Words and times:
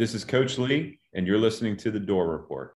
This 0.00 0.14
is 0.14 0.24
Coach 0.24 0.56
Lea, 0.56 0.98
and 1.12 1.26
you're 1.26 1.36
listening 1.36 1.76
to 1.76 1.90
The 1.90 2.00
Dore 2.00 2.26
Report. 2.26 2.74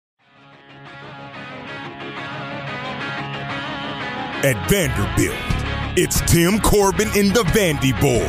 At 4.45 4.69
Vanderbilt, 4.69 5.35
it's 5.97 6.21
Tim 6.31 6.61
Corbin 6.61 7.09
and 7.17 7.35
the 7.35 7.45
Vandy 7.45 7.99
Boys, 7.99 8.29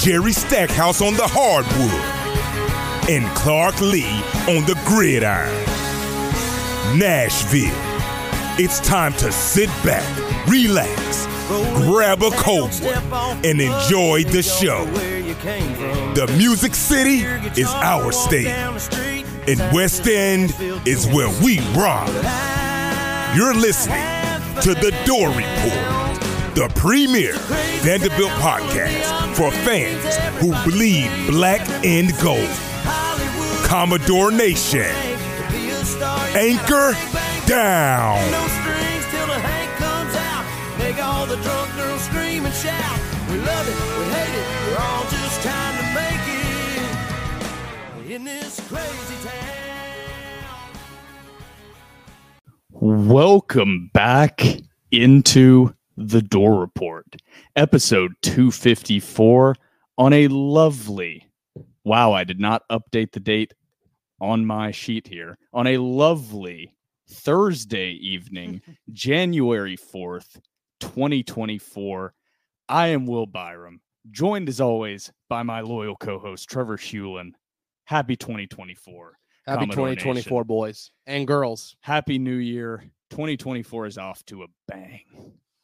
Jerry 0.00 0.32
Stackhouse 0.32 1.02
on 1.02 1.14
the 1.14 1.26
hardwood, 1.26 1.90
and 3.10 3.26
Clark 3.36 3.80
Lea 3.80 4.04
on 4.46 4.64
the 4.66 4.80
gridiron. 4.86 5.50
Nashville, 6.96 7.74
it's 8.64 8.78
time 8.78 9.12
to 9.14 9.32
sit 9.32 9.68
back, 9.84 10.06
relax, 10.46 11.26
grab 11.84 12.22
a 12.22 12.30
cold 12.30 12.70
one, 12.74 13.44
and 13.44 13.60
enjoy 13.60 14.22
the 14.22 14.40
show. 14.40 14.86
The 16.14 16.26
Music 16.36 16.74
City 16.74 17.18
is 17.60 17.68
our 17.68 18.10
state, 18.10 18.48
and 18.48 19.72
West 19.72 20.08
End 20.08 20.52
is 20.84 21.06
where 21.06 21.28
we 21.42 21.60
rock. 21.76 22.08
You're 23.36 23.54
listening 23.54 24.02
to 24.60 24.74
The 24.74 24.90
Dore 25.06 25.28
Report, 25.28 26.54
the 26.56 26.68
premier 26.74 27.34
Vanderbilt 27.82 28.32
podcast 28.32 29.36
for 29.36 29.52
fans 29.52 30.16
who 30.40 30.50
bleed 30.68 31.10
black 31.28 31.60
and 31.84 32.12
gold. 32.20 32.50
Commodore 33.64 34.32
Nation, 34.32 34.90
anchor 36.34 36.92
down. 37.46 38.18
In 48.10 48.24
this 48.24 48.58
crazy 48.66 49.28
town. 49.28 50.74
Welcome 52.72 53.88
back 53.94 54.44
into 54.90 55.72
the 55.96 56.20
Dore 56.20 56.58
Report, 56.58 57.06
episode 57.54 58.14
254 58.22 59.54
on 59.96 60.12
a 60.12 60.26
lovely, 60.26 61.30
wow, 61.84 62.12
I 62.12 62.24
did 62.24 62.40
not 62.40 62.64
update 62.68 63.12
the 63.12 63.20
date 63.20 63.54
on 64.20 64.44
my 64.44 64.72
sheet 64.72 65.06
here, 65.06 65.38
on 65.52 65.68
a 65.68 65.78
lovely 65.78 66.74
Thursday 67.08 67.90
evening, 67.92 68.60
January 68.92 69.76
4th, 69.76 70.40
2024. 70.80 72.12
I 72.68 72.88
am 72.88 73.06
Will 73.06 73.28
Byrum, 73.28 73.78
joined 74.10 74.48
as 74.48 74.60
always 74.60 75.12
by 75.28 75.44
my 75.44 75.60
loyal 75.60 75.94
co 75.94 76.18
host, 76.18 76.50
Trevor 76.50 76.76
Hulan. 76.76 77.34
Happy 77.90 78.14
2024. 78.14 79.18
Happy 79.48 79.62
Commodore 79.62 79.88
2024, 79.88 80.14
Nation. 80.14 80.46
boys 80.46 80.90
and 81.08 81.26
girls. 81.26 81.74
Happy 81.80 82.20
New 82.20 82.36
Year. 82.36 82.84
2024 83.10 83.86
is 83.86 83.98
off 83.98 84.24
to 84.26 84.44
a 84.44 84.46
bang. 84.68 85.02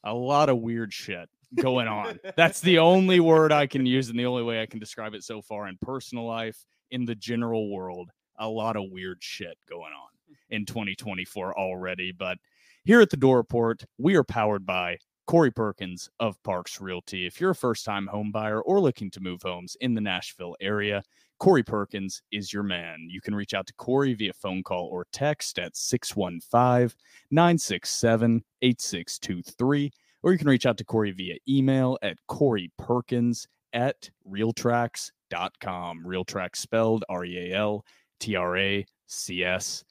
A 0.02 0.12
lot 0.12 0.48
of 0.48 0.58
weird 0.58 0.92
shit 0.92 1.28
going 1.54 1.86
on. 1.86 2.18
That's 2.36 2.58
the 2.58 2.80
only 2.80 3.20
word 3.20 3.52
I 3.52 3.68
can 3.68 3.86
use 3.86 4.08
and 4.08 4.18
the 4.18 4.26
only 4.26 4.42
way 4.42 4.60
I 4.60 4.66
can 4.66 4.80
describe 4.80 5.14
it 5.14 5.22
so 5.22 5.40
far 5.40 5.68
in 5.68 5.78
personal 5.80 6.26
life, 6.26 6.66
in 6.90 7.04
the 7.04 7.14
general 7.14 7.70
world. 7.70 8.10
A 8.40 8.48
lot 8.48 8.74
of 8.74 8.90
weird 8.90 9.18
shit 9.20 9.56
going 9.68 9.92
on 9.92 10.08
in 10.50 10.66
2024 10.66 11.56
already. 11.56 12.10
But 12.10 12.38
here 12.82 13.00
at 13.00 13.10
the 13.10 13.16
Dore 13.16 13.36
Report, 13.36 13.84
we 13.98 14.16
are 14.16 14.24
powered 14.24 14.66
by 14.66 14.98
Corey 15.26 15.50
Perkins 15.50 16.08
of 16.20 16.40
Parks 16.44 16.80
Realty. 16.80 17.26
If 17.26 17.40
you're 17.40 17.50
a 17.50 17.54
first 17.54 17.84
time 17.84 18.06
home 18.06 18.30
buyer 18.30 18.62
or 18.62 18.80
looking 18.80 19.10
to 19.10 19.20
move 19.20 19.42
homes 19.42 19.76
in 19.80 19.92
the 19.92 20.00
Nashville 20.00 20.54
area, 20.60 21.02
Corey 21.38 21.64
Perkins 21.64 22.22
is 22.30 22.52
your 22.52 22.62
man. 22.62 23.08
You 23.08 23.20
can 23.20 23.34
reach 23.34 23.52
out 23.52 23.66
to 23.66 23.74
Corey 23.74 24.14
via 24.14 24.32
phone 24.32 24.62
call 24.62 24.86
or 24.86 25.06
text 25.12 25.58
at 25.58 25.76
615 25.76 26.96
967 27.32 28.44
8623, 28.62 29.90
or 30.22 30.32
you 30.32 30.38
can 30.38 30.48
reach 30.48 30.64
out 30.64 30.78
to 30.78 30.84
Corey 30.84 31.10
via 31.10 31.36
email 31.48 31.98
at 32.02 32.16
Corey 32.28 32.70
Perkins 32.78 33.48
at 33.72 34.08
realtracs.com. 34.30 36.04
Realtracs 36.06 36.56
spelled 36.56 37.04
R 37.08 37.24
E 37.24 37.50
A 37.50 37.56
L 37.56 37.84
T 38.20 38.36
R 38.36 38.56
A 38.56 38.86
C 39.08 39.44
S 39.44 39.82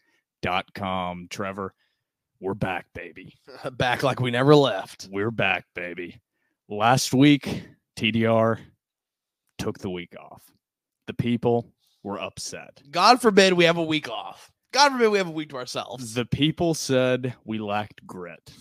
dot 0.41 0.66
com. 0.74 1.28
Trevor, 1.29 1.74
we're 2.40 2.53
back, 2.53 2.88
baby. 2.94 3.35
Back 3.73 4.03
like 4.03 4.19
we 4.19 4.31
never 4.31 4.56
left. 4.56 5.07
We're 5.12 5.31
back, 5.31 5.66
baby. 5.73 6.19
Last 6.69 7.13
week, 7.13 7.63
TDR 7.97 8.59
took 9.57 9.79
the 9.79 9.90
week 9.90 10.16
off. 10.19 10.44
The 11.07 11.13
people 11.13 11.72
were 12.03 12.19
upset. 12.19 12.81
God 12.91 13.22
forbid 13.22 13.53
we 13.53 13.66
have 13.66 13.78
a 13.78 13.84
week 13.84 14.09
off. 14.09 14.51
God 14.72 14.91
forbid 14.91 15.09
we 15.09 15.18
have 15.18 15.28
a 15.28 15.31
week 15.31 15.50
to 15.50 15.57
ourselves. 15.57 16.13
The 16.13 16.25
people 16.25 16.74
said 16.74 17.35
we 17.45 17.59
lacked 17.59 18.06
grit. 18.06 18.51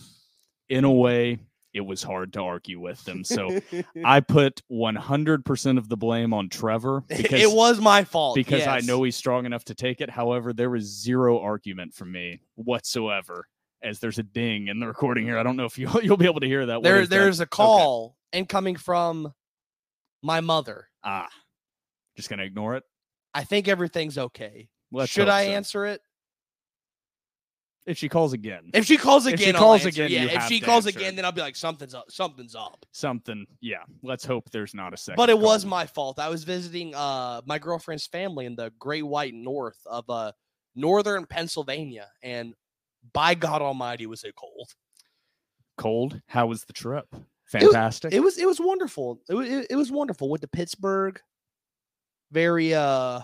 In 0.69 0.83
a 0.83 0.91
way, 0.91 1.39
it 1.73 1.85
was 1.85 2.01
hard 2.01 2.31
to 2.33 2.41
argue 2.41 2.79
with 2.79 3.03
them. 3.03 3.23
So 3.23 3.59
I 4.05 4.21
put 4.21 4.61
100% 4.71 5.77
of 5.77 5.89
the 5.89 5.97
blame 5.97 6.33
on 6.33 6.47
Trevor 6.47 7.01
because, 7.07 7.41
it 7.41 7.51
was 7.51 7.81
my 7.81 8.05
fault 8.05 8.35
because 8.35 8.65
I 8.65 8.79
know 8.79 9.03
he's 9.03 9.17
strong 9.17 9.45
enough 9.45 9.65
to 9.65 9.75
take 9.75 9.99
it. 9.99 10.09
However, 10.09 10.53
there 10.53 10.69
was 10.69 10.85
zero 10.85 11.39
argument 11.39 11.93
from 11.93 12.13
me 12.13 12.41
whatsoever. 12.55 13.45
As 13.85 13.99
there's 13.99 14.17
a 14.17 14.23
ding 14.23 14.67
in 14.67 14.79
the 14.79 14.87
recording 14.87 15.25
here, 15.25 15.37
I 15.37 15.43
don't 15.43 15.55
know 15.55 15.65
if 15.65 15.77
you 15.77 15.87
you'll 16.03 16.17
be 16.17 16.25
able 16.25 16.39
to 16.39 16.47
hear 16.47 16.65
that. 16.65 16.81
There. 16.81 16.99
is 17.01 17.09
that? 17.09 17.15
There's 17.17 17.39
a 17.39 17.43
Okay. 17.43 17.49
call 17.51 18.17
incoming 18.33 18.75
from 18.75 19.31
my 20.23 20.41
mother. 20.41 20.87
Ah, 21.03 21.29
just 22.17 22.29
gonna 22.29 22.43
ignore 22.43 22.75
it. 22.75 22.83
I 23.33 23.43
think 23.43 23.67
everything's 23.67 24.17
okay. 24.17 24.69
Let's 24.91 25.11
Should 25.11 25.29
I 25.29 25.45
so. 25.45 25.51
answer 25.51 25.85
it? 25.85 26.01
If 27.85 27.99
she 27.99 28.09
calls 28.09 28.33
again, 28.33 28.71
If 28.73 28.85
she 28.85 28.97
calls 28.97 29.27
If 29.27 29.37
she 29.39 29.43
again, 29.43 29.55
I'll 29.55 29.61
calls 29.61 29.85
again, 29.85 30.09
yeah. 30.09 30.23
If 30.23 30.43
she 30.47 30.59
to 30.59 30.65
calls 30.65 30.87
again, 30.87 31.13
it. 31.13 31.15
then 31.17 31.25
I'll 31.25 31.31
be 31.31 31.41
like, 31.41 31.55
something's 31.55 31.93
up. 31.93 32.05
Something's 32.09 32.55
up. 32.55 32.83
something, 32.91 33.45
yeah. 33.61 33.83
Let's 34.01 34.25
hope 34.25 34.49
there's 34.49 34.73
not 34.73 34.91
a 34.95 34.97
second. 34.97 35.17
But 35.17 35.29
it 35.29 35.37
was 35.37 35.65
my 35.65 35.85
fault. 35.85 36.17
I 36.17 36.29
was 36.29 36.43
visiting 36.43 36.95
uh 36.95 37.41
my 37.45 37.59
girlfriend's 37.59 38.07
family 38.07 38.47
in 38.47 38.55
the 38.55 38.71
Great 38.79 39.03
White 39.05 39.35
North 39.35 39.77
of 39.85 40.09
uh 40.09 40.31
northern 40.75 41.27
Pennsylvania, 41.27 42.07
and 42.23 42.55
by 43.13 43.35
God 43.35 43.61
Almighty, 43.61 44.05
was 44.05 44.23
it 44.23 44.35
cold. 44.35 44.73
cold. 45.77 46.21
How 46.27 46.47
was 46.47 46.65
the 46.65 46.73
trip? 46.73 47.07
Fantastic. 47.45 48.13
It 48.13 48.21
was 48.21 48.37
it 48.37 48.47
was 48.47 48.59
wonderful. 48.59 49.21
It 49.29 49.33
was 49.33 49.49
it, 49.49 49.67
it 49.69 49.75
was 49.75 49.91
wonderful. 49.91 50.29
Went 50.29 50.41
to 50.41 50.47
Pittsburgh, 50.47 51.19
very 52.31 52.73
uh 52.73 53.21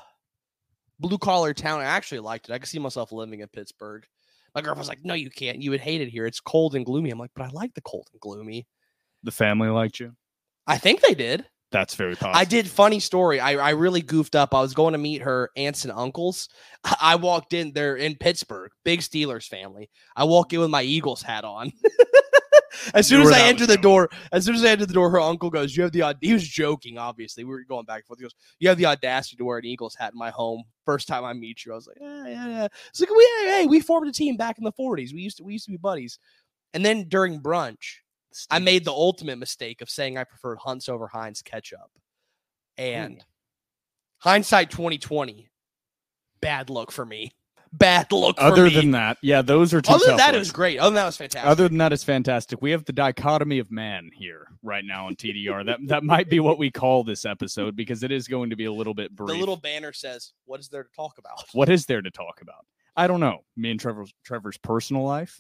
blue 1.00 1.18
collar 1.18 1.54
town. 1.54 1.82
I 1.82 1.86
actually 1.86 2.20
liked 2.20 2.50
it. 2.50 2.54
I 2.54 2.60
could 2.60 2.70
see 2.70 2.80
myself 2.80 3.12
living 3.12 3.40
in 3.40 3.48
Pittsburgh. 3.48 4.06
My 4.54 4.62
girlfriend 4.62 4.80
was 4.80 4.90
like, 4.90 5.04
"No, 5.04 5.14
you 5.14 5.30
can't. 5.30 5.62
You 5.62 5.72
would 5.72 5.80
hate 5.80 6.02
it 6.02 6.10
here. 6.10 6.26
It's 6.26 6.40
cold 6.40 6.76
and 6.76 6.86
gloomy." 6.86 7.10
I'm 7.10 7.18
like, 7.18 7.32
"But 7.36 7.46
I 7.46 7.50
like 7.50 7.74
the 7.74 7.82
cold 7.82 8.08
and 8.12 8.22
gloomy." 8.22 8.68
the 9.24 9.32
family 9.32 9.70
liked 9.70 10.00
you. 10.00 10.16
I 10.66 10.78
think 10.78 11.02
they 11.02 11.14
did. 11.14 11.46
That's 11.72 11.96
very 11.96 12.16
positive. 12.16 12.36
I 12.36 12.46
did. 12.46 12.68
Funny 12.68 13.00
story. 13.00 13.40
I, 13.40 13.54
I 13.54 13.70
really 13.72 14.02
goofed 14.02 14.36
up. 14.36 14.54
I 14.54 14.62
was 14.62 14.74
going 14.74 14.92
to 14.92 14.98
meet 14.98 15.22
her 15.22 15.50
aunts 15.56 15.86
and 15.86 15.94
uncles. 15.94 16.50
I 17.02 17.16
walked 17.16 17.54
in. 17.54 17.72
They're 17.74 17.96
in 17.96 18.16
Pittsburgh, 18.16 18.72
big 18.84 19.00
Steelers 19.00 19.48
family. 19.48 19.90
I 20.16 20.26
walk 20.26 20.52
in 20.54 20.60
with 20.60 20.70
my 20.70 20.84
Eagles 20.84 21.22
hat 21.22 21.46
on. 21.46 21.72
as 22.94 23.08
soon 23.08 23.22
as 23.22 23.32
I 23.32 23.42
enter 23.42 23.66
the 23.66 23.76
going. 23.76 23.82
door, 23.82 24.10
as 24.32 24.46
soon 24.46 24.56
as 24.56 24.64
I 24.66 24.70
enter 24.70 24.86
the 24.86 24.94
door, 24.94 25.10
her 25.10 25.20
uncle 25.20 25.50
goes, 25.50 25.76
"You 25.76 25.84
have 25.84 25.92
the." 25.92 26.16
He 26.22 26.34
was 26.34 26.48
joking. 26.48 26.98
Obviously, 26.98 27.44
we 27.44 27.52
were 27.52 27.64
going 27.64 27.86
back 27.86 28.00
and 28.00 28.06
forth. 28.06 28.20
He 28.20 28.24
goes, 28.24 28.36
"You 28.60 28.70
have 28.70 28.78
the 28.78 28.88
audacity 28.88 29.38
to 29.38 29.46
wear 29.46 29.58
an 29.58 29.66
Eagles 29.66 29.96
hat 29.96 30.14
in 30.14 30.20
my 30.20 30.30
home." 30.30 30.64
First 30.86 31.08
time 31.08 31.24
I 31.24 31.34
meet 31.34 31.66
you, 31.66 31.72
I 31.72 31.76
was 31.76 31.88
like, 31.88 31.98
"Yeah, 32.02 32.28
yeah, 32.28 32.48
yeah." 32.48 32.68
It's 32.90 33.00
like, 33.00 33.10
"We, 33.10 33.30
hey, 33.40 33.62
hey, 33.62 33.66
we 33.66 33.80
formed 33.80 34.08
a 34.08 34.12
team 34.12 34.36
back 34.36 34.58
in 34.58 34.64
the 34.64 34.74
'40s. 34.74 35.14
We 35.14 35.22
used 35.22 35.38
to, 35.38 35.44
we 35.44 35.54
used 35.54 35.66
to 35.66 35.72
be 35.72 35.78
buddies." 35.78 36.20
And 36.74 36.86
then 36.86 37.08
during 37.08 37.42
brunch, 37.42 37.98
I 38.50 38.60
made 38.60 38.86
the 38.86 38.92
ultimate 38.92 39.38
mistake 39.38 39.82
of 39.82 39.90
saying 39.90 40.18
I 40.18 40.24
preferred 40.24 40.60
Hunts 40.60 40.90
over 40.90 41.08
Heinz 41.08 41.42
ketchup. 41.42 41.92
And 42.78 43.24
hindsight 44.20 44.72
2020, 44.72 45.50
bad 46.42 46.70
look 46.70 46.92
for 46.92 47.06
me. 47.06 47.34
Bad 47.74 48.12
look 48.12 48.38
for 48.38 48.44
Other 48.44 48.70
than 48.70 48.92
that, 48.92 49.18
yeah, 49.22 49.42
those 49.42 49.74
are 49.74 49.82
two. 49.82 49.94
Other 49.94 50.08
than 50.08 50.18
that, 50.18 50.36
it 50.36 50.40
was 50.40 50.52
great. 50.52 50.78
Other 50.78 50.90
than 50.90 50.96
that, 50.96 51.04
it 51.04 51.06
was 51.06 51.18
fantastic. 51.18 51.50
Other 51.50 51.70
than 51.70 51.78
that, 51.78 51.94
it's 51.94 52.04
fantastic. 52.04 52.62
We 52.62 52.72
have 52.72 52.84
the 52.84 52.92
dichotomy 52.92 53.60
of 53.60 53.72
man 53.72 54.10
here 54.14 54.48
right 54.62 54.84
now 54.84 55.08
on 55.08 55.16
TDR. 55.16 55.66
that 55.68 55.80
that 55.88 56.04
might 56.04 56.30
be 56.30 56.42
what 56.42 56.58
we 56.58 56.70
call 56.70 57.06
this 57.06 57.24
episode 57.24 57.78
because 57.78 58.04
it 58.04 58.12
is 58.12 58.28
going 58.28 58.50
to 58.50 58.58
be 58.58 58.66
a 58.66 58.74
little 58.74 58.94
bit 58.94 59.16
brief. 59.16 59.30
the 59.34 59.40
little 59.40 59.56
banner 59.56 59.94
says, 59.94 60.34
"What 60.44 60.60
is 60.60 60.68
there 60.68 60.84
to 60.84 60.90
talk 60.94 61.18
about?" 61.18 61.46
what 61.54 61.70
is 61.70 61.86
there 61.86 62.02
to 62.02 62.12
talk 62.12 62.42
about? 62.42 62.66
I 62.98 63.08
don't 63.08 63.22
know. 63.22 63.40
Me 63.56 63.72
and 63.72 63.80
Trevor's 63.80 64.14
Trevor's 64.26 64.58
personal 64.58 65.04
life, 65.04 65.40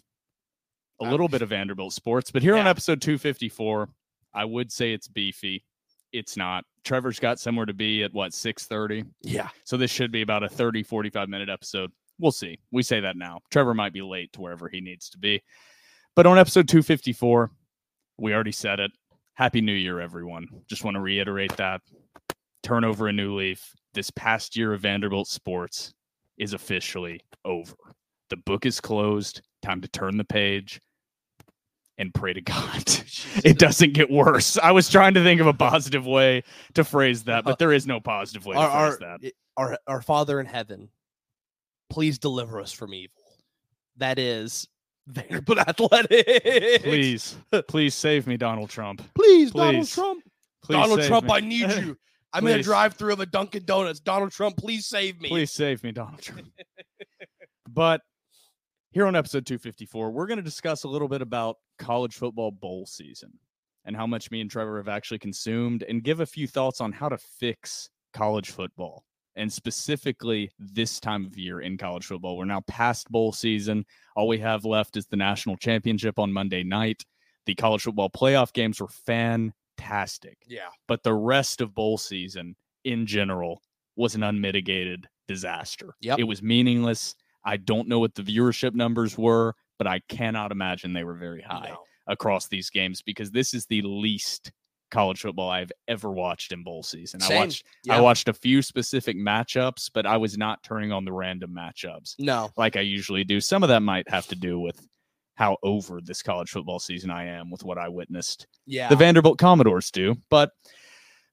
a 1.01 1.09
little 1.09 1.27
bit 1.27 1.41
of 1.41 1.49
Vanderbilt 1.49 1.93
sports, 1.93 2.31
but 2.31 2.41
here 2.41 2.55
on 2.55 2.67
episode 2.67 3.01
254, 3.01 3.89
I 4.33 4.45
would 4.45 4.71
say 4.71 4.93
it's 4.93 5.07
beefy. 5.07 5.65
It's 6.13 6.37
not. 6.37 6.63
Trevor's 6.83 7.19
got 7.19 7.39
somewhere 7.39 7.65
to 7.65 7.73
be 7.73 8.03
at 8.03 8.13
what 8.13 8.31
6:30. 8.33 9.05
Yeah, 9.21 9.49
So 9.63 9.77
this 9.77 9.91
should 9.91 10.11
be 10.11 10.21
about 10.21 10.43
a 10.43 10.49
30 10.49 10.83
45 10.83 11.29
minute 11.29 11.49
episode. 11.49 11.91
We'll 12.19 12.31
see. 12.31 12.59
We 12.71 12.83
say 12.83 12.99
that 12.99 13.15
now. 13.17 13.39
Trevor 13.49 13.73
might 13.73 13.93
be 13.93 14.01
late 14.01 14.31
to 14.33 14.41
wherever 14.41 14.67
he 14.69 14.81
needs 14.81 15.09
to 15.11 15.17
be. 15.17 15.41
But 16.15 16.25
on 16.27 16.37
episode 16.37 16.67
254, 16.67 17.49
we 18.17 18.33
already 18.33 18.51
said 18.51 18.79
it. 18.79 18.91
Happy 19.33 19.61
New 19.61 19.73
Year, 19.73 19.99
everyone. 19.99 20.47
Just 20.67 20.83
want 20.83 20.95
to 20.95 21.01
reiterate 21.01 21.55
that. 21.57 21.81
Turn 22.63 22.83
over 22.83 23.07
a 23.07 23.13
new 23.13 23.35
leaf. 23.35 23.73
this 23.93 24.11
past 24.11 24.55
year 24.55 24.73
of 24.73 24.81
Vanderbilt 24.81 25.27
sports 25.27 25.93
is 26.37 26.53
officially 26.53 27.19
over. 27.43 27.75
The 28.29 28.37
book 28.37 28.65
is 28.65 28.79
closed. 28.79 29.41
Time 29.61 29.81
to 29.81 29.87
turn 29.87 30.17
the 30.17 30.23
page 30.23 30.79
and 32.01 32.13
pray 32.13 32.33
to 32.33 32.41
God 32.41 32.83
oh, 32.89 33.03
it 33.45 33.59
doesn't 33.59 33.93
get 33.93 34.09
worse. 34.09 34.57
I 34.57 34.71
was 34.71 34.89
trying 34.89 35.13
to 35.13 35.23
think 35.23 35.39
of 35.39 35.47
a 35.47 35.53
positive 35.53 36.05
way 36.05 36.43
to 36.73 36.83
phrase 36.83 37.23
that, 37.25 37.45
but 37.45 37.51
uh, 37.51 37.55
there 37.59 37.71
is 37.71 37.85
no 37.85 37.99
positive 37.99 38.45
way 38.45 38.55
to 38.55 38.59
our, 38.59 38.91
phrase 38.91 39.01
our, 39.03 39.19
that. 39.19 39.31
our 39.55 39.77
our 39.87 40.01
Father 40.01 40.39
in 40.39 40.47
heaven, 40.47 40.89
please 41.89 42.17
deliver 42.17 42.59
us 42.59 42.71
from 42.73 42.93
evil. 42.93 43.21
That 43.97 44.17
is 44.17 44.67
Vanderbilt 45.07 45.59
Athletics. 45.67 46.83
Please, 46.83 47.35
please 47.67 47.93
save 47.93 48.27
me, 48.27 48.35
Donald 48.35 48.69
Trump. 48.69 49.01
please, 49.13 49.51
Donald 49.51 49.87
Trump. 49.87 50.23
Please 50.63 50.75
Donald 50.75 51.03
Trump, 51.03 51.27
me. 51.27 51.33
I 51.33 51.39
need 51.39 51.71
you. 51.71 51.97
I'm 52.33 52.47
in 52.47 52.59
a 52.59 52.63
drive-through 52.63 53.13
of 53.13 53.19
a 53.19 53.25
Dunkin' 53.25 53.65
Donuts. 53.65 53.99
Donald 53.99 54.31
Trump, 54.31 54.55
please 54.55 54.87
save 54.87 55.19
me. 55.19 55.27
Please 55.27 55.51
save 55.51 55.83
me, 55.83 55.91
Donald 55.91 56.21
Trump. 56.21 56.47
but 57.67 58.01
here 58.91 59.07
on 59.07 59.15
episode 59.15 59.45
254, 59.45 60.11
we're 60.11 60.27
going 60.27 60.37
to 60.37 60.43
discuss 60.43 60.83
a 60.83 60.87
little 60.87 61.07
bit 61.07 61.21
about 61.21 61.57
college 61.79 62.15
football 62.15 62.51
bowl 62.51 62.85
season 62.85 63.31
and 63.85 63.95
how 63.95 64.05
much 64.05 64.29
me 64.31 64.41
and 64.41 64.51
Trevor 64.51 64.77
have 64.77 64.89
actually 64.89 65.19
consumed 65.19 65.83
and 65.83 66.03
give 66.03 66.19
a 66.19 66.25
few 66.25 66.47
thoughts 66.47 66.81
on 66.81 66.91
how 66.91 67.09
to 67.09 67.17
fix 67.17 67.89
college 68.13 68.51
football 68.51 69.03
and 69.37 69.51
specifically 69.51 70.51
this 70.59 70.99
time 70.99 71.25
of 71.25 71.37
year 71.37 71.61
in 71.61 71.77
college 71.77 72.05
football. 72.05 72.37
We're 72.37 72.45
now 72.45 72.61
past 72.67 73.09
bowl 73.09 73.31
season. 73.31 73.85
All 74.15 74.27
we 74.27 74.39
have 74.39 74.65
left 74.65 74.97
is 74.97 75.07
the 75.07 75.15
national 75.15 75.55
championship 75.55 76.19
on 76.19 76.33
Monday 76.33 76.63
night. 76.63 77.05
The 77.45 77.55
college 77.55 77.83
football 77.83 78.09
playoff 78.09 78.51
games 78.53 78.81
were 78.81 78.89
fantastic 78.89 80.37
Yeah. 80.47 80.67
but 80.87 81.01
the 81.03 81.13
rest 81.13 81.61
of 81.61 81.73
bowl 81.73 81.97
season 81.97 82.55
in 82.83 83.05
general 83.05 83.61
was 83.95 84.15
an 84.15 84.23
unmitigated 84.23 85.07
disaster. 85.27 85.95
Yep. 86.01 86.19
It 86.19 86.23
was 86.25 86.43
meaningless. 86.43 87.15
I 87.43 87.57
don't 87.57 87.87
know 87.87 87.99
what 87.99 88.15
the 88.15 88.23
viewership 88.23 88.73
numbers 88.73 89.17
were, 89.17 89.53
but 89.77 89.87
I 89.87 90.01
cannot 90.09 90.51
imagine 90.51 90.93
they 90.93 91.03
were 91.03 91.15
very 91.15 91.41
high 91.41 91.69
No. 91.69 91.83
across 92.07 92.47
these 92.47 92.69
games 92.69 93.01
because 93.01 93.31
this 93.31 93.53
is 93.53 93.65
the 93.65 93.81
least 93.81 94.51
college 94.91 95.21
football 95.21 95.49
I've 95.49 95.71
ever 95.87 96.11
watched 96.11 96.51
in 96.51 96.63
bowl 96.63 96.83
season. 96.83 97.21
I 97.23 97.33
watched 97.35 97.63
Yeah. 97.85 97.95
I 97.97 98.01
watched 98.01 98.27
a 98.27 98.33
few 98.33 98.61
specific 98.61 99.15
matchups, 99.15 99.89
but 99.93 100.05
I 100.05 100.17
was 100.17 100.37
not 100.37 100.61
turning 100.63 100.91
on 100.91 101.05
the 101.05 101.13
random 101.13 101.51
matchups 101.55 102.15
No. 102.19 102.49
like 102.57 102.75
I 102.75 102.81
usually 102.81 103.23
do. 103.23 103.39
Some 103.39 103.63
of 103.63 103.69
that 103.69 103.79
might 103.81 104.09
have 104.09 104.27
to 104.27 104.35
do 104.35 104.59
with 104.59 104.85
how 105.35 105.57
over 105.63 106.01
this 106.01 106.21
college 106.21 106.49
football 106.49 106.77
season 106.77 107.09
I 107.09 107.25
am 107.25 107.49
with 107.49 107.63
what 107.63 107.77
I 107.77 107.87
witnessed 107.87 108.47
Yeah. 108.67 108.89
the 108.89 108.97
Vanderbilt 108.97 109.39
Commodores 109.39 109.89
do. 109.91 110.17
But 110.29 110.51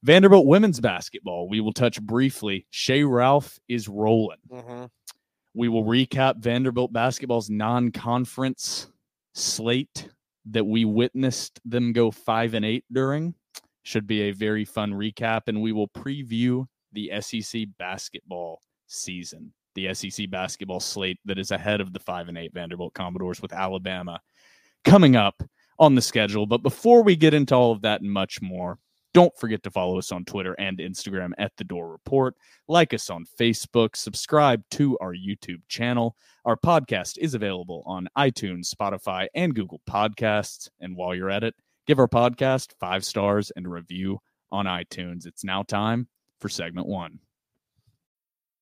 Vanderbilt 0.04 0.46
women's 0.46 0.78
basketball, 0.80 1.48
we 1.48 1.60
will 1.60 1.72
touch 1.72 2.00
briefly. 2.00 2.66
Shea 2.70 3.02
Ralph 3.02 3.58
is 3.68 3.88
rolling. 3.88 4.38
Mhm. 4.48 4.88
We 5.58 5.68
will 5.68 5.82
recap 5.82 6.36
Vanderbilt 6.36 6.92
basketball's 6.92 7.50
non 7.50 7.90
conference 7.90 8.92
slate 9.34 10.08
that 10.46 10.64
we 10.64 10.84
witnessed 10.84 11.58
them 11.64 11.92
go 11.92 12.12
five 12.12 12.54
and 12.54 12.64
eight 12.64 12.84
during. 12.92 13.34
Should 13.82 14.06
be 14.06 14.22
a 14.22 14.30
very 14.30 14.64
fun 14.64 14.92
recap. 14.92 15.48
And 15.48 15.60
we 15.60 15.72
will 15.72 15.88
preview 15.88 16.64
the 16.92 17.10
SEC 17.20 17.64
basketball 17.76 18.60
season, 18.86 19.52
the 19.74 19.92
SEC 19.94 20.30
basketball 20.30 20.78
slate 20.78 21.18
that 21.24 21.40
is 21.40 21.50
ahead 21.50 21.80
of 21.80 21.92
the 21.92 21.98
five 21.98 22.28
and 22.28 22.38
eight 22.38 22.54
Vanderbilt 22.54 22.94
Commodores 22.94 23.42
with 23.42 23.52
Alabama 23.52 24.20
coming 24.84 25.16
up 25.16 25.42
on 25.80 25.96
the 25.96 26.02
schedule. 26.02 26.46
But 26.46 26.62
before 26.62 27.02
we 27.02 27.16
get 27.16 27.34
into 27.34 27.56
all 27.56 27.72
of 27.72 27.82
that 27.82 28.00
and 28.00 28.12
much 28.12 28.40
more, 28.40 28.78
don't 29.14 29.36
forget 29.38 29.62
to 29.62 29.70
follow 29.70 29.98
us 29.98 30.12
on 30.12 30.24
Twitter 30.24 30.54
and 30.58 30.78
Instagram 30.78 31.30
at 31.38 31.52
The 31.56 31.64
Dore 31.64 31.90
Report. 31.90 32.34
Like 32.68 32.92
us 32.94 33.10
on 33.10 33.26
Facebook. 33.38 33.96
Subscribe 33.96 34.62
to 34.72 34.98
our 35.00 35.14
YouTube 35.14 35.60
channel. 35.68 36.16
Our 36.44 36.56
podcast 36.56 37.18
is 37.18 37.34
available 37.34 37.82
on 37.86 38.08
iTunes, 38.16 38.72
Spotify, 38.72 39.26
and 39.34 39.54
Google 39.54 39.80
Podcasts. 39.88 40.68
And 40.80 40.96
while 40.96 41.14
you're 41.14 41.30
at 41.30 41.44
it, 41.44 41.54
give 41.86 41.98
our 41.98 42.08
podcast 42.08 42.72
five 42.78 43.04
stars 43.04 43.50
and 43.56 43.66
a 43.66 43.70
review 43.70 44.20
on 44.52 44.66
iTunes. 44.66 45.26
It's 45.26 45.44
now 45.44 45.62
time 45.62 46.08
for 46.40 46.48
segment 46.48 46.86
one. 46.86 47.18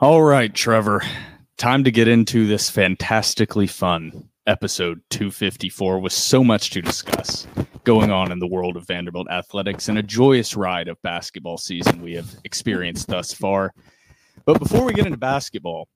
All 0.00 0.22
right, 0.22 0.54
Trevor, 0.54 1.02
time 1.58 1.84
to 1.84 1.90
get 1.90 2.08
into 2.08 2.46
this 2.46 2.70
fantastically 2.70 3.66
fun 3.66 4.30
episode 4.46 5.02
254 5.10 5.98
with 5.98 6.14
so 6.14 6.42
much 6.42 6.70
to 6.70 6.80
discuss 6.80 7.46
going 7.84 8.10
on 8.10 8.32
in 8.32 8.38
the 8.38 8.46
world 8.46 8.78
of 8.78 8.86
Vanderbilt 8.86 9.28
athletics 9.30 9.90
and 9.90 9.98
a 9.98 10.02
joyous 10.02 10.56
ride 10.56 10.88
of 10.88 10.96
basketball 11.02 11.58
season 11.58 12.00
we 12.00 12.14
have 12.14 12.34
experienced 12.44 13.08
thus 13.08 13.34
far. 13.34 13.74
But 14.46 14.58
before 14.58 14.86
we 14.86 14.94
get 14.94 15.04
into 15.04 15.18
basketball, 15.18 15.86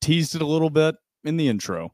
teased 0.00 0.34
it 0.34 0.40
a 0.40 0.46
little 0.46 0.70
bit 0.70 0.94
in 1.24 1.36
the 1.36 1.48
intro. 1.48 1.92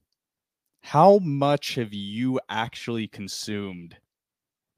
How 0.83 1.19
much 1.19 1.75
have 1.75 1.93
you 1.93 2.39
actually 2.49 3.09
consumed 3.09 3.97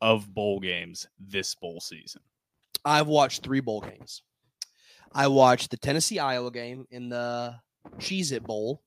of 0.00 0.32
bowl 0.32 0.60
games 0.60 1.06
this 1.20 1.54
bowl 1.54 1.82
season? 1.82 2.22
I've 2.86 3.06
watched 3.06 3.42
three 3.42 3.60
bowl 3.60 3.82
games. 3.82 4.22
I 5.14 5.28
watched 5.28 5.70
the 5.70 5.76
Tennessee 5.76 6.18
Iowa 6.18 6.50
game 6.50 6.86
in 6.90 7.08
the 7.08 7.54
Cheez 7.98 8.32
It 8.32 8.42
Bowl, 8.44 8.82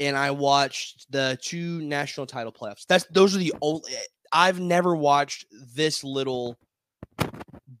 and 0.00 0.16
I 0.16 0.30
watched 0.30 1.10
the 1.10 1.38
two 1.42 1.80
national 1.82 2.26
title 2.26 2.52
playoffs. 2.52 2.86
That's 2.86 3.06
those 3.10 3.34
are 3.34 3.38
the 3.38 3.54
only 3.62 3.92
I've 4.32 4.60
never 4.60 4.94
watched 4.94 5.46
this 5.74 6.04
little 6.04 6.56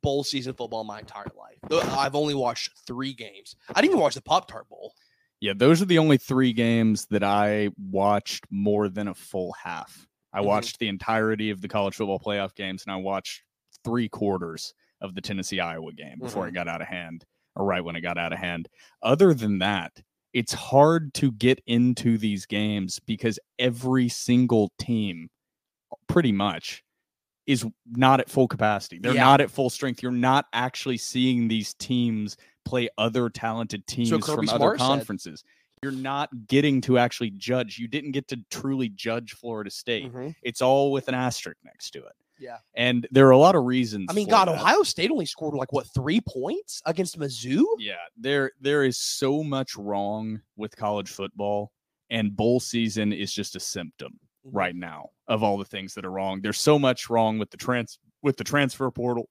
bowl 0.02 0.24
season 0.24 0.54
football 0.54 0.84
my 0.84 1.00
entire 1.00 1.26
life. 1.36 1.82
I've 1.92 2.14
only 2.14 2.34
watched 2.34 2.70
three 2.86 3.12
games. 3.12 3.56
I 3.68 3.74
didn't 3.80 3.90
even 3.92 4.00
watch 4.00 4.14
the 4.14 4.22
Pop 4.22 4.48
Tart 4.48 4.68
Bowl. 4.68 4.94
Yeah, 5.40 5.52
those 5.54 5.82
are 5.82 5.84
the 5.86 5.98
only 5.98 6.16
three 6.16 6.52
games 6.52 7.06
that 7.10 7.22
I 7.22 7.70
watched 7.78 8.44
more 8.50 8.88
than 8.88 9.08
a 9.08 9.14
full 9.14 9.52
half. 9.52 10.06
I 10.32 10.40
Mhm. 10.40 10.44
watched 10.46 10.78
the 10.78 10.88
entirety 10.88 11.50
of 11.50 11.60
the 11.60 11.68
college 11.68 11.94
football 11.94 12.18
playoff 12.18 12.54
games 12.54 12.84
and 12.84 12.92
I 12.92 12.96
watched 12.96 13.42
three 13.84 14.08
quarters 14.08 14.74
of 15.00 15.14
the 15.14 15.20
Tennessee 15.20 15.60
Iowa 15.60 15.92
game 15.92 16.18
before 16.18 16.48
it 16.48 16.54
got 16.54 16.66
out 16.68 16.80
of 16.82 16.88
hand, 16.88 17.24
or 17.58 17.64
right 17.66 17.84
when 17.84 17.96
it 17.96 18.00
got 18.00 18.16
out 18.16 18.32
of 18.32 18.38
hand. 18.38 18.68
Other 19.02 19.34
than 19.34 19.58
that, 19.58 20.00
it's 20.32 20.52
hard 20.54 21.12
to 21.14 21.32
get 21.32 21.60
into 21.66 22.16
these 22.16 22.46
games 22.46 23.00
because 23.00 23.38
every 23.58 24.08
single 24.08 24.70
team, 24.78 25.28
pretty 26.06 26.32
much, 26.32 26.84
is 27.46 27.66
not 27.86 28.20
at 28.20 28.28
full 28.30 28.46
capacity. 28.46 28.98
They're 28.98 29.14
Yeah. 29.14 29.24
not 29.24 29.40
at 29.40 29.50
full 29.50 29.70
strength. 29.70 30.02
You're 30.02 30.12
not 30.12 30.46
actually 30.52 30.98
seeing 30.98 31.48
these 31.48 31.74
teams 31.74 32.36
play 32.64 32.88
other 32.98 33.30
talented 33.30 33.86
teams 33.86 34.10
Kirby 34.10 34.22
from 34.22 34.48
other 34.50 34.58
Smart 34.58 34.78
said. 34.78 34.84
conferences. 34.86 35.44
You're 35.82 35.92
not 35.92 36.46
getting 36.46 36.80
to 36.82 36.98
actually 36.98 37.30
judge. 37.30 37.78
You 37.78 37.88
didn't 37.88 38.10
get 38.12 38.28
to 38.28 38.40
truly 38.50 38.90
judge 38.90 39.32
Florida 39.32 39.70
State. 39.70 40.06
Mm-hmm. 40.12 40.30
It's 40.42 40.60
all 40.60 40.92
with 40.92 41.08
an 41.08 41.14
asterisk 41.14 41.56
next 41.64 41.90
to 41.92 42.00
it. 42.00 42.12
Yeah. 42.38 42.58
And 42.74 43.06
there 43.10 43.26
are 43.26 43.32
a 43.32 43.38
lot 43.38 43.54
of 43.56 43.64
reasons. 43.64 44.06
I 44.08 44.12
mean, 44.12 44.28
God, 44.28 44.46
that. 44.48 44.54
Ohio 44.54 44.82
State 44.82 45.10
only 45.10 45.26
scored 45.26 45.54
like 45.54 45.72
what 45.72 45.86
three 45.94 46.20
points 46.20 46.80
against 46.86 47.18
Mizzou? 47.18 47.64
Yeah, 47.78 47.94
there 48.16 48.52
there 48.60 48.84
is 48.84 48.98
so 48.98 49.42
much 49.42 49.76
wrong 49.76 50.40
with 50.56 50.76
college 50.76 51.10
football, 51.10 51.72
and 52.10 52.36
bowl 52.36 52.60
season 52.60 53.12
is 53.12 53.32
just 53.32 53.56
a 53.56 53.60
symptom 53.60 54.18
Mhm. 54.46 54.50
right 54.52 54.76
now 54.76 55.10
of 55.26 55.42
all 55.42 55.58
the 55.58 55.64
things 55.64 55.94
that 55.94 56.04
are 56.04 56.10
wrong. 56.12 56.40
There's 56.40 56.60
so 56.60 56.78
much 56.78 57.10
wrong 57.10 57.38
with 57.38 57.50
the 57.50 57.56
trans 57.56 57.98
with 58.22 58.36
the 58.36 58.44
transfer 58.44 58.90
portal. 58.90 59.28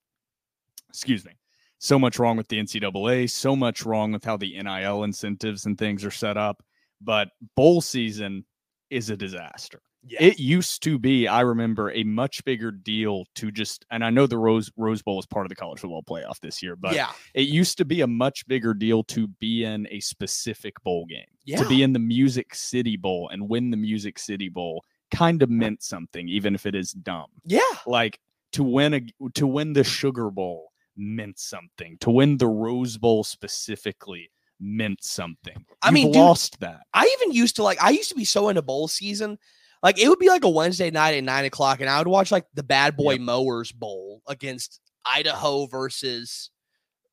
Excuse 0.89 1.25
me. 1.25 1.33
So 1.79 1.99
much 1.99 2.17
wrong 2.19 2.37
with 2.37 2.47
the 2.47 2.57
NCAA. 2.59 3.27
So 3.27 3.55
much 3.55 3.85
wrong 3.85 4.11
with 4.11 4.23
how 4.23 4.35
the 4.37 4.55
NIL 4.55 5.03
incentives 5.03 5.65
and 5.65 5.77
things 5.77 6.03
are 6.03 6.11
set 6.11 6.35
up. 6.37 6.63
But 7.01 7.29
bowl 7.55 7.81
season 7.81 8.45
is 8.89 9.09
a 9.11 9.17
disaster. 9.17 9.79
Yeah. 10.05 10.23
It 10.23 10.39
used 10.39 10.83
to 10.83 10.97
be, 10.97 11.27
I 11.27 11.41
remember, 11.41 11.91
a 11.91 12.03
much 12.03 12.43
bigger 12.45 12.71
deal 12.71 13.25
to 13.35 13.51
just, 13.51 13.85
and 13.91 14.05
I 14.05 14.09
know 14.09 14.25
the 14.25 14.37
Rose 14.37 14.71
Rose 14.77 15.01
Bowl 15.01 15.19
is 15.19 15.25
part 15.25 15.45
of 15.45 15.49
the 15.49 15.55
college 15.55 15.79
football 15.79 16.03
playoff 16.03 16.39
this 16.39 16.63
year, 16.63 16.75
but 16.75 16.93
yeah. 16.93 17.11
it 17.33 17.47
used 17.47 17.77
to 17.79 17.85
be 17.85 18.01
a 18.01 18.07
much 18.07 18.47
bigger 18.47 18.73
deal 18.73 19.03
to 19.05 19.27
be 19.27 19.65
in 19.65 19.87
a 19.91 19.99
specific 19.99 20.81
bowl 20.83 21.05
game. 21.07 21.25
Yeah. 21.43 21.61
To 21.61 21.67
be 21.67 21.83
in 21.83 21.93
the 21.93 21.99
Music 21.99 22.55
City 22.55 22.95
Bowl 22.95 23.29
and 23.29 23.49
win 23.49 23.69
the 23.69 23.77
Music 23.77 24.17
City 24.17 24.49
Bowl 24.49 24.83
kind 25.11 25.41
of 25.41 25.49
meant 25.49 25.83
something, 25.83 26.27
even 26.29 26.55
if 26.55 26.65
it 26.65 26.75
is 26.75 26.91
dumb. 26.91 27.27
Yeah. 27.45 27.61
Like 27.85 28.19
to 28.53 28.63
win 28.63 28.93
a 28.93 29.29
to 29.33 29.47
win 29.47 29.73
the 29.73 29.83
Sugar 29.83 30.29
Bowl 30.31 30.71
meant 30.95 31.39
something. 31.39 31.97
To 32.01 32.11
win 32.11 32.37
the 32.37 32.47
Rose 32.47 32.97
Bowl 32.97 33.23
specifically 33.23 34.31
meant 34.59 35.03
something. 35.03 35.65
I 35.81 35.87
You've 35.87 35.93
mean, 35.93 36.11
dude, 36.11 36.21
lost 36.21 36.59
that. 36.61 36.81
I 36.93 37.09
even 37.19 37.33
used 37.33 37.55
to 37.57 37.63
like 37.63 37.81
I 37.81 37.89
used 37.91 38.09
to 38.09 38.15
be 38.15 38.25
so 38.25 38.49
into 38.49 38.61
bowl 38.61 38.87
season. 38.87 39.37
Like 39.83 39.99
it 39.99 40.09
would 40.09 40.19
be 40.19 40.29
like 40.29 40.43
a 40.43 40.49
Wednesday 40.49 40.91
night 40.91 41.15
at 41.15 41.23
nine 41.23 41.45
o'clock, 41.45 41.81
and 41.81 41.89
I 41.89 41.99
would 41.99 42.07
watch 42.07 42.31
like 42.31 42.45
the 42.53 42.63
Bad 42.63 42.97
Boy 42.97 43.13
Yep. 43.13 43.21
Mowers 43.21 43.71
Bowl 43.71 44.21
against 44.27 44.79
Idaho 45.05 45.67
versus 45.67 46.49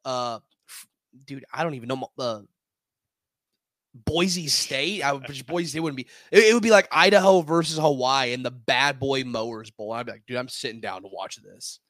uh 0.05 0.39
dude, 1.27 1.45
I 1.53 1.63
don't 1.63 1.75
even 1.75 1.89
know 1.89 2.09
uh 2.19 2.41
Boise 3.95 4.49
State. 4.49 5.03
I 5.03 5.13
would 5.13 5.47
Boise 5.47 5.69
State 5.69 5.81
wouldn't 5.81 5.97
be 5.97 6.09
it, 6.33 6.45
it 6.45 6.55
would 6.55 6.63
be 6.63 6.71
like 6.71 6.89
Idaho 6.91 7.43
versus 7.43 7.79
Hawaii 7.79 8.33
in 8.33 8.43
the 8.43 8.51
Bad 8.51 8.99
Boy 8.99 9.25
Mowers 9.25 9.71
Bowl. 9.71 9.93
I'd 9.93 10.07
be 10.07 10.13
like, 10.13 10.27
dude, 10.27 10.37
I'm 10.37 10.49
sitting 10.49 10.81
down 10.81 11.03
to 11.03 11.09
watch 11.09 11.37
this. 11.37 11.81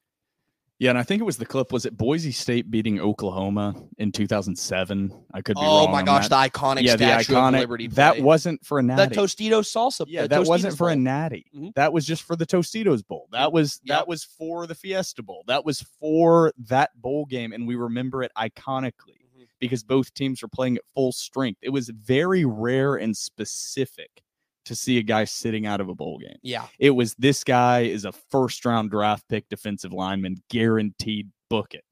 Yeah, 0.81 0.91
and 0.91 0.99
I 0.99 1.05
think 1.05 1.21
it 1.21 1.25
was 1.25 1.37
the 1.37 1.47
clip. 1.47 1.73
Was 1.73 1.87
it 1.87 1.97
Boise 1.97 2.33
State 2.33 2.69
beating 2.69 2.99
Oklahoma 3.01 3.75
in 3.99 4.11
2007? 4.11 5.13
I 5.33 5.41
could 5.41 5.55
be 5.55 5.61
Oh 5.63 5.85
wrong. 5.85 5.93
my 5.93 6.01
on 6.01 6.05
gosh, 6.05 6.29
that. 6.29 6.53
the 6.53 6.59
iconic 6.59 6.83
yeah, 6.83 6.97
the 6.97 7.05
statue 7.23 7.35
iconic. 7.35 7.55
of 7.55 7.61
Liberty. 7.61 7.87
that 7.89 8.21
wasn't 8.21 8.65
for 8.67 8.81
a 8.81 8.83
the 8.83 8.87
natty. 8.89 9.15
Tostitos 9.15 9.73
salsa. 9.73 10.05
yeah, 10.09 10.23
the 10.23 10.29
that 10.29 10.45
wasn't 10.47 10.75
Tostitos 10.75 10.79
for 10.79 10.91
a 10.91 10.95
bowl. 10.95 11.03
natty. 11.03 11.47
Mhm. 11.57 11.75
That 11.77 11.93
was 11.93 12.05
just 12.05 12.25
for 12.25 12.35
the 12.35 12.45
Tostitos 12.45 13.07
Bowl. 13.07 13.29
That 13.31 13.53
was 13.53 13.81
Yep. 13.85 13.97
that 13.99 14.09
was 14.09 14.25
for 14.25 14.67
the 14.67 14.75
Fiesta 14.75 15.23
Bowl. 15.23 15.45
That 15.47 15.65
was 15.65 15.81
for 16.01 16.53
that 16.59 16.91
bowl 17.01 17.25
game, 17.27 17.53
and 17.53 17.69
we 17.69 17.77
remember 17.77 18.25
it 18.25 18.33
iconically 18.37 19.23
Mhm. 19.39 19.47
because 19.61 19.85
both 19.85 20.13
teams 20.13 20.43
were 20.43 20.49
playing 20.49 20.77
at 20.79 20.83
full 20.93 21.13
strength. 21.13 21.61
It 21.63 21.71
was 21.71 21.89
very 21.91 22.45
rare 22.45 22.97
and 22.97 23.17
specific 23.17 24.24
to 24.65 24.75
see 24.75 24.99
a 24.99 25.03
guy 25.03 25.25
sitting 25.25 25.67
out 25.67 25.81
of 25.81 25.89
a 25.89 25.95
bowl 25.95 26.19
game. 26.19 26.39
Yeah. 26.43 26.67
It 26.79 26.91
was 26.91 27.15
this 27.15 27.45
guy 27.45 27.81
is 27.83 28.05
a 28.05 28.13
first 28.13 28.65
round 28.65 28.91
draft 28.91 29.29
pick 29.29 29.49
defensive 29.49 29.93
lineman, 29.93 30.37
guaranteed 30.51 31.31
book 31.51 31.75
it. 31.75 31.85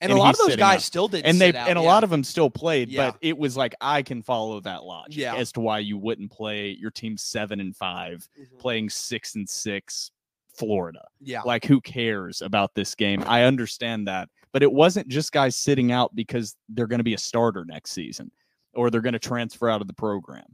And, 0.00 0.10
And 0.10 0.18
a 0.18 0.22
lot 0.22 0.34
of 0.34 0.38
those 0.46 0.56
guys 0.56 0.76
out. 0.76 0.82
still 0.82 1.06
did 1.08 1.24
and 1.24 1.40
they 1.40 1.48
sit 1.48 1.56
out, 1.56 1.68
and 1.68 1.78
a 1.78 1.82
lot 1.82 2.02
of 2.02 2.10
them 2.10 2.24
still 2.24 2.50
played, 2.50 2.88
Yeah. 2.88 3.10
but 3.12 3.18
it 3.20 3.38
was 3.38 3.56
like 3.56 3.72
I 3.80 4.02
can 4.02 4.20
follow 4.22 4.58
that 4.60 4.82
logic 4.82 5.16
Yeah. 5.16 5.36
as 5.36 5.52
to 5.52 5.60
why 5.60 5.78
you 5.78 5.96
wouldn't 5.96 6.32
play 6.32 6.70
your 6.70 6.90
team 6.90 7.16
seven 7.16 7.60
and 7.60 7.76
five, 7.76 8.26
Mhm. 8.36 8.58
playing 8.58 8.90
six 8.90 9.36
and 9.36 9.48
six 9.48 10.10
Florida. 10.56 11.04
Yeah. 11.20 11.42
Like 11.42 11.64
who 11.64 11.80
cares 11.80 12.42
about 12.42 12.74
this 12.74 12.94
game? 12.96 13.22
I 13.26 13.44
understand 13.44 14.08
that. 14.08 14.28
But 14.52 14.62
it 14.62 14.72
wasn't 14.72 15.08
just 15.08 15.30
guys 15.32 15.56
sitting 15.56 15.92
out 15.92 16.14
because 16.14 16.56
they're 16.68 16.86
going 16.88 16.98
to 17.00 17.04
be 17.04 17.14
a 17.14 17.18
starter 17.18 17.64
next 17.64 17.92
season 17.92 18.30
or 18.74 18.90
they're 18.90 19.00
going 19.00 19.12
to 19.14 19.18
transfer 19.18 19.70
out 19.70 19.80
of 19.80 19.86
the 19.86 19.94
program. 19.94 20.44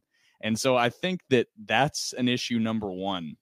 And 0.40 0.59
so 0.59 0.76
I 0.76 0.88
think 0.90 1.21
that 1.30 1.49
that's 1.66 2.12
an 2.14 2.28
issue 2.28 2.59
number 2.59 2.90
1. 2.90 3.37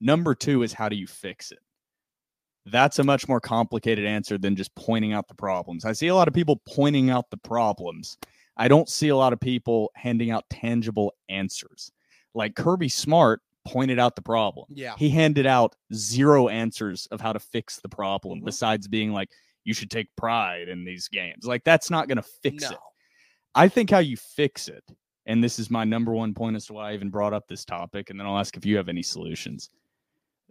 Number 0.00 0.34
2 0.34 0.62
is 0.62 0.72
how 0.72 0.88
do 0.88 0.96
you 0.96 1.06
fix 1.06 1.52
it? 1.52 1.58
That's 2.66 2.98
a 3.00 3.04
much 3.04 3.26
more 3.28 3.40
complicated 3.40 4.04
answer 4.04 4.38
than 4.38 4.54
just 4.54 4.74
pointing 4.76 5.12
out 5.12 5.26
the 5.28 5.34
problems. 5.34 5.84
I 5.84 5.92
see 5.92 6.08
a 6.08 6.14
lot 6.14 6.28
of 6.28 6.34
people 6.34 6.60
pointing 6.68 7.10
out 7.10 7.28
the 7.30 7.36
problems. 7.36 8.18
I 8.56 8.68
don't 8.68 8.88
see 8.88 9.08
a 9.08 9.16
lot 9.16 9.32
of 9.32 9.40
people 9.40 9.90
handing 9.96 10.30
out 10.30 10.44
tangible 10.48 11.14
answers. 11.28 11.90
Like 12.34 12.54
Kirby 12.54 12.88
Smart 12.88 13.40
pointed 13.64 13.98
out 13.98 14.16
the 14.16 14.22
problem 14.22 14.66
Yeah. 14.70 14.94
he 14.98 15.08
handed 15.08 15.46
out 15.46 15.76
zero 15.94 16.48
answers 16.48 17.06
of 17.12 17.20
how 17.20 17.32
to 17.32 17.38
fix 17.38 17.78
the 17.80 17.88
problem 17.88 18.40
Mhm. 18.40 18.44
besides 18.44 18.88
being 18.88 19.12
like 19.12 19.30
you 19.62 19.72
should 19.72 19.88
take 19.88 20.08
pride 20.16 20.68
in 20.68 20.84
these 20.84 21.06
games 21.06 21.44
like 21.46 21.62
that's 21.62 21.88
not 21.88 22.08
going 22.08 22.16
to 22.16 22.24
fix 22.42 22.64
no. 22.64 22.70
it 22.70 22.78
i 23.54 23.68
think 23.68 23.88
how 23.88 24.00
you 24.00 24.16
fix 24.16 24.66
it 24.66 24.82
and 25.26 25.42
this 25.42 25.58
is 25.58 25.70
my 25.70 25.84
number 25.84 26.12
one 26.12 26.34
point 26.34 26.56
as 26.56 26.66
to 26.66 26.72
why 26.72 26.90
i 26.90 26.94
even 26.94 27.10
brought 27.10 27.32
up 27.32 27.46
this 27.48 27.64
topic 27.64 28.10
and 28.10 28.18
then 28.18 28.26
i'll 28.26 28.38
ask 28.38 28.56
if 28.56 28.66
you 28.66 28.76
have 28.76 28.88
any 28.88 29.02
solutions 29.02 29.70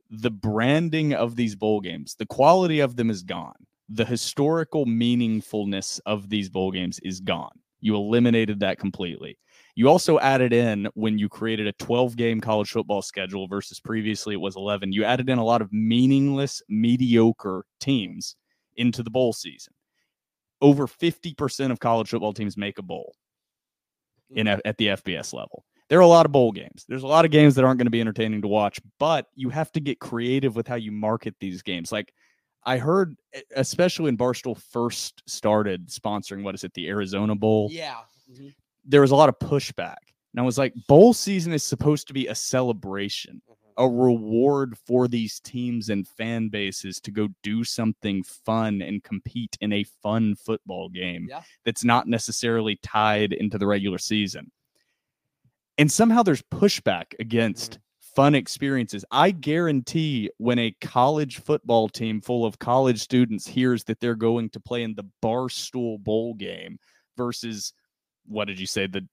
the 0.10 0.32
branding 0.32 1.13
of 1.13 1.36
these 1.36 1.56
bowl 1.56 1.80
games 1.80 2.16
the 2.16 2.25
quality 2.25 2.80
of 2.80 2.96
them 2.96 3.10
is 3.10 3.24
gone 3.24 3.66
the 3.90 4.06
historical 4.06 4.86
meaningfulness 4.86 6.00
of 6.06 6.30
these 6.30 6.50
bowl 6.50 6.72
games 6.72 7.00
is 7.00 7.20
gone 7.20 7.58
you 7.80 7.96
eliminated 7.96 8.60
that 8.60 8.78
completely 8.78 9.38
you 9.75 9.88
also 9.88 10.20
added 10.20 10.51
in 10.51 10.88
when 10.96 11.18
you 11.18 11.30
created 11.30 11.68
a 11.68 11.74
12 11.74 12.16
game 12.18 12.42
college 12.42 12.70
football 12.70 13.01
schedule 13.01 13.48
versus 13.48 13.80
previously 13.80 14.34
it 14.34 14.42
was 14.42 14.56
11. 14.56 14.92
You 14.92 15.04
added 15.06 15.30
in 15.30 15.38
a 15.38 15.44
lot 15.46 15.62
of 15.62 15.72
meaningless, 15.72 16.62
mediocre 16.68 17.66
teams 17.80 18.36
into 18.75 19.04
the 19.04 19.10
bowl 19.10 19.34
season. 19.34 19.74
Over 20.62 20.88
50% 20.88 21.72
of 21.72 21.80
college 21.80 22.10
football 22.10 22.34
teams 22.34 22.58
make 22.58 22.78
a 22.80 22.84
bowl 22.84 23.16
in 24.36 24.48
Mm-hmm. 24.48 24.60
a- 24.64 24.68
at 24.68 24.78
the 24.78 24.88
FBS 24.88 25.34
level. 25.34 25.66
There 25.90 25.98
are 26.00 26.04
a 26.04 26.08
lot 26.08 26.26
of 26.26 26.32
bowl 26.32 26.52
games. 26.54 26.86
There's 26.88 27.04
a 27.04 27.08
lot 27.08 27.26
of 27.26 27.32
games 27.32 27.56
that 27.56 27.66
aren't 27.66 27.78
going 27.78 27.86
to 27.88 27.92
be 27.92 28.00
entertaining 28.00 28.42
to 28.44 28.48
watch, 28.48 28.80
but 28.98 29.28
you 29.36 29.50
have 29.50 29.72
to 29.74 29.80
get 29.82 30.00
creative 30.00 30.56
with 30.56 30.68
how 30.68 30.76
you 30.76 30.92
market 30.92 31.36
these 31.42 31.62
games. 31.62 31.92
Like 31.92 32.14
I 32.64 32.78
heard, 32.78 33.16
especially 33.56 34.06
when 34.06 34.18
Barstool 34.18 34.58
first 34.72 35.22
started 35.28 35.90
sponsoring, 35.90 36.44
what 36.44 36.56
is 36.56 36.64
it, 36.64 36.74
the 36.76 36.88
Arizona 36.88 37.36
Bowl? 37.36 37.68
Yeah. 37.72 37.98
Mhm. 38.32 38.54
there 38.86 39.02
was 39.02 39.12
a 39.12 39.16
lot 39.16 39.28
of 39.30 39.38
pushback. 39.40 39.98
And 40.34 40.40
I 40.40 40.44
was 40.44 40.58
like, 40.58 40.74
bowl 40.88 41.14
season 41.14 41.52
is 41.52 41.64
supposed 41.64 42.08
to 42.08 42.14
be 42.14 42.28
a 42.28 42.36
celebration, 42.36 43.42
Mm-hmm. 43.50 43.61
A 43.78 43.88
reward 43.88 44.78
for 44.78 45.08
these 45.08 45.40
teams 45.40 45.90
and 45.90 46.08
fan 46.08 46.50
bases 46.50 47.00
to 47.01 47.12
go 47.12 47.30
do 47.44 47.63
something 47.63 48.24
fun 48.24 48.82
and 48.82 49.04
compete 49.04 49.58
in 49.62 49.74
a 49.74 49.84
fun 50.04 50.36
football 50.36 50.90
game 50.90 51.28
Yeah. 51.30 51.42
that's 51.66 51.84
not 51.84 52.08
necessarily 52.08 52.78
tied 52.84 53.34
into 53.34 53.58
the 53.58 53.68
regular 53.68 53.98
season. 53.98 54.51
And 55.78 55.92
somehow 55.92 56.24
there's 56.24 56.44
pushback 56.44 57.13
against 57.20 57.74
mm. 57.74 57.78
fun 58.16 58.36
experiences. 58.36 59.06
I 59.12 59.32
guarantee 59.32 60.30
when 60.38 60.60
a 60.60 60.75
college 60.82 61.40
football 61.40 61.90
team 61.90 62.22
full 62.22 62.46
of 62.46 62.60
college 62.60 63.00
students 63.00 63.48
hears 63.48 63.84
that 63.86 64.00
they're 64.00 64.16
going 64.16 64.50
to 64.51 64.60
play 64.60 64.84
in 64.84 64.96
the 64.96 65.06
Barstool 65.24 66.00
Bowl 66.00 66.34
game 66.36 66.78
versus 67.18 67.74
what 68.28 68.46
did 68.46 68.60
you 68.60 68.68
say 68.68 68.88
the 68.88 69.08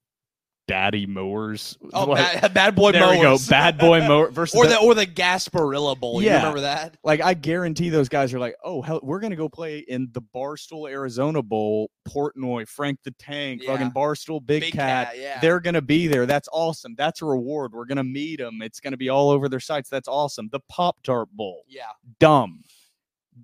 daddy 0.68 1.06
mowers 1.06 1.76
Oh, 1.92 2.06
What- 2.06 2.18
bad, 2.18 2.54
bad 2.54 2.76
boy 2.76 2.92
there 2.92 3.08
we 3.10 3.20
go 3.20 3.36
bad 3.48 3.78
boy 3.78 4.00
mower 4.06 4.30
versus 4.30 4.54
or 4.54 4.64
the- 4.66 4.74
the 4.74 4.78
or 4.80 4.94
the 4.94 5.06
Gasparilla 5.06 5.98
Bowl. 5.98 6.20
You 6.22 6.28
Yeah. 6.28 6.36
remember 6.36 6.60
that? 6.60 6.96
like 7.02 7.20
I 7.20 7.34
guarantee 7.34 7.88
those 7.88 8.08
guys 8.08 8.32
are 8.34 8.38
like, 8.38 8.54
oh 8.62 8.82
hell, 8.82 9.00
we're 9.02 9.18
gonna 9.18 9.34
go 9.34 9.48
play 9.48 9.78
in 9.78 10.08
the 10.12 10.20
Barstool 10.22 10.88
Arizona 10.88 11.42
Bowl, 11.42 11.90
Portnoy, 12.06 12.68
Frank 12.68 13.00
the 13.02 13.10
Tank, 13.18 13.62
Yeah. 13.64 13.72
fucking 13.72 13.90
Barstool 13.92 14.44
Big, 14.44 14.60
Big 14.60 14.74
Cat. 14.74 15.08
Cat, 15.08 15.18
yeah. 15.18 15.40
They're 15.40 15.58
gonna 15.60 15.82
be 15.82 16.06
there. 16.06 16.26
That's 16.26 16.48
awesome. 16.52 16.94
That's 16.96 17.22
a 17.22 17.24
reward. 17.24 17.72
We're 17.72 17.86
gonna 17.86 18.04
meet 18.04 18.38
them. 18.38 18.60
It's 18.62 18.78
gonna 18.78 18.96
be 18.98 19.08
all 19.08 19.30
over 19.30 19.48
their 19.48 19.60
sites. 19.60 19.88
That's 19.88 20.06
awesome. 20.08 20.50
The 20.52 20.60
Pop 20.68 21.02
Tart 21.02 21.28
Bowl, 21.32 21.64
Yeah. 21.66 21.82
dumb, 22.20 22.62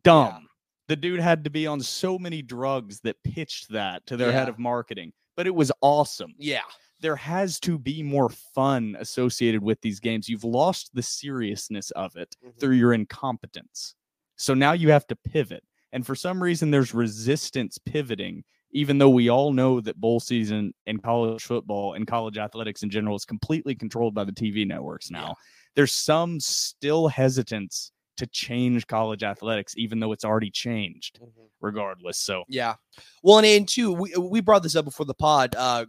dumb. 0.02 0.28
Yeah. 0.42 0.48
The 0.88 0.96
dude 0.96 1.20
had 1.20 1.44
to 1.44 1.50
be 1.50 1.66
on 1.66 1.80
so 1.80 2.18
many 2.18 2.42
drugs 2.42 3.00
that 3.04 3.16
pitched 3.24 3.70
that 3.72 4.04
to 4.06 4.18
their 4.18 4.30
head 4.32 4.50
of 4.50 4.58
marketing, 4.58 5.14
but 5.34 5.46
it 5.46 5.54
was 5.54 5.72
awesome 5.80 6.34
Yeah. 6.38 6.60
There 7.04 7.14
has 7.16 7.60
to 7.60 7.78
be 7.78 8.02
more 8.02 8.30
fun 8.30 8.96
associated 8.98 9.62
with 9.62 9.78
these 9.82 10.00
games. 10.00 10.26
You've 10.26 10.42
lost 10.42 10.90
the 10.94 11.02
seriousness 11.02 11.90
of 11.90 12.16
it 12.16 12.34
Mhm. 12.42 12.58
through 12.58 12.76
your 12.76 12.94
incompetence. 12.94 13.94
So 14.36 14.54
now 14.54 14.72
you 14.72 14.90
have 14.90 15.06
to 15.08 15.16
pivot. 15.16 15.62
And 15.92 16.06
for 16.06 16.14
some 16.14 16.42
reason, 16.42 16.70
there's 16.70 16.94
resistance 16.94 17.76
pivoting, 17.76 18.42
even 18.72 18.96
though 18.96 19.10
we 19.10 19.28
all 19.28 19.52
know 19.52 19.82
that 19.82 20.00
bowl 20.00 20.18
season 20.18 20.72
and 20.86 21.02
college 21.02 21.42
football 21.42 21.92
and 21.92 22.06
college 22.06 22.38
athletics 22.38 22.82
in 22.82 22.88
general 22.88 23.16
is 23.16 23.26
completely 23.26 23.74
controlled 23.74 24.14
by 24.14 24.24
the 24.24 24.32
TV 24.32 24.64
networks 24.66 25.10
now. 25.10 25.26
Yeah. 25.28 25.32
There's 25.76 25.92
some 25.92 26.40
still 26.40 27.08
hesitance 27.08 27.92
to 28.16 28.26
change 28.28 28.86
college 28.86 29.22
athletics, 29.24 29.74
even 29.76 30.00
though 30.00 30.12
it's 30.12 30.24
already 30.24 30.50
changed 30.50 31.20
regardless. 31.60 32.16
So 32.16 32.44
Yeah. 32.48 32.76
Well, 33.22 33.38
and, 33.38 33.46
and 33.46 33.68
two, 33.68 33.92
we 33.92 34.14
we 34.16 34.40
brought 34.40 34.62
this 34.62 34.76
up 34.76 34.84
before 34.86 35.04
the 35.06 35.14
pod. 35.14 35.54
Uh, 35.54 35.86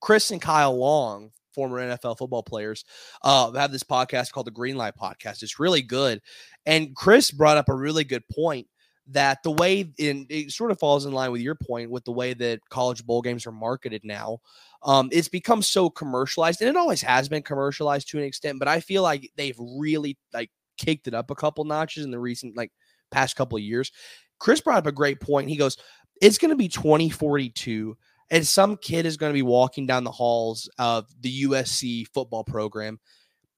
Chris 0.00 0.30
and 0.30 0.40
Kyle 0.40 0.76
Long, 0.76 1.30
former 1.54 1.78
NFL 1.78 2.18
football 2.18 2.42
players, 2.42 2.84
uh, 3.22 3.52
have 3.52 3.72
this 3.72 3.82
podcast 3.82 4.32
called 4.32 4.46
the 4.46 4.52
Green 4.52 4.76
Light 4.76 4.94
Podcast. 5.00 5.42
It's 5.42 5.58
really 5.58 5.82
good. 5.82 6.20
And 6.66 6.94
Chris 6.94 7.30
brought 7.30 7.56
up 7.56 7.68
a 7.68 7.74
really 7.74 8.04
good 8.04 8.22
point 8.28 8.66
that 9.10 9.42
the 9.42 9.50
way 9.50 9.90
in 9.98 10.26
it 10.28 10.52
sort 10.52 10.70
of 10.70 10.78
falls 10.78 11.06
in 11.06 11.12
line 11.12 11.32
with 11.32 11.40
your 11.40 11.54
point 11.54 11.90
with 11.90 12.04
the 12.04 12.12
way 12.12 12.34
that 12.34 12.60
college 12.68 13.04
bowl 13.06 13.22
games 13.22 13.46
are 13.46 13.52
marketed 13.52 14.02
now. 14.04 14.38
Um, 14.82 15.08
it's 15.10 15.28
become 15.28 15.62
so 15.62 15.90
commercialized, 15.90 16.60
and 16.60 16.68
it 16.68 16.76
always 16.76 17.02
has 17.02 17.28
been 17.28 17.42
commercialized 17.42 18.08
to 18.10 18.18
an 18.18 18.24
extent, 18.24 18.58
but 18.58 18.68
I 18.68 18.80
feel 18.80 19.02
like 19.02 19.30
they've 19.36 19.58
really 19.58 20.18
like 20.32 20.50
kicked 20.76 21.08
it 21.08 21.14
up 21.14 21.30
a 21.30 21.34
couple 21.34 21.64
notches 21.64 22.04
in 22.04 22.10
the 22.10 22.18
recent 22.18 22.56
like 22.56 22.70
past 23.10 23.34
couple 23.34 23.56
of 23.56 23.64
years. 23.64 23.90
Chris 24.38 24.60
brought 24.60 24.78
up 24.78 24.86
a 24.86 24.92
great 24.92 25.20
point. 25.20 25.48
He 25.48 25.56
goes, 25.56 25.76
It's 26.20 26.38
going 26.38 26.50
to 26.50 26.56
be 26.56 26.68
2042, 26.68 27.96
and 28.30 28.46
some 28.46 28.76
kid 28.76 29.06
is 29.06 29.16
going 29.16 29.30
to 29.30 29.34
be 29.34 29.42
walking 29.42 29.86
down 29.86 30.04
the 30.04 30.10
halls 30.10 30.68
of 30.78 31.06
the 31.20 31.44
USC 31.44 32.06
football 32.12 32.44
program, 32.44 32.98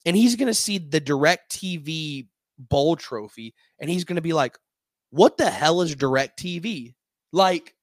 and 0.06 0.16
he's 0.16 0.36
going 0.36 0.46
to 0.48 0.54
see 0.54 0.78
the 0.78 1.00
DirecTV 1.00 2.26
bowl 2.58 2.96
trophy, 2.96 3.54
and 3.80 3.88
he's 3.90 4.04
going 4.04 4.16
to 4.16 4.22
be 4.22 4.32
like, 4.32 4.56
What 5.10 5.36
the 5.36 5.50
hell 5.50 5.80
is 5.82 5.94
DirecTV? 5.96 6.94
Like, 7.32 7.74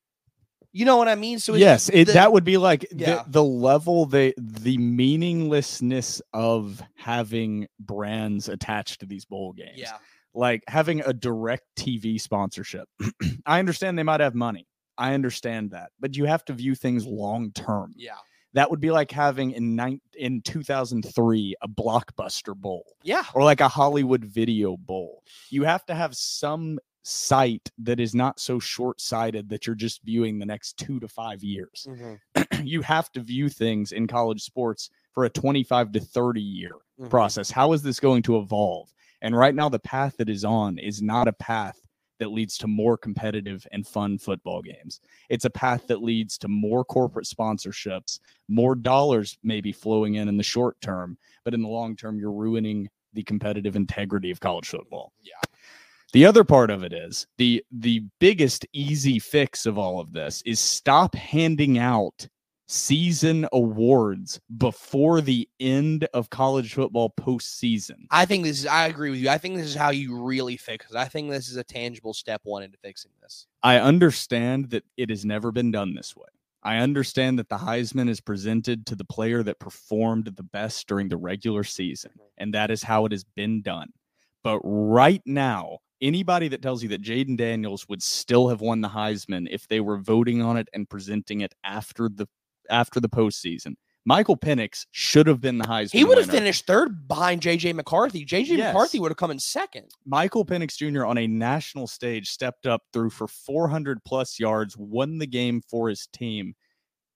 you 0.74 0.86
know 0.86 0.98
what 0.98 1.08
I 1.08 1.16
mean? 1.16 1.40
So 1.40 1.54
it's- 1.56 1.62
yes, 1.62 1.90
it, 1.90 2.06
the- 2.06 2.14
that 2.14 2.32
would 2.32 2.44
be 2.44 2.58
like 2.58 2.86
Yeah. 2.92 3.24
the, 3.24 3.32
the 3.32 3.44
level, 3.44 4.06
the 4.06 4.34
the 4.38 4.78
meaninglessness 4.78 6.22
of 6.34 6.82
having 6.96 7.68
brands 7.80 8.48
attached 8.50 9.00
to 9.02 9.06
these 9.06 9.26
bowl 9.26 9.54
games. 9.54 9.78
yeah, 9.78 9.98
like 10.34 10.64
having 10.68 11.02
a 11.02 11.14
direct 11.14 11.64
TV 11.78 12.20
sponsorship. 12.22 12.88
I 13.46 13.60
understand 13.60 13.98
they 13.98 14.04
might 14.04 14.20
have 14.20 14.36
money. 14.36 14.68
I 14.98 15.14
understand 15.14 15.72
that, 15.72 15.92
but 16.00 16.16
you 16.16 16.26
have 16.26 16.44
to 16.46 16.54
view 16.54 16.76
things 16.76 17.06
long 17.06 17.52
term. 17.52 17.94
Yeah. 17.96 18.16
That 18.54 18.72
would 18.72 18.80
be 18.80 18.92
like 18.92 19.12
having 19.12 19.52
in 19.52 19.76
nine, 19.76 20.02
in 20.18 20.42
2003 20.42 21.56
a 21.62 21.68
blockbuster 21.68 22.56
bowl 22.56 22.86
Yeah. 23.04 23.24
or 23.36 23.44
like 23.44 23.62
a 23.62 23.68
Hollywood 23.68 24.24
video 24.26 24.78
bowl. 24.78 25.24
You 25.50 25.64
have 25.64 25.86
to 25.88 25.96
have 25.96 26.16
some 26.16 26.80
sight 27.04 27.70
that 27.78 28.00
is 28.00 28.14
not 28.16 28.40
so 28.40 28.60
short 28.60 29.00
sighted 29.00 29.50
that 29.50 29.66
you're 29.68 29.76
just 29.76 30.02
viewing 30.04 30.40
the 30.40 30.46
next 30.46 30.78
two 30.78 31.00
to 31.00 31.08
five 31.08 31.44
years. 31.44 31.88
you 32.64 32.82
have 32.82 33.12
to 33.14 33.20
view 33.22 33.48
things 33.50 33.92
in 33.92 34.08
college 34.08 34.42
sports 34.42 34.90
for 35.14 35.26
a 35.26 35.30
25 35.30 35.92
to 35.94 36.00
30 36.00 36.42
year 36.42 36.72
Mhm. 37.00 37.10
process. 37.10 37.52
How 37.52 37.74
is 37.74 37.84
this 37.84 38.00
going 38.00 38.24
to 38.24 38.38
evolve? 38.40 38.92
And 39.22 39.36
right 39.36 39.54
now, 39.56 39.70
the 39.70 39.80
path 39.80 40.18
that 40.18 40.30
is 40.30 40.44
on 40.44 40.78
is 40.80 41.02
not 41.02 41.28
a 41.28 41.34
path 41.34 41.80
that 42.20 42.32
leads 42.32 42.58
to 42.58 42.68
more 42.68 42.98
competitive 42.98 43.66
and 43.72 43.88
fun 43.88 44.18
football 44.18 44.62
games. 44.62 45.00
It's 45.30 45.46
a 45.46 45.50
path 45.50 45.88
that 45.88 46.02
leads 46.02 46.38
to 46.40 46.48
more 46.48 46.84
corporate 46.84 47.26
sponsorships, 47.26 48.20
more 48.48 48.76
dollars 48.76 49.38
maybe 49.44 49.72
flowing 49.72 50.16
in 50.16 50.28
in 50.28 50.38
the 50.38 50.44
short 50.44 50.80
term, 50.82 51.18
but 51.44 51.54
in 51.54 51.62
the 51.62 51.68
long 51.68 51.96
term, 51.96 52.20
you're 52.20 52.32
ruining 52.32 52.90
the 53.14 53.24
competitive 53.24 53.76
integrity 53.76 54.32
of 54.32 54.40
college 54.40 54.68
football. 54.68 55.12
Yeah. 55.22 55.34
The 56.14 56.26
other 56.26 56.44
part 56.44 56.70
of 56.70 56.84
it 56.84 56.94
is 56.94 57.28
the 57.38 57.64
the 57.72 58.04
biggest 58.20 58.66
easy 58.72 59.20
fix 59.20 59.66
of 59.66 59.78
all 59.78 60.00
of 60.00 60.14
this 60.14 60.42
is 60.46 60.60
stop 60.60 61.16
handing 61.16 61.78
out 61.78 62.28
season 62.68 63.48
awards 63.54 64.40
before 64.58 65.22
the 65.22 65.48
end 65.60 66.08
of 66.14 66.30
college 66.30 66.74
football 66.74 67.14
postseason. 67.20 68.06
I 68.12 68.26
think 68.26 68.44
this 68.44 68.60
is. 68.60 68.66
I 68.66 68.88
agree 68.88 69.10
with 69.10 69.20
you. 69.20 69.30
I 69.30 69.38
think 69.38 69.56
this 69.56 69.68
is 69.68 69.76
how 69.76 69.92
you 69.92 70.22
really 70.22 70.58
fix 70.58 70.90
it. 70.90 70.96
I 70.96 71.06
think 71.06 71.30
this 71.30 71.50
is 71.50 71.58
a 71.58 71.64
tangible 71.64 72.14
step 72.14 72.42
one 72.44 72.64
into 72.64 72.78
fixing 72.78 73.12
this. 73.22 73.48
I 73.64 73.80
understand 73.80 74.70
that 74.72 74.84
it 74.98 75.10
has 75.10 75.26
never 75.26 75.52
been 75.52 75.72
done 75.72 75.96
this 75.96 76.16
way. 76.16 76.28
I 76.64 76.78
understand 76.78 77.40
that 77.40 77.50
the 77.50 77.58
Heisman 77.58 78.10
is 78.10 78.20
presented 78.20 78.86
to 78.88 78.96
the 78.96 79.06
player 79.06 79.44
that 79.44 79.60
performed 79.60 80.26
the 80.26 80.44
best 80.44 80.88
during 80.88 81.08
the 81.08 81.16
regular 81.18 81.64
season, 81.64 82.12
and 82.38 82.54
that 82.54 82.72
is 82.72 82.84
how 82.84 83.06
it 83.06 83.14
has 83.14 83.24
been 83.24 83.62
done. 83.62 83.94
But 84.44 84.60
right 84.64 85.22
now, 85.26 85.80
anybody 86.02 86.48
that 86.50 86.62
tells 86.62 86.84
you 86.84 86.90
that 86.90 87.02
Jayden 87.02 87.38
Daniels 87.38 87.88
would 87.88 88.04
still 88.04 88.50
have 88.50 88.62
won 88.62 88.82
the 88.82 88.90
Heisman 88.90 89.48
if 89.50 89.68
they 89.68 89.80
were 89.80 89.98
voting 89.98 90.42
on 90.42 90.58
it 90.58 90.68
and 90.74 90.90
presenting 90.90 91.42
it 91.42 91.54
after 91.64 92.10
the 92.10 92.28
after 92.70 93.00
the 93.00 93.10
postseason, 93.10 93.76
Michael 94.06 94.38
Penix 94.38 94.86
should 94.92 95.28
have 95.28 95.42
been 95.42 95.58
the 95.58 95.66
Heisman. 95.66 95.92
He 95.94 96.06
would 96.06 96.18
have 96.18 96.28
winner. 96.28 96.40
finished 96.40 96.66
third 96.66 97.08
behind 97.10 97.42
JJ 97.42 97.76
McCarthy. 97.76 98.26
JJ 98.26 98.58
Yes. 98.58 98.74
McCarthy 98.74 99.00
would 99.00 99.12
have 99.12 99.18
come 99.18 99.32
in 99.32 99.40
second. 99.40 99.90
Michael 100.06 100.46
Penix 100.46 100.78
Jr. 100.78 101.06
on 101.06 101.18
a 101.18 101.28
national 101.28 101.88
stage 101.88 102.30
stepped 102.30 102.66
up 102.66 102.84
through 102.94 103.10
for 103.10 103.28
400 103.28 104.02
plus 104.06 104.40
yards, 104.40 104.78
won 104.78 105.18
the 105.18 105.28
game 105.28 105.62
for 105.70 105.90
his 105.90 106.08
team, 106.14 106.56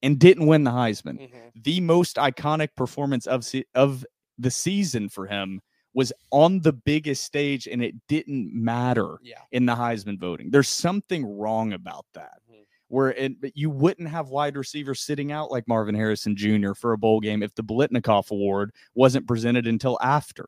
and 0.04 0.20
didn't 0.20 0.48
win 0.48 0.66
the 0.66 0.72
Heisman. 0.72 1.18
Mm-hmm. 1.22 1.38
The 1.62 1.80
most 1.80 2.18
iconic 2.18 2.70
performance 2.76 3.26
of 3.26 3.46
se- 3.46 3.66
of 3.74 4.06
the 4.38 4.52
season 4.52 5.08
for 5.08 5.28
him 5.28 5.62
was 5.94 6.12
on 6.32 6.60
the 6.62 6.74
biggest 6.74 7.24
stage, 7.24 7.68
and 7.68 7.82
it 7.84 7.96
didn't 8.10 8.52
matter 8.54 9.18
Yeah. 9.22 9.36
in 9.54 9.66
the 9.66 9.76
Heisman 9.76 10.18
voting. 10.20 10.50
There's 10.50 10.68
something 10.70 11.26
wrong 11.38 11.72
about 11.74 12.06
that. 12.16 12.40
Where 12.92 13.12
it, 13.14 13.40
but 13.40 13.56
you 13.56 13.70
wouldn't 13.70 14.10
have 14.10 14.30
wide 14.30 14.58
receivers 14.58 15.00
sitting 15.00 15.32
out 15.32 15.50
like 15.50 15.66
Marvin 15.68 15.96
Harrison 15.96 16.36
Jr. 16.36 16.74
for 16.74 16.92
a 16.92 16.98
bowl 16.98 17.22
game 17.22 17.42
if 17.42 17.56
the 17.56 17.64
Biletnikoff 17.64 18.32
Award 18.32 18.72
wasn't 18.96 19.28
presented 19.28 19.66
until 19.66 19.98
after. 20.02 20.48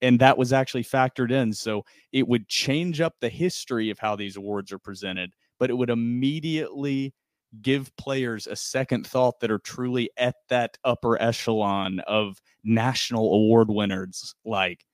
And 0.00 0.20
that 0.20 0.38
was 0.38 0.52
actually 0.52 0.84
factored 0.84 1.32
in. 1.32 1.52
So 1.52 1.84
it 2.12 2.28
would 2.28 2.48
change 2.48 3.00
up 3.00 3.14
the 3.20 3.28
history 3.28 3.90
of 3.90 3.98
how 3.98 4.14
these 4.14 4.36
awards 4.36 4.70
are 4.72 4.78
presented, 4.78 5.32
but 5.58 5.70
it 5.70 5.74
would 5.74 5.90
immediately 5.90 7.14
give 7.62 7.94
players 7.96 8.46
a 8.46 8.54
second 8.56 9.04
thought 9.06 9.40
that 9.40 9.50
are 9.50 9.58
truly 9.58 10.08
at 10.16 10.36
that 10.48 10.78
upper 10.84 11.20
echelon 11.20 11.98
of 12.06 12.40
national 12.64 13.34
award 13.34 13.68
winners. 13.70 14.34
Like, 14.44 14.86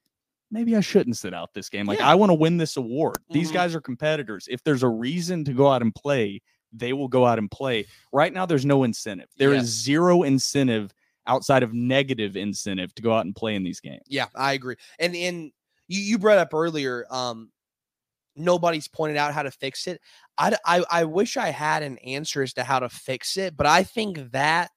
maybe 0.51 0.75
I 0.75 0.81
shouldn't 0.81 1.19
sit 1.19 1.35
out 1.35 1.53
this 1.53 1.69
game. 1.69 1.87
Like, 1.87 1.99
Yeah. 1.99 2.09
I 2.09 2.15
want 2.15 2.31
to 2.31 2.35
win 2.35 2.57
this 2.57 2.79
award. 2.79 3.19
These 3.31 3.51
Mhm. 3.51 3.55
guys 3.55 3.75
are 3.75 3.81
competitors. 3.83 4.49
If 4.51 4.65
there's 4.65 4.83
a 4.83 4.89
reason 4.89 5.45
to 5.45 5.53
go 5.53 5.69
out 5.69 5.83
and 5.83 5.95
play, 5.95 6.41
they 6.73 6.93
will 6.93 7.09
go 7.09 7.27
out 7.27 7.39
and 7.39 7.51
play. 7.51 7.87
Right 8.13 8.33
now, 8.33 8.47
there's 8.47 8.67
no 8.67 8.85
incentive. 8.85 9.29
There 9.37 9.55
is 9.55 9.67
zero 9.67 10.23
incentive 10.23 10.93
outside 11.27 11.63
of 11.63 11.73
negative 11.75 12.37
incentive 12.37 12.95
to 12.95 13.03
go 13.03 13.13
out 13.13 13.25
and 13.25 13.35
play 13.35 13.55
in 13.55 13.63
these 13.63 13.81
games. 13.81 14.05
Yeah, 14.07 14.27
I 14.35 14.55
agree. 14.55 14.77
And 14.99 15.15
and 15.15 15.53
you, 15.87 16.01
you 16.01 16.19
brought 16.19 16.39
up 16.39 16.55
earlier, 16.55 17.07
um, 17.11 17.51
nobody's 18.37 18.89
pointed 18.89 19.17
out 19.17 19.35
how 19.35 19.43
to 19.43 19.51
fix 19.51 19.87
it. 19.87 20.01
I 20.37 20.57
I 20.67 21.05
wish 21.05 21.37
I 21.37 21.51
had 21.51 21.83
an 21.83 21.99
answer 21.99 22.43
as 22.43 22.55
to 22.55 22.65
how 22.65 22.79
to 22.79 22.89
fix 22.89 23.37
it, 23.37 23.57
but 23.57 23.67
I 23.67 23.83
think 23.83 24.33
that 24.33 24.71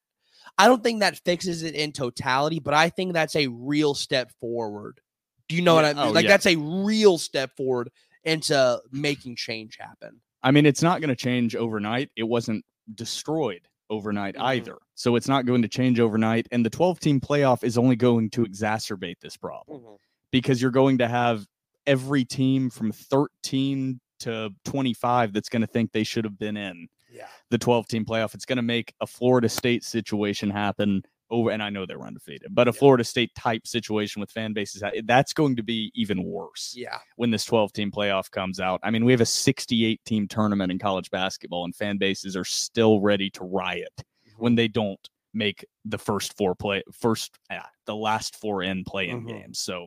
I 0.58 0.66
don't 0.66 0.82
think 0.82 1.00
that 1.00 1.18
fixes 1.24 1.62
it 1.62 1.74
in 1.74 1.92
totality, 1.92 2.58
but 2.58 2.74
I 2.74 2.90
think 2.90 3.12
that's 3.12 3.36
a 3.36 3.46
real 3.46 3.94
step 3.94 4.32
forward. 4.40 5.00
Do 5.48 5.56
you 5.56 5.62
know 5.62 5.74
what 5.74 5.84
I 5.84 5.94
mean? 5.94 6.02
oh, 6.06 6.10
like 6.10 6.24
yeah. 6.24 6.30
that's 6.30 6.46
a 6.46 6.56
real 6.56 7.18
step 7.18 7.56
forward 7.56 7.90
into 8.24 8.80
making 8.90 9.36
change 9.36 9.76
happen. 9.78 10.20
I 10.42 10.50
mean, 10.50 10.66
it's 10.66 10.82
not 10.82 11.00
going 11.00 11.08
to 11.08 11.16
change 11.16 11.54
overnight. 11.56 12.10
It 12.16 12.24
wasn't 12.24 12.64
destroyed 12.94 13.68
overnight 13.90 14.34
Mhm. 14.36 14.42
either. 14.42 14.78
So 14.94 15.16
it's 15.16 15.28
not 15.28 15.44
going 15.46 15.62
to 15.62 15.68
change 15.68 16.00
overnight. 16.00 16.46
And 16.50 16.64
the 16.64 16.70
12 16.70 16.98
team 17.00 17.20
playoff 17.20 17.62
is 17.62 17.76
only 17.78 17.96
going 17.96 18.30
to 18.30 18.44
exacerbate 18.44 19.20
this 19.20 19.36
problem 19.36 19.82
because 20.30 20.60
you're 20.62 20.70
going 20.70 20.98
to 20.98 21.08
have 21.08 21.46
every 21.86 22.24
team 22.24 22.70
from 22.70 22.90
13 22.92 24.00
to 24.20 24.50
25 24.64 25.32
that's 25.32 25.48
going 25.48 25.62
to 25.62 25.66
think 25.66 25.92
they 25.92 26.04
should 26.04 26.24
have 26.24 26.38
been 26.38 26.56
in 26.56 26.88
Yeah. 27.12 27.26
the 27.50 27.58
12 27.58 27.86
team 27.88 28.04
playoff. 28.04 28.34
It's 28.34 28.44
going 28.44 28.56
to 28.56 28.62
make 28.62 28.94
a 29.00 29.06
Florida 29.06 29.48
State 29.48 29.84
situation 29.84 30.48
happen 30.48 31.02
over, 31.32 31.50
and 31.50 31.60
I 31.62 31.70
know 31.70 31.84
they 31.86 31.96
were 31.96 32.06
undefeated, 32.06 32.54
but 32.54 32.68
a 32.68 32.70
Yeah. 32.70 32.78
Florida 32.78 33.02
State 33.04 33.34
type 33.34 33.66
situation 33.66 34.20
with 34.20 34.30
fan 34.30 34.52
bases, 34.52 34.82
that's 35.04 35.32
going 35.32 35.56
to 35.56 35.62
be 35.64 35.90
even 35.94 36.22
worse 36.22 36.74
Yeah. 36.76 36.98
when 37.16 37.30
this 37.30 37.44
12 37.44 37.72
team 37.72 37.90
playoff 37.90 38.30
comes 38.30 38.60
out. 38.60 38.78
I 38.84 38.90
mean, 38.90 39.04
we 39.04 39.12
have 39.12 39.20
a 39.20 39.26
68 39.26 40.00
team 40.04 40.28
tournament 40.28 40.70
in 40.70 40.78
college 40.78 41.10
basketball, 41.10 41.64
and 41.64 41.74
fan 41.74 41.96
bases 41.98 42.36
are 42.36 42.44
still 42.44 43.00
ready 43.00 43.30
to 43.30 43.44
riot 43.44 43.92
Mm-hmm. 43.98 44.42
when 44.42 44.54
they 44.54 44.68
don't 44.68 45.08
make 45.34 45.64
the 45.86 45.98
first 45.98 46.36
four 46.36 46.54
play, 46.54 46.82
first, 46.92 47.36
ah, 47.50 47.68
the 47.86 47.96
last 47.96 48.36
four 48.36 48.62
in 48.62 48.84
play 48.84 49.08
in 49.08 49.22
Mhm. 49.24 49.28
games. 49.28 49.58
So 49.58 49.86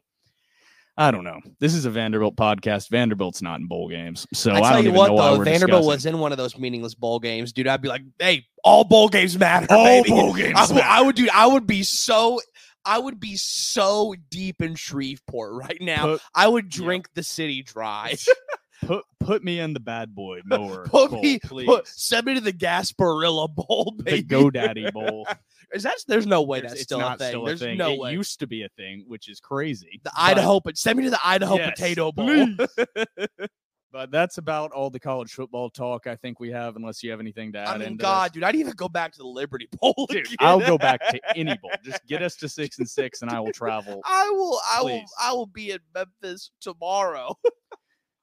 I 0.97 1.11
don't 1.11 1.25
know. 1.25 1.41
This 1.59 1.73
is 1.73 1.83
a 1.85 1.89
Vanderbilt 1.89 2.37
podcast. 2.37 2.89
Vanderbilt's 2.89 3.41
not 3.41 3.59
in 3.59 3.67
bowl 3.67 3.89
games. 3.89 4.25
So 4.33 4.51
I, 4.51 4.59
I 4.59 4.73
don't 4.73 4.83
you 4.83 4.89
even 4.89 4.93
what, 4.97 5.07
know 5.07 5.13
why 5.15 5.31
though, 5.31 5.37
we're 5.39 5.43
Vanderbilt 5.45 5.81
discussing. 5.81 5.87
was 5.87 6.05
in 6.05 6.19
one 6.19 6.31
of 6.31 6.37
those 6.37 6.57
meaningless 6.57 6.95
bowl 6.95 7.19
games, 7.19 7.51
dude. 7.51 7.67
I'd 7.67 7.81
be 7.81 7.89
like, 7.89 8.03
"Hey, 8.17 8.45
all 8.63 8.85
bowl 8.85 9.09
games 9.09 9.37
matter, 9.37 9.67
All 9.69 9.83
baby." 9.83 10.09
bowl 10.09 10.33
games 10.33 10.53
I, 10.55 10.73
would- 10.73 10.83
I 10.83 11.01
would, 11.01 11.15
dude. 11.15 11.29
I 11.31 11.47
would 11.47 11.67
be 11.67 11.83
so, 11.83 12.39
I 12.85 12.97
would 12.97 13.19
be 13.19 13.35
so 13.35 14.15
deep 14.29 14.61
in 14.61 14.75
Shreveport 14.75 15.53
right 15.53 15.77
now. 15.81 16.03
Put, 16.05 16.21
I 16.33 16.47
would 16.47 16.73
yeah. 16.73 16.83
drink 16.85 17.09
the 17.13 17.23
city 17.23 17.61
dry. 17.61 18.15
put, 18.85 19.03
put 19.19 19.43
me 19.43 19.59
in 19.59 19.73
the 19.73 19.81
bad 19.81 20.15
boy 20.15 20.41
mower. 20.45 20.85
put 20.87 21.11
bowl, 21.11 21.21
me, 21.21 21.39
please. 21.39 21.65
put, 21.65 21.87
send 21.89 22.25
me 22.25 22.35
to 22.35 22.41
the 22.41 22.53
Gasparilla 22.53 23.53
Bowl, 23.53 23.95
the 23.97 24.03
baby. 24.03 24.23
GoDaddy 24.29 24.93
Bowl. 24.93 25.27
Is 25.73 25.83
that? 25.83 25.95
There's 26.07 26.27
no 26.27 26.41
way 26.43 26.59
There's- 26.61 26.73
that's 26.73 26.83
still 26.83 27.01
a 27.01 27.17
thing. 27.17 27.27
still 27.29 27.43
a 27.43 27.45
There's 27.47 27.59
thing. 27.59 27.77
no 27.77 27.91
it 27.93 27.99
way. 27.99 28.11
used 28.13 28.39
to 28.39 28.47
be 28.47 28.63
a 28.63 28.69
thing, 28.69 29.03
which 29.07 29.27
is 29.29 29.39
crazy. 29.39 29.99
the 30.03 30.11
but- 30.15 30.21
Idaho, 30.21 30.59
but 30.59 30.77
send 30.77 30.97
me 30.97 31.05
to 31.05 31.09
the 31.09 31.19
Idaho 31.23 31.55
Yes, 31.57 31.71
Potato 31.71 32.11
Bowl. 32.11 32.47
But 33.91 34.11
that's 34.11 34.39
about 34.39 34.73
all 34.73 34.89
the 34.89 34.99
college 34.99 35.31
football 35.31 35.69
talk 35.69 36.05
I 36.05 36.17
think 36.17 36.41
we 36.41 36.51
have, 36.51 36.75
unless 36.75 37.01
you 37.01 37.11
have 37.11 37.21
anything 37.21 37.53
to 37.53 37.59
add. 37.59 37.69
I 37.69 37.77
mean, 37.77 37.95
God, 37.95 38.33
dude, 38.33 38.43
I'd 38.43 38.55
even 38.57 38.73
go 38.73 38.89
back 38.89 39.13
to 39.13 39.19
the 39.19 39.25
Liberty 39.27 39.69
Bowl. 39.79 39.93
Dude, 40.09 40.25
again. 40.25 40.35
I'll 40.41 40.59
go 40.59 40.77
back 40.77 40.99
to 41.11 41.19
any 41.33 41.55
bowl. 41.61 41.71
Just 41.83 42.05
get 42.05 42.21
us 42.21 42.35
to 42.37 42.49
six 42.49 42.77
and 42.79 42.89
six, 42.89 43.21
and 43.21 43.31
I 43.31 43.39
will 43.39 43.53
travel. 43.53 44.01
I 44.03 44.29
will, 44.31 44.59
I 44.69 44.81
will, 44.83 45.01
I 45.23 45.31
will 45.31 45.45
be 45.45 45.71
in 45.71 45.79
Memphis 45.93 46.51
tomorrow. 46.59 47.37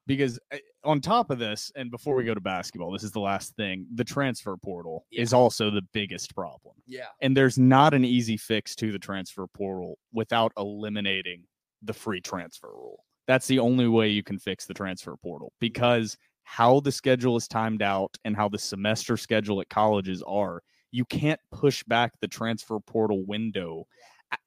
Because 0.05 0.37
uh, 0.53 0.57
on 0.83 0.99
top 0.99 1.29
of 1.29 1.39
this, 1.39 1.71
and 1.75 1.89
before 1.89 2.15
we 2.15 2.23
go 2.25 2.33
to 2.33 2.41
basketball, 2.41 2.91
this 2.91 3.03
is 3.03 3.11
the 3.11 3.19
last 3.21 3.55
thing. 3.55 3.85
The 3.95 4.03
transfer 4.03 4.57
portal 4.57 5.05
Yeah. 5.11 5.21
is 5.21 5.33
also 5.33 5.69
the 5.69 5.81
biggest 5.93 6.35
problem, 6.35 6.75
yeah. 6.87 7.07
and 7.21 7.35
there's 7.37 7.57
not 7.57 7.93
an 7.93 8.03
easy 8.03 8.35
fix 8.37 8.75
to 8.77 8.91
the 8.91 8.99
transfer 8.99 9.47
portal 9.47 9.97
without 10.11 10.51
eliminating 10.57 11.43
the 11.81 11.93
free 11.93 12.19
transfer 12.21 12.67
rule. 12.69 13.05
That's 13.27 13.47
the 13.47 13.59
only 13.59 13.87
way 13.87 14.09
you 14.09 14.23
can 14.23 14.37
fix 14.39 14.65
the 14.65 14.73
transfer 14.73 15.15
portal 15.15 15.53
because 15.61 16.17
how 16.43 16.81
the 16.81 16.91
schedule 16.91 17.37
is 17.37 17.47
timed 17.47 17.81
out 17.81 18.17
and 18.25 18.35
how 18.35 18.49
the 18.49 18.59
semester 18.59 19.15
schedule 19.15 19.61
at 19.61 19.69
colleges 19.69 20.21
are, 20.27 20.61
you 20.91 21.05
can't 21.05 21.39
push 21.51 21.83
back 21.85 22.11
the 22.19 22.27
transfer 22.27 22.79
portal 22.81 23.23
window 23.25 23.87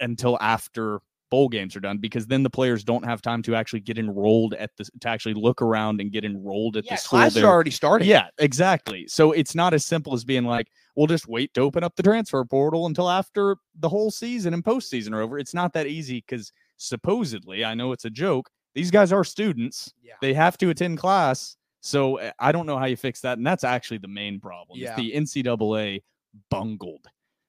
until 0.01 0.37
after 0.43 1.01
bowl 1.31 1.49
games 1.49 1.75
are 1.77 1.81
done 1.81 1.99
because 1.99 2.27
then 2.27 2.43
the 2.43 2.51
players 2.51 2.85
don't 2.85 3.05
have 3.05 3.21
time 3.21 3.43
to 3.43 3.55
actually 3.55 3.81
get 3.81 3.99
enrolled 3.99 4.55
at 4.55 4.71
the 4.77 4.85
to 5.01 5.09
actually 5.09 5.35
look 5.35 5.61
around 5.61 6.01
and 6.01 6.13
get 6.13 6.25
enrolled 6.25 6.77
at 6.77 6.85
Yeah, 6.85 6.95
the 6.95 6.97
school 6.99 7.19
class 7.19 7.29
is 7.29 7.35
they're- 7.35 7.45
already 7.47 7.71
started. 7.71 8.07
yeah, 8.07 8.29
exactly. 8.39 9.07
So 9.09 9.33
it's 9.33 9.55
not 9.55 9.75
as 9.75 9.85
simple 9.85 10.15
as 10.15 10.25
being 10.25 10.45
like, 10.45 10.69
we'll 10.95 11.07
just 11.09 11.27
wait 11.29 11.53
to 11.55 11.61
open 11.63 11.83
up 11.85 11.97
the 11.97 12.03
transfer 12.03 12.45
portal 12.45 12.87
until 12.87 13.11
after 13.11 13.57
the 13.81 13.89
whole 13.89 14.11
season 14.11 14.55
and 14.55 14.63
postseason 14.65 15.13
are 15.13 15.21
over. 15.21 15.39
It's 15.39 15.55
not 15.55 15.73
that 15.75 15.87
easy 15.87 16.25
because 16.27 16.53
supposedly, 16.77 17.65
I 17.65 17.75
know 17.75 17.93
it's 17.93 18.05
a 18.05 18.11
joke, 18.11 18.49
These 18.75 18.91
guys 18.91 19.11
are 19.13 19.25
students. 19.25 19.93
Yeah. 20.03 20.15
They 20.21 20.35
have 20.35 20.57
to 20.59 20.69
attend 20.71 20.99
class. 20.99 21.57
So 21.81 22.19
uh, 22.19 22.31
I 22.39 22.53
don't 22.53 22.67
know 22.67 22.77
how 22.79 22.85
you 22.85 22.97
fix 22.97 23.21
that. 23.23 23.39
And 23.39 23.47
that's 23.47 23.65
actually 23.65 23.99
the 23.99 24.09
main 24.09 24.39
problem. 24.39 24.79
Yeah. 24.79 24.95
The 24.97 25.13
NCAA 25.13 26.03
bungled 26.51 27.07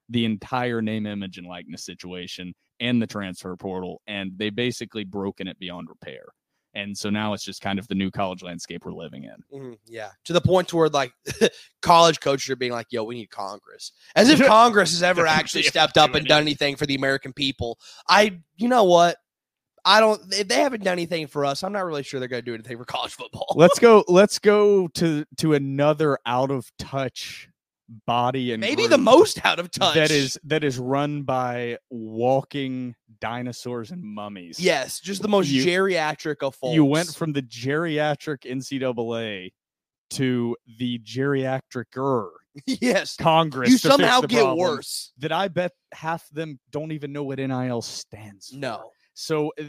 the 0.10 0.24
entire 0.26 0.82
name, 0.82 1.06
image, 1.06 1.38
and 1.38 1.46
likeness 1.48 1.84
situation 1.84 2.54
and 2.80 3.02
the 3.02 3.08
transfer 3.08 3.56
portal. 3.56 4.02
And 4.08 4.32
they 4.38 4.50
basically 4.50 5.04
broken 5.04 5.48
it 5.48 5.60
beyond 5.60 5.90
repair. 5.90 6.26
And 6.74 6.96
so 6.96 7.10
now 7.10 7.34
it's 7.34 7.44
just 7.44 7.62
kind 7.62 7.80
of 7.80 7.88
the 7.88 7.96
new 7.96 8.12
college 8.12 8.44
landscape 8.44 8.86
we're 8.86 8.92
living 8.94 9.24
in. 9.24 9.60
Mhm, 9.60 9.78
yeah, 9.88 10.10
to 10.26 10.34
the 10.34 10.42
point 10.42 10.68
to 10.68 10.78
where 10.78 10.90
like 10.90 11.12
college 11.82 12.20
coaches 12.20 12.50
are 12.52 12.56
being 12.56 12.72
like, 12.72 12.88
"Yo, 12.92 13.04
we 13.04 13.16
need 13.16 13.32
Congress," 13.32 13.94
as 14.16 14.30
if 14.30 14.40
Congress 14.46 14.92
has 14.92 15.02
ever 15.02 15.26
actually 15.26 15.64
stepped 15.64 15.98
up 15.98 16.14
and 16.14 16.28
done 16.28 16.42
anything 16.42 16.76
for 16.76 16.86
the 16.86 16.94
American 16.94 17.34
people. 17.34 17.80
I, 18.08 18.40
you 18.58 18.68
know 18.68 18.84
what? 18.84 19.18
I 19.86 20.00
don't. 20.00 20.22
If 20.32 20.50
they 20.50 20.56
haven't 20.56 20.84
done 20.84 20.92
anything 20.94 21.26
for 21.26 21.46
us, 21.46 21.64
I'm 21.64 21.72
not 21.72 21.86
really 21.86 22.04
sure 22.04 22.20
they're 22.20 22.30
going 22.30 22.44
to 22.44 22.46
do 22.46 22.54
anything 22.54 22.78
for 22.78 22.86
college 22.86 23.14
football. 23.14 23.48
let's 23.56 23.80
go 23.80 24.04
let's 24.10 24.38
go 24.38 24.88
to 24.90 25.26
to 25.38 25.54
another 25.54 26.20
out 26.28 26.52
of 26.52 26.70
touch 26.78 27.50
body 28.06 28.52
and 28.52 28.60
Maybe 28.62 28.86
the 28.88 28.98
most 28.98 29.44
out 29.46 29.60
of 29.60 29.72
touch. 29.72 29.96
that 29.96 30.12
is 30.12 30.38
that 30.44 30.64
is 30.64 30.78
run 30.78 31.24
by 31.24 31.78
walking 31.90 32.96
dinosaurs 33.22 33.92
and 33.92 34.04
mummies 34.04 34.60
yes, 34.60 35.00
just 35.00 35.22
the 35.22 35.28
most 35.30 35.48
You- 35.50 35.64
geriatric 35.66 36.44
of 36.46 36.56
folks. 36.56 36.76
you 36.76 36.84
went 36.84 37.16
from 37.16 37.32
the 37.34 37.42
geriatric 37.42 38.40
ncaa 38.46 39.52
to 40.10 40.56
the 40.78 41.00
geriatricer 41.00 42.30
yes. 42.66 43.16
congress 43.16 43.70
You 43.70 43.78
somehow 43.78 44.22
get 44.22 44.40
problem 44.42 44.58
worse. 44.58 45.12
that 45.20 45.32
i 45.32 45.48
bet 45.48 45.72
half 45.94 46.28
them 46.30 46.60
don't 46.72 46.92
even 46.92 47.14
know 47.14 47.24
what 47.24 47.40
nil 47.40 47.82
stands 47.82 48.50
for. 48.50 48.58
No, 48.58 48.92
so 49.14 49.52
uh, 49.60 49.64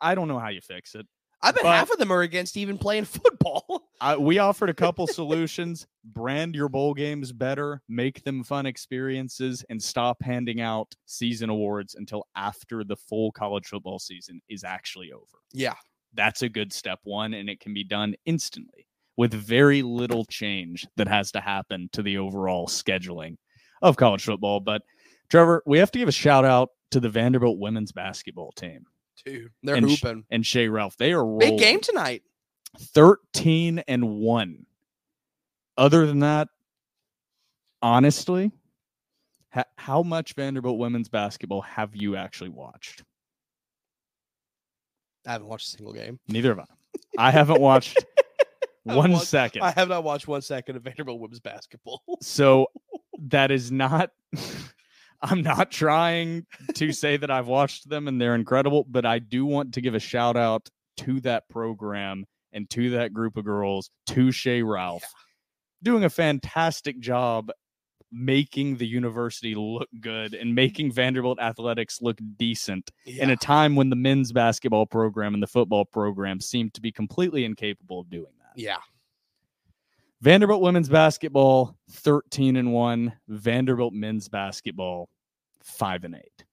i 0.00 0.14
don't 0.14 0.28
know 0.28 0.38
how 0.38 0.48
you 0.48 0.60
fix 0.60 0.94
it 0.94 1.06
I 1.42 1.50
bet 1.50 1.62
But- 1.62 1.72
half 1.74 1.90
of 1.90 1.98
them 1.98 2.12
are 2.12 2.22
against 2.22 2.56
even 2.56 2.78
playing 2.78 3.04
football. 3.06 3.82
I, 4.00 4.16
we 4.16 4.38
offered 4.38 4.70
a 4.70 4.74
couple 4.74 5.06
solutions. 5.06 5.86
Brand 6.04 6.54
your 6.54 6.68
bowl 6.68 6.94
games 6.94 7.32
better, 7.32 7.82
make 7.88 8.22
them 8.24 8.42
fun 8.44 8.66
experiences, 8.66 9.64
and 9.70 9.82
stop 9.82 10.22
handing 10.22 10.60
out 10.60 10.94
season 11.06 11.50
awards 11.50 11.94
until 11.96 12.26
after 12.36 12.84
the 12.84 12.96
full 12.96 13.32
college 13.32 13.66
football 13.66 13.98
season 13.98 14.40
is 14.48 14.64
actually 14.64 15.12
over. 15.12 15.24
yeah, 15.52 15.74
That's 16.14 16.42
a 16.42 16.48
good 16.48 16.72
step 16.72 17.00
one, 17.04 17.34
and 17.34 17.48
it 17.48 17.60
can 17.60 17.74
be 17.74 17.84
done 17.84 18.14
instantly 18.24 18.86
with 19.16 19.32
very 19.34 19.82
little 19.82 20.24
change 20.24 20.86
that 20.96 21.06
has 21.08 21.30
to 21.32 21.40
happen 21.40 21.88
to 21.92 22.02
the 22.02 22.18
overall 22.18 22.66
scheduling 22.66 23.36
of 23.82 23.96
college 23.96 24.24
football. 24.24 24.58
But 24.60 24.82
Trevor, 25.30 25.62
we 25.66 25.78
have 25.78 25.90
to 25.92 25.98
give 25.98 26.08
a 26.08 26.12
shout 26.12 26.44
out 26.44 26.70
to 26.92 27.00
the 27.00 27.08
Vanderbilt 27.08 27.58
women's 27.58 27.92
basketball 27.92 28.52
team 28.52 28.84
dude, 29.24 29.50
they're 29.62 29.76
And 29.76 29.90
sh- 29.90 30.00
hooping. 30.02 30.24
and 30.30 30.44
Shea 30.46 30.68
Ralph. 30.68 30.96
They 30.96 31.12
are 31.12 31.24
Big 31.24 31.58
game 31.58 31.80
tonight. 31.80 32.22
13 32.78 33.80
and 33.88 34.16
1. 34.16 34.66
Other 35.76 36.06
than 36.06 36.20
that, 36.20 36.48
honestly, 37.80 38.50
ha- 39.52 39.64
how 39.76 40.02
much 40.02 40.34
Vanderbilt 40.34 40.78
women's 40.78 41.08
basketball 41.08 41.62
have 41.62 41.94
you 41.96 42.16
actually 42.16 42.50
watched? 42.50 43.04
I 45.26 45.32
haven't 45.32 45.48
watched 45.48 45.68
a 45.68 45.70
single 45.70 45.92
game. 45.92 46.18
Neither 46.28 46.50
have 46.54 46.60
I. 46.60 47.26
I 47.28 47.30
haven't 47.30 47.60
watched 47.60 48.04
one 48.84 49.12
watched- 49.12 49.26
second. 49.26 49.62
I 49.62 49.70
have 49.70 49.88
not 49.88 50.02
watched 50.04 50.26
one 50.26 50.42
second 50.42 50.76
of 50.76 50.82
Vanderbilt 50.82 51.20
women's 51.20 51.40
basketball. 51.40 52.02
So 52.20 52.66
that 53.28 53.50
is 53.50 53.70
not. 53.70 54.10
I'm 55.22 55.42
not 55.42 55.70
trying 55.70 56.46
to 56.74 56.92
say 56.92 57.16
that 57.16 57.30
I've 57.30 57.46
watched 57.46 57.88
them 57.88 58.08
and 58.08 58.20
they're 58.20 58.34
incredible, 58.34 58.84
but 58.88 59.06
I 59.06 59.18
do 59.20 59.46
want 59.46 59.74
to 59.74 59.80
give 59.80 59.94
a 59.94 60.00
shout 60.00 60.36
out 60.36 60.68
to 60.98 61.20
that 61.20 61.48
program 61.48 62.24
and 62.52 62.68
to 62.70 62.90
that 62.90 63.14
group 63.14 63.36
of 63.36 63.44
girls, 63.44 63.88
to 64.08 64.30
Shea 64.30 64.62
Ralph, 64.62 65.04
doing 65.82 66.04
a 66.04 66.10
fantastic 66.10 67.00
job 67.00 67.50
making 68.12 68.76
the 68.76 68.86
university 68.86 69.54
look 69.54 69.88
good 70.00 70.34
and 70.34 70.54
making 70.54 70.92
Vanderbilt 70.92 71.40
athletics 71.40 72.02
look 72.02 72.18
decent 72.36 72.90
in 73.06 73.30
a 73.30 73.36
time 73.36 73.74
when 73.74 73.88
the 73.88 73.96
men's 73.96 74.32
basketball 74.32 74.84
program 74.84 75.32
and 75.32 75.42
the 75.42 75.46
football 75.46 75.86
program 75.86 76.38
seemed 76.38 76.74
to 76.74 76.82
be 76.82 76.92
completely 76.92 77.44
incapable 77.44 78.00
of 78.00 78.10
doing 78.10 78.32
that. 78.40 78.60
yeah, 78.60 78.76
Vanderbilt 80.22 80.62
women's 80.62 80.88
basketball 80.88 81.76
13 81.90 82.54
and 82.54 82.72
1, 82.72 83.12
Vanderbilt 83.26 83.92
men's 83.92 84.28
basketball 84.28 85.08
5 85.64 86.04
and 86.04 86.14
8. 86.14 86.44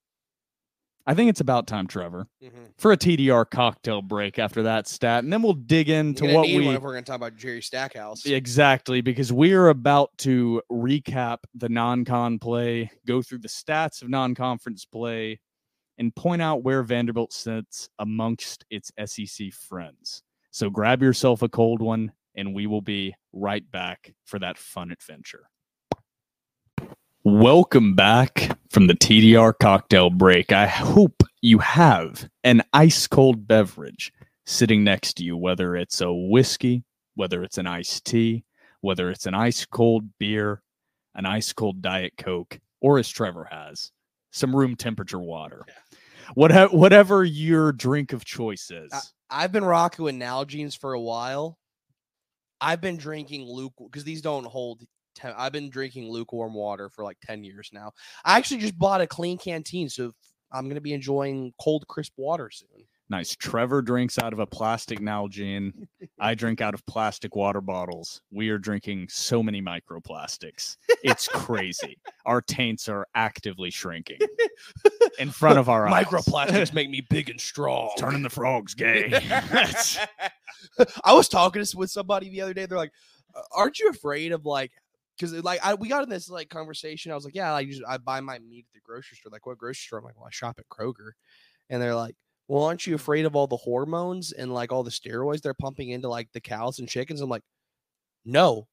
I 1.06 1.14
think 1.14 1.30
it's 1.30 1.40
about 1.40 1.68
time, 1.68 1.86
Trevor, 1.86 2.26
mm-hmm. 2.42 2.64
for 2.78 2.90
a 2.90 2.96
TDR 2.96 3.48
cocktail 3.48 4.02
break 4.02 4.40
after 4.40 4.64
that 4.64 4.88
stat, 4.88 5.22
and 5.22 5.32
then 5.32 5.40
we'll 5.40 5.52
dig 5.52 5.88
into 5.88 6.24
what 6.34 6.46
we 6.46 6.66
we're 6.66 6.78
going 6.80 7.04
to 7.04 7.08
talk 7.08 7.16
about 7.16 7.36
Jerry 7.36 7.62
Stackhouse. 7.62 8.26
exactly 8.26 9.02
because 9.02 9.32
we 9.32 9.52
are 9.52 9.68
about 9.68 10.10
to 10.18 10.60
recap 10.70 11.38
the 11.54 11.68
non-con 11.68 12.40
play, 12.40 12.90
go 13.06 13.22
through 13.22 13.38
the 13.38 13.48
stats 13.48 14.02
of 14.02 14.08
non-conference 14.08 14.84
play, 14.84 15.38
and 15.98 16.14
point 16.16 16.42
out 16.42 16.64
where 16.64 16.82
Vanderbilt 16.82 17.32
sits 17.32 17.88
amongst 18.00 18.64
its 18.68 18.90
SEC 19.06 19.52
friends. 19.52 20.24
So 20.50 20.70
grab 20.70 21.02
yourself 21.02 21.42
a 21.42 21.48
cold 21.48 21.80
one, 21.80 22.10
and 22.34 22.52
we 22.52 22.66
will 22.66 22.82
be 22.82 23.14
right 23.32 23.68
back 23.70 24.14
for 24.24 24.38
that 24.38 24.58
fun 24.58 24.90
adventure. 24.90 25.44
Welcome 27.22 27.94
back 27.94 28.56
from 28.70 28.86
the 28.86 28.94
TDR 28.94 29.52
cocktail 29.60 30.10
break. 30.10 30.52
I 30.52 30.66
hope 30.66 31.22
you 31.42 31.58
have 31.58 32.28
an 32.44 32.62
ice 32.72 33.06
cold 33.06 33.46
beverage 33.46 34.12
sitting 34.46 34.84
next 34.84 35.14
to 35.14 35.24
you, 35.24 35.36
whether 35.36 35.76
it's 35.76 36.00
a 36.00 36.12
whiskey, 36.12 36.84
whether 37.14 37.42
it's 37.42 37.58
an 37.58 37.66
iced 37.66 38.06
tea, 38.06 38.44
whether 38.80 39.10
it's 39.10 39.26
an 39.26 39.34
ice 39.34 39.66
cold 39.66 40.04
beer, 40.18 40.62
an 41.14 41.26
ice 41.26 41.52
cold 41.52 41.82
Diet 41.82 42.14
Coke, 42.16 42.58
or 42.80 42.98
as 42.98 43.08
Trevor 43.08 43.48
has, 43.50 43.92
some 44.30 44.56
room 44.56 44.74
temperature 44.76 45.20
water. 45.20 45.64
Whatever, 46.34 46.74
whatever 46.76 47.24
your 47.24 47.72
drink 47.72 48.12
of 48.12 48.24
choice 48.24 48.70
is. 48.70 49.12
I've 49.28 49.52
been 49.52 49.64
rocking 49.64 50.04
with 50.04 50.14
Nalgene's 50.14 50.74
for 50.74 50.92
a 50.92 51.00
while. 51.00 51.58
I've 52.60 52.80
been 52.80 52.96
drinking 52.96 53.46
luke 53.46 53.74
because 53.78 54.04
these 54.04 54.22
don't 54.22 54.46
hold. 54.46 54.82
Te- 55.14 55.28
I've 55.28 55.52
been 55.52 55.70
drinking 55.70 56.10
lukewarm 56.10 56.54
water 56.54 56.88
for 56.88 57.04
like 57.04 57.18
ten 57.22 57.44
years 57.44 57.70
now. 57.72 57.92
I 58.24 58.36
actually 58.36 58.60
just 58.60 58.78
bought 58.78 59.00
a 59.00 59.06
Klean 59.06 59.38
Kanteen, 59.38 59.90
so 59.90 60.12
I'm 60.52 60.68
gonna 60.68 60.80
be 60.80 60.94
enjoying 60.94 61.52
cold, 61.60 61.86
crisp 61.88 62.12
water 62.16 62.50
soon. 62.50 62.86
Nice. 63.10 63.34
Trevor 63.34 63.82
drinks 63.82 64.20
out 64.20 64.32
of 64.32 64.38
a 64.38 64.46
plastic 64.46 65.00
Nalgene. 65.00 65.72
I 66.20 66.36
drink 66.36 66.60
out 66.60 66.74
of 66.74 66.86
plastic 66.86 67.34
water 67.34 67.60
bottles. 67.60 68.22
We 68.30 68.50
are 68.50 68.58
drinking 68.58 69.08
so 69.10 69.42
many 69.42 69.60
microplastics. 69.60 70.76
It's 71.02 71.26
crazy. 71.26 71.98
our 72.24 72.40
taints 72.40 72.88
are 72.88 73.08
actively 73.16 73.70
shrinking 73.70 74.18
in 75.18 75.30
front 75.30 75.58
of 75.58 75.68
our 75.68 75.88
eyes. 75.88 76.04
Microplastics 76.06 76.72
make 76.74 76.90
me 76.90 77.00
big 77.00 77.30
and 77.30 77.40
strong. 77.40 77.90
Turning 77.98 78.22
the 78.22 78.30
frogs 78.30 78.74
gay. 78.74 79.10
I 81.04 81.12
was 81.12 81.28
talking 81.28 81.64
to 81.64 81.76
with 81.76 81.90
somebody 81.90 82.28
the 82.28 82.40
other 82.42 82.54
day. 82.54 82.66
They're 82.66 82.78
like, 82.78 82.92
"Uh, 83.34 83.42
"Aren't 83.52 83.78
you 83.78 83.88
afraid 83.88 84.32
of 84.32 84.46
like?" 84.46 84.72
Because 85.16 85.34
like 85.44 85.60
I 85.64 85.74
we 85.74 85.88
got 85.88 86.02
in 86.02 86.08
this 86.08 86.28
like 86.30 86.48
conversation. 86.48 87.12
I 87.12 87.14
was 87.14 87.24
like, 87.24 87.34
"Yeah, 87.34 87.52
I 87.52 87.64
just 87.64 87.82
I 87.88 87.98
buy 87.98 88.20
my 88.20 88.38
meat 88.38 88.66
at 88.68 88.74
the 88.74 88.80
grocery 88.84 89.16
store." 89.16 89.32
Like, 89.32 89.46
what 89.46 89.58
grocery 89.58 89.82
store? 89.86 89.98
I'm 89.98 90.04
like, 90.04 90.16
"Well, 90.16 90.26
I 90.26 90.30
shop 90.30 90.58
at 90.58 90.68
Kroger," 90.68 91.12
and 91.68 91.82
they're 91.82 91.94
like. 91.94 92.14
Well, 92.48 92.64
aren't 92.64 92.84
you 92.84 92.96
afraid 92.96 93.26
of 93.26 93.36
all 93.36 93.46
the 93.46 93.56
hormones 93.56 94.32
and 94.32 94.52
like 94.52 94.72
all 94.72 94.82
the 94.82 94.90
steroids 94.90 95.40
they're 95.40 95.54
pumping 95.54 95.90
into 95.90 96.08
like 96.08 96.32
the 96.32 96.40
cows 96.40 96.80
and 96.80 96.88
chickens? 96.88 97.20
I'm 97.20 97.30
like, 97.30 97.44
no, 98.24 98.66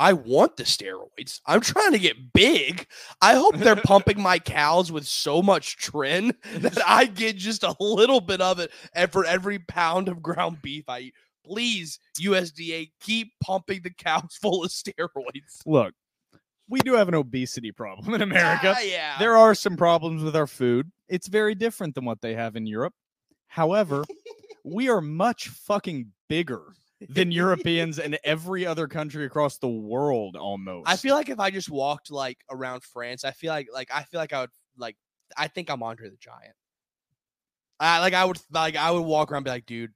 I 0.00 0.14
want 0.14 0.56
the 0.56 0.62
steroids. 0.62 1.42
I'm 1.44 1.60
trying 1.60 1.92
to 1.92 1.98
get 1.98 2.32
big. 2.32 2.86
I 3.20 3.34
hope 3.34 3.58
they're 3.58 3.76
pumping 3.84 4.18
my 4.18 4.38
cows 4.38 4.90
with 4.90 5.06
so 5.06 5.42
much 5.42 5.76
tren 5.76 6.32
that 6.62 6.82
I 6.86 7.04
get 7.04 7.36
just 7.36 7.62
a 7.62 7.76
little 7.78 8.22
bit 8.22 8.40
of 8.40 8.58
it 8.60 8.72
and 8.94 9.12
for 9.12 9.26
every 9.26 9.58
pound 9.58 10.08
of 10.08 10.22
ground 10.22 10.62
beef 10.62 10.88
I 10.88 11.00
eat. 11.00 11.14
Please, 11.44 11.98
USDA, 12.18 12.92
keep 13.00 13.32
pumping 13.42 13.82
the 13.82 13.90
cows 13.90 14.34
full 14.40 14.64
of 14.64 14.70
steroids. 14.70 15.60
Look, 15.66 15.92
we 16.66 16.80
do 16.80 16.94
have 16.94 17.08
an 17.08 17.14
obesity 17.14 17.70
problem 17.70 18.14
in 18.14 18.22
America. 18.22 18.74
Ah, 18.78 18.80
yeah. 18.80 19.18
There 19.18 19.36
are 19.36 19.54
some 19.54 19.76
problems 19.76 20.22
with 20.22 20.34
our 20.34 20.46
food. 20.46 20.90
It's 21.10 21.28
very 21.28 21.54
different 21.54 21.94
than 21.94 22.06
what 22.06 22.22
they 22.22 22.34
have 22.34 22.56
in 22.56 22.66
Europe. 22.66 22.94
However, 23.48 24.04
we 24.64 24.88
are 24.88 25.02
much 25.02 25.48
fucking 25.48 26.12
bigger 26.30 26.72
than 27.08 27.30
Europeans 27.32 27.98
and 27.98 28.18
every 28.24 28.66
other 28.66 28.86
country 28.86 29.24
across 29.24 29.58
the 29.58 29.68
world 29.68 30.36
almost. 30.36 30.88
I 30.88 30.96
feel 30.96 31.14
like 31.14 31.28
if 31.28 31.40
I 31.40 31.50
just 31.50 31.70
walked 31.70 32.10
like 32.10 32.38
around 32.50 32.82
France, 32.82 33.24
I 33.24 33.30
feel 33.30 33.52
like 33.52 33.68
like 33.72 33.88
I 33.92 34.02
feel 34.02 34.20
like 34.20 34.32
I 34.32 34.42
would 34.42 34.50
like 34.76 34.96
I 35.36 35.48
think 35.48 35.70
I'm 35.70 35.82
Andre 35.82 36.10
the 36.10 36.16
Giant. 36.16 36.54
I 37.78 38.00
like 38.00 38.14
I 38.14 38.24
would 38.24 38.38
like 38.52 38.76
I 38.76 38.90
would 38.90 39.02
walk 39.02 39.30
around 39.30 39.38
and 39.38 39.44
be 39.44 39.50
like, 39.50 39.66
dude, 39.66 39.92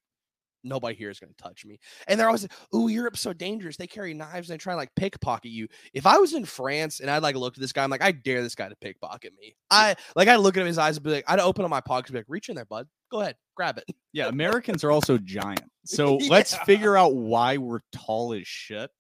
nobody 0.65 0.97
here 0.97 1.11
is 1.11 1.21
gonna 1.21 1.33
touch 1.37 1.67
me. 1.67 1.79
And 2.09 2.19
they're 2.19 2.29
always 2.29 2.43
like, 2.43 2.53
oh, 2.73 2.89
Europe's 2.89 3.21
so 3.21 3.33
dangerous. 3.33 3.77
They 3.77 3.87
carry 3.87 4.15
knives 4.15 4.49
and 4.49 4.59
they 4.59 4.63
try 4.63 4.73
and 4.73 4.79
like 4.79 4.95
pickpocket 4.97 5.51
you. 5.51 5.69
If 5.93 6.07
I 6.07 6.17
was 6.17 6.33
in 6.33 6.47
France 6.47 7.01
and 7.01 7.11
I'd 7.11 7.23
like 7.23 7.37
look 7.37 7.55
at 7.55 7.61
this 7.61 7.73
guy, 7.73 7.85
I'm 7.85 7.91
like, 7.91 8.03
I 8.03 8.13
dare 8.13 8.43
this 8.43 8.55
guy 8.55 8.69
to 8.69 8.77
pickpocket 8.77 9.35
me. 9.39 9.55
I 9.71 9.97
like 10.17 10.29
I'd 10.29 10.37
look 10.37 10.57
at 10.57 10.61
him 10.61 10.67
in 10.67 10.69
his 10.69 10.79
eyes 10.79 10.97
and 10.97 11.05
be 11.05 11.11
like, 11.11 11.25
I'd 11.29 11.41
open 11.41 11.65
up 11.65 11.71
my 11.71 11.83
pockets 11.83 12.09
and 12.09 12.15
be 12.15 12.21
like, 12.21 12.27
reach 12.29 12.49
in 12.49 12.55
there, 12.55 12.65
bud. 12.65 12.89
Go 13.11 13.21
ahead, 13.21 13.37
grab 13.55 13.79
it. 13.79 13.85
Yeah, 14.15 14.29
Americans 14.29 14.83
are 14.85 14.91
also 14.91 15.19
giant. 15.19 15.65
So 15.85 16.17
let's 16.31 16.57
figure 16.59 16.97
out 16.97 17.15
why 17.15 17.59
we're 17.59 17.81
tall 17.93 18.33
as 18.33 18.47
shit. 18.47 18.91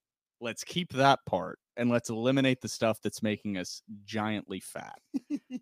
Let's 0.42 0.62
keep 0.64 0.92
that 0.92 1.20
part 1.24 1.58
and 1.76 1.90
let's 1.90 2.10
eliminate 2.10 2.60
the 2.60 2.68
stuff 2.68 2.98
that's 3.02 3.22
making 3.22 3.56
us 3.58 3.82
giantly 4.04 4.60
fat. 4.60 4.98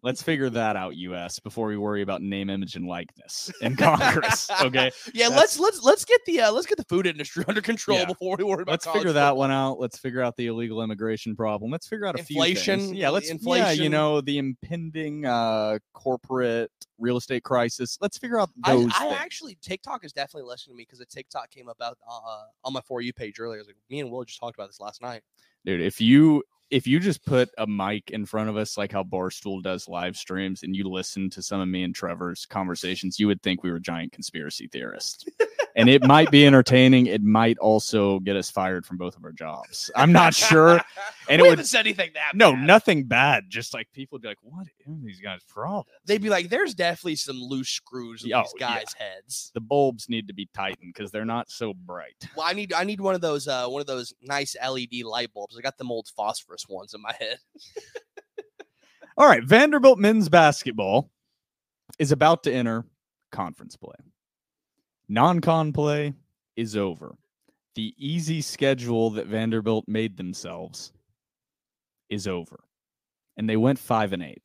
let's 0.03 0.22
figure 0.22 0.51
that 0.51 0.77
out, 0.77 0.94
US, 0.96 1.38
before 1.38 1.66
we 1.68 1.77
worry 1.77 2.03
about 2.03 2.22
name, 2.22 2.51
image, 2.51 2.77
and 2.77 2.87
likeness 2.87 3.51
in 3.61 3.77
Congress. 3.77 4.48
Okay. 4.62 4.90
Yeah, 5.14 5.29
That's- 5.31 5.59
let's 5.59 5.59
let's 5.59 5.83
let's 5.83 6.05
get 6.05 6.20
the 6.27 6.40
uh, 6.42 6.53
let's 6.53 6.66
get 6.66 6.77
the 6.79 6.85
food 6.85 7.07
industry 7.07 7.44
under 7.48 7.61
control 7.61 7.98
Yeah. 7.98 8.05
before 8.07 8.37
we 8.38 8.44
worry 8.44 8.62
about. 8.62 8.72
Let's 8.72 8.85
college 8.85 8.98
figure 9.01 9.12
that 9.14 9.37
one 9.37 9.51
out. 9.51 9.81
Let's 9.81 9.98
figure 9.98 10.22
out 10.22 10.37
the 10.37 10.46
illegal 10.46 10.83
immigration 10.83 11.35
problem. 11.35 11.70
Let's 11.70 11.87
figure 11.88 12.07
out 12.07 12.18
a 12.18 12.22
few 12.22 12.37
Inflation, 12.37 12.79
things. 12.81 12.92
Yeah, 12.92 13.09
let's 13.11 13.27
Yeah, 13.29 13.33
you 13.33 13.38
inflation. 13.38 13.92
know, 13.92 14.20
the 14.20 14.38
impending 14.38 15.27
uh 15.27 15.79
corporate 15.94 16.70
real 16.98 17.16
estate 17.16 17.42
crisis. 17.42 17.98
Let's 18.01 18.18
figure 18.18 18.38
out 18.38 18.51
I, 18.64 18.75
those 18.77 18.92
I 18.94 19.07
things. 19.09 19.16
actually 19.18 19.59
TikTok 19.62 20.05
is 20.05 20.12
definitely 20.12 20.48
listening 20.48 20.75
to 20.75 20.79
me 20.79 20.85
because 20.85 21.01
a 21.01 21.07
TikTok 21.07 21.51
came 21.51 21.68
about 21.68 21.98
uh, 22.09 22.42
on 22.64 22.72
my 22.72 22.81
for 22.83 23.01
you 23.01 23.12
page 23.12 23.40
earlier. 23.40 23.59
I 23.59 23.62
was 23.62 23.66
like, 23.68 23.77
me 23.90 24.01
and 24.01 24.11
Will 24.11 24.25
just 24.25 24.38
talked 24.38 24.57
about 24.57 24.68
this 24.68 24.81
last 24.81 25.03
night. 25.03 25.22
Dude 25.64 25.81
if 25.81 26.01
you 26.01 26.42
if 26.72 26.87
you 26.87 26.98
just 26.98 27.22
put 27.26 27.50
a 27.58 27.66
mic 27.66 28.11
in 28.12 28.24
front 28.24 28.48
of 28.48 28.56
us 28.56 28.78
like 28.78 28.90
how 28.90 29.02
barstool 29.04 29.62
does 29.62 29.88
live 29.88 30.16
streams 30.16 30.62
and 30.62 30.74
you 30.74 30.88
listen 30.88 31.28
to 31.28 31.42
some 31.42 31.61
of 31.61 31.68
me 31.68 31.82
and 31.82 31.94
trevor's 31.94 32.46
conversations 32.46 33.20
you 33.20 33.26
would 33.26 33.42
think 33.42 33.62
we 33.62 33.70
were 33.70 33.78
giant 33.78 34.11
conspiracy 34.11 34.66
theorists 34.68 35.26
and 35.76 35.90
it 35.90 36.02
might 36.04 36.30
be 36.30 36.46
entertaining 36.46 37.06
it 37.06 37.22
might 37.22 37.58
also 37.58 38.18
get 38.20 38.37
us 38.37 38.50
fired 38.50 38.87
from 38.87 38.96
both 38.96 39.14
of 39.16 39.22
our 39.24 39.32
jobs 39.32 39.90
i'm 39.96 40.12
not 40.12 40.35
sure 40.35 40.80
and 41.28 41.42
we 41.42 41.48
it 41.48 41.56
would 41.58 41.66
said 41.66 41.80
anything 41.87 42.11
that 42.14 42.32
no 42.35 42.52
bad. 42.52 42.66
nothing 42.66 43.04
bad 43.04 43.44
just 43.48 43.74
like 43.74 43.87
people 43.92 44.16
would 44.16 44.22
be 44.22 44.28
like 44.28 44.38
what 44.42 44.66
are 44.66 44.94
these 45.04 45.20
guys 45.20 45.40
problems 45.46 45.87
They'd 46.06 46.20
be 46.22 46.30
like, 46.30 46.48
there's 46.48 46.74
definitely 46.74 47.14
some 47.16 47.37
loose 47.40 47.68
screws 47.68 48.24
in 48.24 48.32
Oh, 48.35 48.42
these 48.42 48.54
yeah. 48.58 48.74
guys' 48.78 48.92
heads. 48.98 49.50
the 49.54 49.61
bulbs 49.61 50.08
need 50.08 50.26
to 50.28 50.35
be 50.35 50.48
tightened 50.52 50.92
because 50.94 51.11
they're 51.12 51.24
not 51.24 51.50
so 51.50 51.72
bright 51.74 52.16
Well, 52.37 52.46
I 52.46 52.52
need 52.54 52.72
I 52.72 52.82
need 52.85 53.00
one 53.00 53.14
of 53.14 53.20
those 53.20 53.46
uh 53.46 53.66
one 53.68 53.80
of 53.80 53.87
those 53.87 54.12
nice 54.22 54.56
LED 54.62 55.02
light 55.04 55.32
bulbs. 55.35 55.56
I 55.56 55.61
got 55.61 55.76
them 55.78 55.90
old 55.92 56.08
phosphorus 56.16 56.62
ones 56.68 56.94
in 56.94 57.03
my 57.03 57.14
head. 57.18 57.38
All 59.16 59.29
right, 59.29 59.44
Vanderbilt 59.44 59.98
men's 59.98 60.29
basketball 60.29 61.11
is 61.98 62.12
about 62.12 62.42
to 62.44 62.53
enter 62.53 62.85
conference 63.31 63.77
play. 63.77 63.94
Non-con 65.09 65.72
play 65.72 66.14
is 66.57 66.77
over. 66.77 67.14
The 67.75 67.94
easy 67.98 68.40
schedule 68.40 69.11
that 69.11 69.27
Vanderbilt 69.27 69.87
made 69.88 70.16
themselves 70.16 70.92
is 72.09 72.27
over. 72.27 72.61
And 73.37 73.48
they 73.48 73.57
went 73.57 73.79
5 73.79 74.12
and 74.12 74.22
8. 74.22 74.42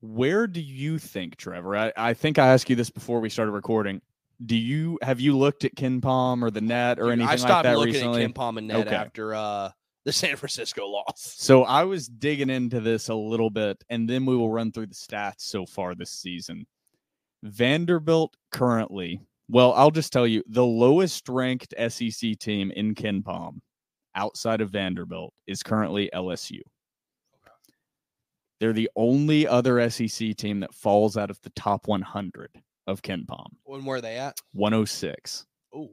Where 0.00 0.46
do 0.46 0.60
you 0.60 0.98
think, 0.98 1.36
Trevor? 1.36 1.76
I, 1.76 1.92
I 1.96 2.14
think 2.14 2.38
I 2.38 2.48
asked 2.48 2.68
you 2.68 2.76
this 2.76 2.90
before 2.90 3.20
we 3.20 3.30
started 3.30 3.52
recording. 3.52 4.00
Do 4.44 4.56
you 4.56 4.98
have 5.02 5.20
you 5.20 5.36
looked 5.36 5.64
at 5.64 5.74
KenPom 5.74 6.42
or 6.42 6.50
the 6.50 6.60
NET 6.60 6.98
or 6.98 7.04
Dude, 7.04 7.12
anything 7.20 7.28
I 7.28 7.30
like 7.32 7.38
stopped 7.40 7.62
that 7.64 7.78
looking 7.78 7.94
recently? 7.94 8.24
at 8.24 8.34
KenPom 8.34 8.58
and 8.58 8.66
NET 8.68 8.86
Okay. 8.86 8.96
after 8.96 9.34
uh 9.34 9.70
the 10.04 10.12
San 10.12 10.36
Francisco 10.36 10.86
loss. 10.86 11.34
So 11.38 11.64
I 11.64 11.84
was 11.84 12.08
digging 12.08 12.50
into 12.50 12.80
this 12.80 13.08
a 13.08 13.14
little 13.14 13.50
bit, 13.50 13.82
and 13.88 14.08
then 14.08 14.26
we 14.26 14.36
will 14.36 14.50
run 14.50 14.70
through 14.72 14.88
the 14.88 14.94
stats 14.94 15.40
so 15.40 15.64
far 15.66 15.94
this 15.94 16.10
season. 16.10 16.66
Vanderbilt 17.42 18.34
currently, 18.52 19.20
well, 19.48 19.72
I'll 19.74 19.90
just 19.90 20.12
tell 20.12 20.26
you, 20.26 20.42
the 20.48 20.64
lowest 20.64 21.28
ranked 21.28 21.74
SEC 21.88 22.38
team 22.38 22.70
in 22.72 22.94
KenPom 22.94 23.58
outside 24.14 24.60
of 24.60 24.70
Vanderbilt 24.70 25.32
is 25.46 25.62
currently 25.62 26.10
LSU. 26.14 26.60
They're 28.60 28.72
the 28.72 28.90
only 28.96 29.46
other 29.46 29.88
SEC 29.90 30.36
team 30.36 30.60
that 30.60 30.72
falls 30.74 31.16
out 31.16 31.30
of 31.30 31.40
the 31.42 31.50
top 31.50 31.86
100 31.88 32.50
of 32.86 33.02
KenPom, 33.02 33.46
When 33.64 33.84
were 33.84 34.00
they 34.00 34.16
at? 34.16 34.36
106. 34.52 35.46
Oh, 35.74 35.90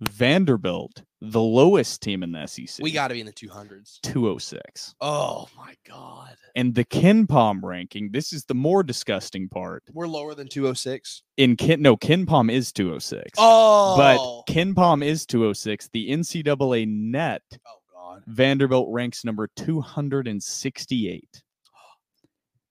Vanderbilt, 0.00 1.02
the 1.20 1.40
lowest 1.40 2.02
team 2.02 2.24
in 2.24 2.32
the 2.32 2.46
SEC, 2.46 2.82
we 2.82 2.90
got 2.90 3.08
to 3.08 3.14
be 3.14 3.20
in 3.20 3.26
the 3.26 3.32
two 3.32 3.48
hundreds. 3.48 4.00
206. 4.02 4.94
Oh 5.00 5.46
my 5.56 5.74
god, 5.88 6.34
And 6.56 6.74
the 6.74 6.84
KenPom 6.84 7.60
ranking, 7.62 8.10
this 8.10 8.32
is 8.32 8.44
the 8.44 8.54
more 8.54 8.82
disgusting 8.82 9.48
part. 9.48 9.84
we're 9.92 10.08
lower 10.08 10.34
than 10.34 10.48
two 10.48 10.62
hundred 10.64 10.78
six. 10.78 11.22
In 11.36 11.54
Ken, 11.56 11.80
no, 11.80 11.96
KenPom 11.96 12.50
is 12.50 12.72
206. 12.72 13.30
Oh, 13.38 13.96
But 13.96 14.16
oh. 14.18 14.42
KenPom 14.48 15.04
is 15.04 15.24
206. 15.26 15.88
The 15.92 16.10
NCAA 16.10 16.88
NET, 16.88 17.42
oh 17.64 17.78
god, 17.94 18.22
Vanderbilt 18.26 18.88
ranks 18.90 19.24
number 19.24 19.48
268. 19.56 21.42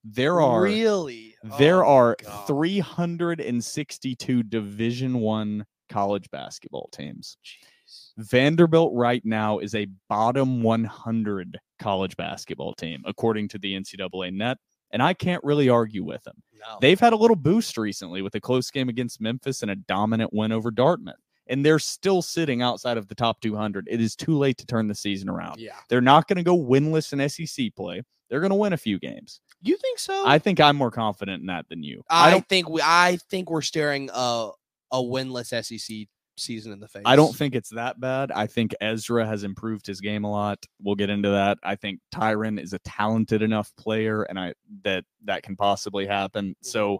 There 0.04 0.40
are 0.40 0.62
really 0.62 1.34
there 1.58 1.84
Oh, 1.84 1.88
are 1.88 2.16
God. 2.22 2.46
362 2.46 4.42
Division 4.44 5.20
One 5.20 5.64
college 5.88 6.30
basketball 6.30 6.88
teams. 6.92 7.36
Jeez. 7.44 8.12
Vanderbilt 8.18 8.92
right 8.94 9.22
now 9.24 9.58
is 9.58 9.74
a 9.74 9.86
bottom 10.08 10.62
100 10.62 11.58
college 11.78 12.16
basketball 12.16 12.74
team, 12.74 13.02
according 13.06 13.48
to 13.48 13.58
the 13.58 13.74
NCAA 13.74 14.32
NET. 14.32 14.58
And 14.92 15.02
I 15.02 15.14
can't 15.14 15.42
really 15.44 15.68
argue 15.68 16.04
with 16.04 16.22
them. 16.24 16.42
No. 16.54 16.78
They've 16.80 17.00
had 17.00 17.12
a 17.12 17.16
little 17.16 17.36
boost 17.36 17.78
recently 17.78 18.20
with 18.22 18.34
a 18.34 18.40
close 18.40 18.70
game 18.70 18.88
against 18.88 19.20
Memphis 19.20 19.62
and 19.62 19.70
a 19.70 19.76
dominant 19.76 20.32
win 20.32 20.52
over 20.52 20.70
Dartmouth. 20.70 21.16
And 21.48 21.64
they're 21.64 21.78
still 21.78 22.22
sitting 22.22 22.62
outside 22.62 22.96
of 22.98 23.08
the 23.08 23.14
top 23.14 23.40
200. 23.40 23.88
It 23.90 24.00
is 24.00 24.14
too 24.14 24.36
late 24.38 24.58
to 24.58 24.66
turn 24.66 24.86
the 24.88 24.94
season 24.94 25.28
around. 25.28 25.58
yeah, 25.60 25.72
They're 25.88 26.00
not 26.00 26.28
going 26.28 26.36
to 26.36 26.42
go 26.42 26.56
winless 26.56 27.12
in 27.12 27.28
SEC 27.28 27.74
play. 27.74 28.02
They're 28.30 28.40
going 28.40 28.50
to 28.50 28.56
win 28.56 28.72
a 28.74 28.78
few 28.78 28.98
games. 28.98 29.40
You 29.62 29.76
think 29.76 29.98
so? 29.98 30.24
I 30.26 30.38
think 30.38 30.60
I'm 30.60 30.76
more 30.76 30.90
confident 30.90 31.40
in 31.40 31.46
that 31.46 31.68
than 31.68 31.82
you. 31.82 32.02
I, 32.10 32.28
I 32.28 32.30
don't. 32.30 32.48
think 32.48 32.68
we. 32.68 32.80
I 32.82 33.18
think 33.30 33.50
we're 33.50 33.62
staring 33.62 34.10
a 34.12 34.50
a 34.90 34.98
winless 34.98 35.48
SEC 35.64 36.08
season 36.36 36.72
in 36.72 36.80
the 36.80 36.88
face. 36.88 37.02
I 37.06 37.14
don't 37.16 37.34
think 37.34 37.54
it's 37.54 37.70
that 37.70 38.00
bad. 38.00 38.32
I 38.32 38.46
think 38.46 38.74
Ezra 38.80 39.26
has 39.26 39.44
improved 39.44 39.86
his 39.86 40.00
game 40.00 40.24
a 40.24 40.30
lot. 40.30 40.58
We'll 40.80 40.94
get 40.96 41.10
into 41.10 41.30
that. 41.30 41.58
I 41.62 41.76
think 41.76 42.00
Tyrin 42.12 42.60
is 42.60 42.72
a 42.72 42.78
talented 42.80 43.42
enough 43.42 43.72
player, 43.76 44.22
and 44.24 44.38
I 44.38 44.54
that 44.84 45.04
that 45.24 45.42
can 45.42 45.56
possibly 45.56 46.06
happen. 46.06 46.50
Mm-hmm. 46.50 46.66
So, 46.68 46.94
I 46.94 46.98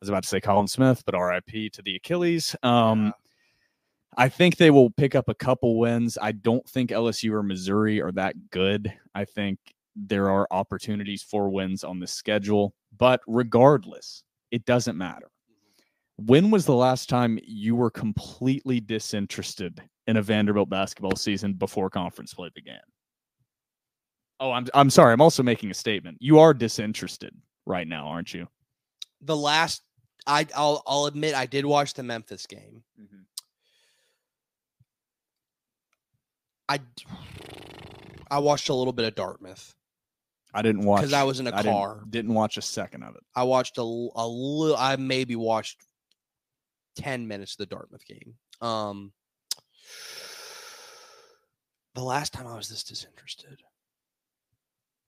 was 0.00 0.08
about 0.08 0.24
to 0.24 0.28
say 0.28 0.40
Colin 0.40 0.68
Smith, 0.68 1.02
but 1.06 1.18
RIP 1.18 1.72
to 1.72 1.82
the 1.82 1.96
Achilles. 1.96 2.56
Um, 2.62 3.06
Yeah. 3.06 3.12
I 4.16 4.28
think 4.28 4.56
they 4.56 4.70
will 4.70 4.90
pick 4.90 5.14
up 5.14 5.28
a 5.28 5.34
couple 5.34 5.78
wins. 5.78 6.18
I 6.20 6.32
don't 6.32 6.68
think 6.68 6.90
LSU 6.90 7.30
or 7.32 7.44
Missouri 7.44 8.02
are 8.02 8.10
that 8.12 8.34
good. 8.50 8.92
I 9.14 9.24
think 9.24 9.58
there 10.06 10.30
are 10.30 10.46
opportunities 10.50 11.22
for 11.22 11.48
wins 11.50 11.84
on 11.84 12.00
the 12.00 12.06
schedule, 12.06 12.74
but 12.96 13.20
regardless, 13.26 14.22
it 14.50 14.64
doesn't 14.64 14.96
matter. 14.96 15.30
When 16.16 16.50
was 16.50 16.66
the 16.66 16.74
last 16.74 17.08
time 17.08 17.38
you 17.44 17.76
were 17.76 17.90
completely 17.90 18.80
disinterested 18.80 19.82
in 20.06 20.16
a 20.16 20.22
Vanderbilt 20.22 20.68
basketball 20.68 21.16
season 21.16 21.54
before 21.54 21.88
conference 21.90 22.34
play 22.34 22.50
began? 22.54 22.80
Oh, 24.38 24.52
I'm 24.52 24.66
I'm 24.74 24.90
sorry. 24.90 25.12
I'm 25.12 25.20
also 25.20 25.42
making 25.42 25.70
a 25.70 25.74
statement. 25.74 26.18
You 26.20 26.38
are 26.38 26.54
disinterested 26.54 27.34
right 27.66 27.86
now, 27.86 28.06
aren't 28.06 28.32
you? 28.34 28.46
the 29.20 29.36
last. 29.36 29.82
I 30.26 30.46
I'll 30.54 30.82
I'll 30.86 31.06
admit 31.06 31.34
I 31.34 31.46
did 31.46 31.64
watch 31.64 31.94
the 31.94 32.02
Memphis 32.02 32.46
game. 32.46 32.82
Mm-hmm. 33.00 33.22
I 36.68 36.80
I 38.30 38.38
watched 38.38 38.68
a 38.68 38.74
little 38.74 38.92
bit 38.92 39.06
of 39.06 39.14
Dartmouth 39.14 39.74
I 40.52 40.62
didn't 40.62 40.82
watch 40.82 41.00
because 41.02 41.12
I 41.12 41.22
was 41.22 41.38
in 41.40 41.46
a 41.46 41.50
I 41.54 41.62
didn't- 41.62 41.72
car. 41.72 42.00
Didn't, 42.08 42.34
watch 42.34 42.56
a 42.56 42.62
second 42.62 43.02
of 43.04 43.14
it. 43.14 43.22
I 43.34 43.44
watched 43.44 43.78
a 43.78 43.82
little. 43.82 44.76
I 44.76 44.96
maybe 44.96 45.36
watched 45.36 45.84
ten 46.96 47.28
minutes 47.28 47.52
of 47.54 47.58
the 47.58 47.66
Dartmouth 47.66 48.04
game. 48.06 48.34
Um, 48.60 49.12
the 51.94 52.02
last 52.02 52.32
time 52.32 52.46
I 52.46 52.56
was 52.56 52.68
this 52.68 52.84
disinterested, 52.84 53.60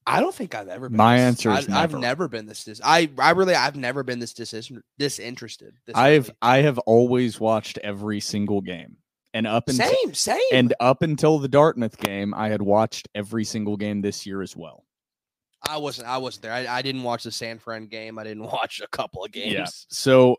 I 0.07 0.21
don't 0.21 0.35
think 0.35 0.55
I've 0.55 0.69
ever. 0.69 0.89
Been 0.89 0.97
My 0.97 1.17
this- 1.17 1.25
answer 1.27 1.51
is 1.53 1.69
I, 1.69 1.83
I've 1.83 1.91
never. 1.91 1.99
never 1.99 2.29
been 2.29 2.47
this. 2.47 2.65
Dis- 2.65 2.81
I 2.83 3.11
I 3.19 3.31
really 3.31 3.55
I've 3.55 3.77
never 3.77 4.03
been 4.03 4.19
this 4.19 4.33
disin- 4.35 4.83
disinterested. 4.99 5.75
This 5.87 5.97
I've. 5.97 6.31
I 6.41 6.59
have 6.59 6.79
always 6.81 7.39
watched 7.41 7.79
every 7.79 8.21
single 8.21 8.61
game, 8.61 8.97
and 9.35 9.47
up 9.47 9.69
until 9.69 9.89
same 9.89 10.15
same 10.15 10.41
and 10.53 10.75
up 10.81 11.03
until 11.03 11.39
the 11.39 11.49
Dartmouth 11.49 11.99
game, 11.99 12.35
I 12.35 12.49
had 12.49 12.63
watched 12.63 13.09
every 13.15 13.45
single 13.45 13.77
game 13.77 14.01
this 14.03 14.27
year 14.27 14.43
as 14.43 14.57
well. 14.57 14.85
I 15.69 15.77
wasn't 15.77 16.09
I 16.09 16.19
wasn't 16.19 16.43
there. 16.43 16.53
I, 16.53 16.67
I 16.79 16.83
didn't 16.83 17.03
watch 17.03 17.25
the 17.25 17.33
San 17.33 17.59
Fran 17.59 17.87
game. 17.87 18.19
I 18.19 18.25
didn't 18.25 18.43
watch 18.53 18.81
a 18.81 18.89
couple 18.89 19.25
of 19.25 19.33
games. 19.33 19.53
Yeah. 19.53 19.67
So 19.89 20.37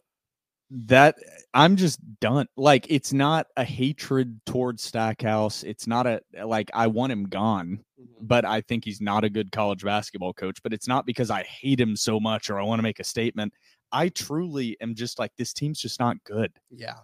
that 0.72 1.16
I'm 1.54 1.76
just 1.76 2.00
done. 2.20 2.48
Like 2.58 2.88
it's 2.90 3.14
not 3.14 3.48
a 3.58 3.64
hatred 3.64 4.40
towards 4.46 4.84
Stackhouse. 4.84 5.64
It's 5.64 5.88
not 5.88 6.08
a 6.08 6.22
like 6.46 6.72
I 6.74 6.88
want 6.88 7.12
him 7.12 7.26
gone, 7.26 7.80
Mhm. 8.00 8.06
but 8.22 8.44
I 8.46 8.62
think 8.62 8.84
he's 8.86 9.00
not 9.02 9.24
a 9.24 9.30
good 9.30 9.52
college 9.52 9.84
basketball 9.84 10.34
coach. 10.34 10.62
But 10.64 10.74
it's 10.74 10.88
not 10.88 11.06
because 11.06 11.30
I 11.30 11.44
hate 11.44 11.80
him 11.80 11.96
so 11.96 12.20
much 12.20 12.50
or 12.50 12.60
I 12.60 12.64
want 12.64 12.80
to 12.80 12.84
make 12.84 13.00
a 13.00 13.04
statement. 13.04 13.54
I 13.92 14.10
truly 14.10 14.76
am 14.82 14.96
just 14.96 15.20
like 15.20 15.32
this 15.38 15.54
team's 15.54 15.80
just 15.80 16.00
not 16.00 16.18
good. 16.24 16.52
Yeah. 16.72 16.96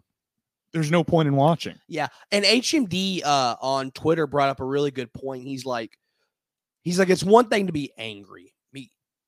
There's 0.71 0.91
no 0.91 1.03
point 1.03 1.27
in 1.27 1.35
watching. 1.35 1.75
Yeah, 1.87 2.07
and 2.31 2.45
HMD 2.45 3.23
uh, 3.25 3.55
on 3.59 3.89
Twitter 3.91 4.27
brought 4.27 4.49
up 4.49 4.59
a 4.59 4.65
really 4.65 4.91
good 4.91 5.11
point. 5.13 5.43
He's 5.43 5.65
like, 5.65 5.97
he's 6.83 6.99
like, 6.99 7.09
it's 7.09 7.23
one 7.23 7.47
thing 7.47 7.67
to 7.67 7.73
be 7.73 7.91
angry. 7.97 8.53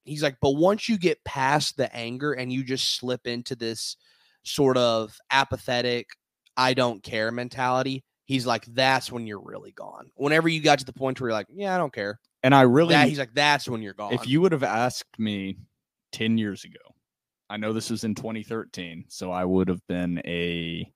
He's 0.04 0.24
like, 0.24 0.38
but 0.42 0.56
once 0.56 0.90
you 0.90 0.98
get 0.98 1.24
past 1.24 1.78
the 1.78 1.96
anger 1.96 2.34
and 2.34 2.52
you 2.52 2.64
just 2.64 2.96
slip 2.96 3.28
into 3.28 3.56
this 3.56 3.98
sort 4.42 4.76
of 4.76 5.16
apathetic, 5.30 6.10
I 6.58 6.74
don't 6.74 7.04
care 7.04 7.32
mentality, 7.32 8.04
he's 8.26 8.48
like, 8.48 8.66
that's 8.66 9.12
when 9.12 9.28
you're 9.28 9.40
really 9.40 9.72
gone. 9.72 10.10
Whenever 10.16 10.50
you 10.50 10.60
got 10.60 10.80
to 10.80 10.86
the 10.86 10.92
point 10.92 11.22
where 11.22 11.30
you're 11.30 11.38
like, 11.38 11.46
yeah, 11.54 11.76
I 11.76 11.78
don't 11.78 11.94
care. 11.94 12.20
And 12.42 12.56
I 12.56 12.62
really, 12.62 12.96
That, 12.96 13.10
he's 13.10 13.20
like, 13.20 13.36
that's 13.36 13.70
when 13.70 13.84
you're 13.84 13.94
gone. 13.94 14.14
if 14.14 14.28
you 14.28 14.42
would 14.42 14.54
have 14.54 14.64
asked 14.64 15.20
me 15.20 15.58
10 16.14 16.40
years 16.40 16.64
ago, 16.64 16.80
I 17.48 17.58
know 17.58 17.72
this 17.72 17.92
was 17.92 18.04
in 18.04 18.16
2013, 18.16 19.06
so 19.08 19.30
I 19.32 19.46
would 19.46 19.68
have 19.68 19.86
been 19.88 20.20
a 20.26 20.92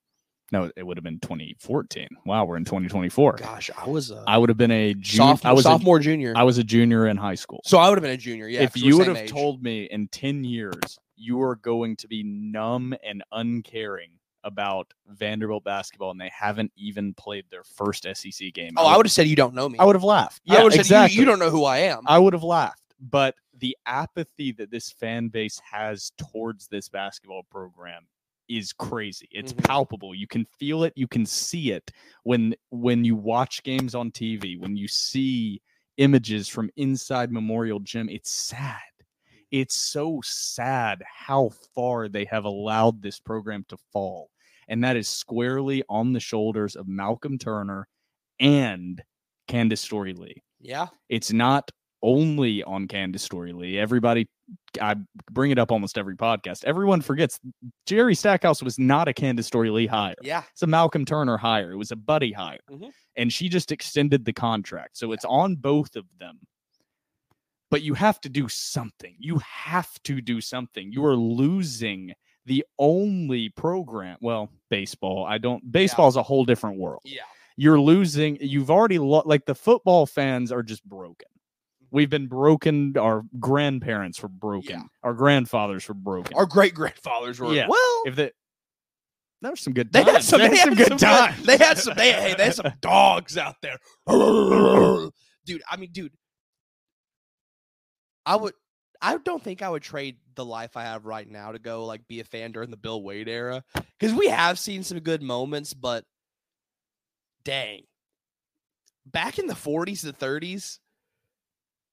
no, 0.52 0.70
it 0.76 0.84
would 0.84 0.98
have 0.98 1.04
been 1.04 1.20
2014. 1.20 2.08
Wow, 2.26 2.46
we're 2.46 2.58
in 2.58 2.66
2024. 2.66 3.34
gosh, 3.38 3.70
I 3.78 3.88
was 3.90 4.12
a 4.12 4.24
I 4.28 4.38
would 4.38 4.50
have 4.50 4.58
been 4.58 4.72
a 4.72 4.94
junior. 4.94 5.34
sophomore, 5.36 5.50
I 5.50 5.54
was 5.54 5.64
sophomore 5.64 6.00
junior. 6.00 6.34
A, 6.34 6.40
I 6.40 6.44
was 6.44 6.58
a 6.58 6.64
junior 6.64 7.08
in 7.08 7.18
high 7.18 7.36
school. 7.36 7.62
so 7.66 7.78
I 7.78 7.90
would 7.90 7.98
have 7.98 8.04
been 8.04 8.12
a 8.12 8.18
junior. 8.18 8.48
Yeah. 8.48 8.62
if 8.62 8.78
you 8.78 8.98
would 8.98 9.08
have 9.08 9.18
age. 9.18 9.32
told 9.32 9.64
me 9.64 9.86
in 9.86 10.08
10 10.10 10.44
years 10.44 11.00
you 11.16 11.42
are 11.42 11.56
going 11.56 11.96
to 11.98 12.08
be 12.08 12.24
numb 12.24 12.94
and 13.04 13.24
uncaring 13.32 14.10
about 14.44 14.94
Vanderbilt 15.08 15.64
basketball 15.64 16.12
and 16.12 16.22
they 16.22 16.30
haven't 16.38 16.72
even 16.76 17.14
played 17.16 17.46
their 17.50 17.64
first 17.64 18.06
SEC 18.14 18.54
game. 18.54 18.74
oh, 18.78 18.86
I 18.86 18.96
would 18.98 19.06
have 19.08 19.12
said 19.14 19.26
you 19.28 19.36
don't 19.36 19.56
know 19.56 19.68
me. 19.68 19.80
I 19.80 19.86
would 19.86 19.96
have 19.96 20.04
laughed. 20.04 20.42
I 20.48 20.56
Yeah, 20.56 20.64
would 20.64 20.74
have 20.74 20.82
exactly. 20.82 21.10
said 21.10 21.16
you, 21.16 21.22
you 21.22 21.26
don't 21.26 21.40
know 21.40 21.50
who 21.50 21.64
I 21.66 21.78
am. 21.80 22.04
I 22.06 22.20
would 22.20 22.34
have 22.34 22.44
laughed. 22.44 22.82
But 23.00 23.36
the 23.58 23.76
apathy 23.88 24.52
that 24.54 24.70
this 24.70 24.92
fan 24.92 25.30
base 25.30 25.60
has 25.72 26.12
towards 26.18 26.68
this 26.68 26.90
basketball 26.90 27.44
program 27.50 28.06
is 28.50 28.74
crazy. 28.74 29.28
It's 29.32 29.54
Mhm. 29.54 29.64
palpable. 29.64 30.16
You 30.16 30.28
can 30.28 30.46
feel 30.46 30.84
it, 30.84 30.94
you 30.96 31.08
can 31.08 31.26
see 31.26 31.72
it 31.72 31.92
when 32.24 32.56
when 32.70 33.04
you 33.06 33.16
watch 33.16 33.64
games 33.64 33.96
on 33.96 34.12
TV, 34.12 34.58
when 34.58 34.76
you 34.76 34.88
see 34.88 35.62
images 35.98 36.48
from 36.48 36.70
inside 36.76 37.32
Memorial 37.32 37.80
Gym. 37.80 38.10
It's 38.10 38.32
sad. 38.32 38.82
It's 39.52 39.76
so 39.76 40.20
sad 40.24 41.02
how 41.06 41.50
far 41.74 42.10
they 42.10 42.26
have 42.26 42.46
allowed 42.46 43.02
this 43.02 43.20
program 43.20 43.64
to 43.70 43.78
fall. 43.94 44.30
And 44.68 44.84
that 44.84 44.98
is 44.98 45.08
squarely 45.08 45.84
on 45.90 46.12
the 46.14 46.20
shoulders 46.20 46.76
of 46.76 46.88
Malcolm 46.88 47.38
Turner 47.38 47.88
and 48.40 49.02
Candice 49.48 49.78
Storey 49.80 50.14
Lee 50.14 50.42
yeah. 50.60 50.88
it's 51.10 51.32
not 51.32 51.70
only 52.06 52.64
on 52.64 52.88
Candice 52.88 53.22
Storey 53.22 53.52
Lee. 53.52 53.80
Everybody, 53.80 54.28
I 54.80 54.96
bring 55.32 55.50
it 55.52 55.58
up 55.58 55.72
almost 55.72 55.98
every 55.98 56.16
podcast. 56.16 56.64
Everyone 56.64 57.02
forgets 57.02 57.40
Jerry 57.88 58.14
Stackhouse 58.14 58.62
was 58.62 58.78
not 58.78 59.08
a 59.08 59.14
Candice 59.14 59.46
Storey 59.46 59.72
Lee 59.72 59.88
hire. 59.88 60.14
Yeah. 60.22 60.44
It's 60.52 60.62
a 60.62 60.68
Malcolm 60.68 61.04
Turner 61.06 61.38
hire. 61.38 61.72
It 61.72 61.78
was 61.78 61.92
a 61.92 61.96
buddy 61.96 62.32
hire. 62.32 62.60
Mhm. 62.72 62.92
And 63.18 63.34
she 63.34 63.50
just 63.50 63.72
extended 63.72 64.24
the 64.26 64.34
contract. 64.34 64.98
So 64.98 65.12
it's 65.14 65.26
on 65.26 65.56
both 65.56 65.96
of 65.96 66.06
them. 66.20 66.40
But 67.72 67.82
you 67.82 67.96
have 67.96 68.22
to 68.22 68.30
do 68.30 68.48
something. 68.48 69.16
You 69.20 69.40
have 69.40 69.90
to 70.04 70.22
do 70.22 70.40
something. 70.40 70.92
You 70.92 71.04
are 71.06 71.16
losing 71.16 72.14
the 72.46 72.64
only 72.78 73.50
program. 73.50 74.18
Well, 74.22 74.52
baseball. 74.70 75.26
I 75.26 75.40
don't, 75.40 75.72
baseball 75.72 76.08
is 76.08 76.16
a 76.16 76.22
whole 76.24 76.46
different 76.46 76.78
world 76.78 77.02
Yeah. 77.06 77.24
you're 77.58 77.80
losing 77.80 78.38
you've 78.42 78.70
already 78.70 79.00
lo- 79.00 79.24
like 79.26 79.46
the 79.46 79.56
football 79.56 80.06
fans 80.06 80.52
are 80.52 80.62
just 80.62 80.84
broken 80.84 81.28
we've 81.92 82.10
been 82.10 82.28
broken 82.28 82.98
our 82.98 83.24
grandparents 83.40 84.22
were 84.22 84.30
broken 84.30 84.70
Yeah. 84.80 84.84
our 85.04 85.14
grandfathers 85.14 85.88
were 85.88 85.94
broken 85.94 86.36
Our 86.36 86.46
great 86.46 86.74
grandfathers 86.74 87.40
were 87.40 87.54
Yeah. 87.54 87.68
well. 87.70 88.04
if 88.06 88.16
the 88.16 88.32
there 89.42 89.52
were 89.52 89.56
some 89.58 89.74
good 89.74 89.92
They 89.94 90.04
had 90.04 90.24
some, 90.24 90.40
There 90.40 90.50
they 90.50 90.54
were 90.54 90.58
had 90.58 90.66
some 90.66 90.76
good 90.90 91.00
times 91.00 91.46
They 91.46 91.58
had 91.58 91.78
some. 91.78 91.94
They, 91.96 92.12
hey, 92.14 92.34
they 92.36 92.46
had 92.46 92.56
some 92.56 92.72
dogs 92.82 93.38
out 93.38 93.56
there, 93.62 93.78
dude. 95.46 95.62
I 95.70 95.78
mean, 95.78 95.92
dude, 95.92 96.14
I 98.26 98.36
would. 98.38 98.54
I 99.02 99.18
don't 99.18 99.44
think 99.44 99.62
I 99.62 99.70
would 99.70 99.84
trade 99.84 100.18
the 100.36 100.46
life 100.46 100.76
I 100.78 100.84
have 100.84 101.06
right 101.06 101.30
now 101.30 101.52
to 101.52 101.60
go 101.60 101.86
like 101.86 102.08
be 102.08 102.22
a 102.22 102.24
fan 102.24 102.54
during 102.54 102.72
the 102.72 102.78
Bill 102.78 103.04
Wade 103.04 103.28
era 103.28 103.64
because 104.00 104.14
we 104.18 104.30
have 104.30 104.58
seen 104.58 104.84
some 104.84 105.00
good 105.00 105.22
moments, 105.22 105.74
but 105.74 106.06
dang, 107.44 107.84
back 109.06 109.38
in 109.38 109.46
the 109.48 109.54
40s 109.54 110.06
and 110.06 110.18
30s, 110.18 110.80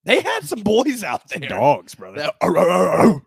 they 0.04 0.20
had 0.20 0.44
some 0.44 0.60
boys 0.62 1.02
out 1.04 1.28
Some 1.30 1.40
there. 1.40 1.50
dogs 1.50 1.94
brother 1.94 2.30
that- 2.40 3.22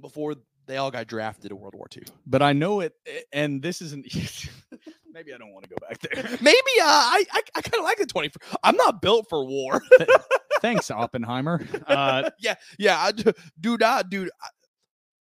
before 0.00 0.34
they 0.66 0.76
all 0.76 0.90
got 0.90 1.06
drafted 1.06 1.50
in 1.50 1.58
World 1.58 1.74
War 1.74 1.86
II. 1.96 2.02
but 2.26 2.42
i 2.42 2.52
know 2.52 2.80
it 2.80 2.92
and 3.32 3.62
this 3.62 3.80
isn't 3.82 4.04
maybe 5.12 5.32
i 5.34 5.38
don't 5.38 5.52
want 5.52 5.64
to 5.64 5.70
go 5.70 5.76
back 5.88 5.98
there 6.00 6.22
Maybe 6.40 6.58
uh, 6.80 6.84
I 6.84 7.24
I, 7.32 7.40
I 7.56 7.60
kind 7.62 7.78
of 7.78 7.84
like 7.84 7.98
the 7.98 8.06
twenty. 8.06 8.30
I'm 8.62 8.76
not 8.76 9.00
built 9.02 9.26
for 9.28 9.44
war. 9.44 9.80
thanks 10.60 10.90
oppenheimer 10.90 11.66
uh 11.86 12.30
yeah, 12.38 12.54
yeah, 12.78 12.98
I 13.00 13.12
do, 13.12 13.32
do 13.60 13.76
not, 13.78 14.10
dude. 14.10 14.30
I, 14.42 14.48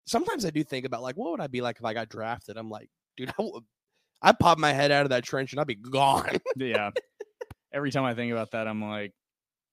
sometimes 0.08 0.46
I 0.46 0.50
do 0.50 0.64
think 0.64 0.86
about 0.86 1.02
like, 1.02 1.16
what 1.18 1.32
would 1.32 1.42
I 1.42 1.48
be 1.48 1.62
like 1.62 1.78
if 1.80 1.86
I 1.86 1.94
got 1.94 2.10
drafted? 2.10 2.58
I'm 2.58 2.70
like, 2.70 2.90
dude, 3.18 3.30
I 3.30 3.42
would, 3.42 3.64
I'd 4.22 4.40
pop 4.40 4.58
my 4.58 4.72
head 4.74 4.92
out 4.92 5.04
of 5.04 5.10
that 5.10 5.24
trench 5.24 5.52
and 5.54 5.60
I'd 5.60 5.68
be 5.68 5.76
gone. 5.76 6.38
yeah 6.58 6.92
every 7.74 7.92
time 7.92 8.06
i 8.06 8.14
think 8.14 8.32
about 8.32 8.52
that 8.52 8.68
i'm 8.70 8.82
like 8.82 9.12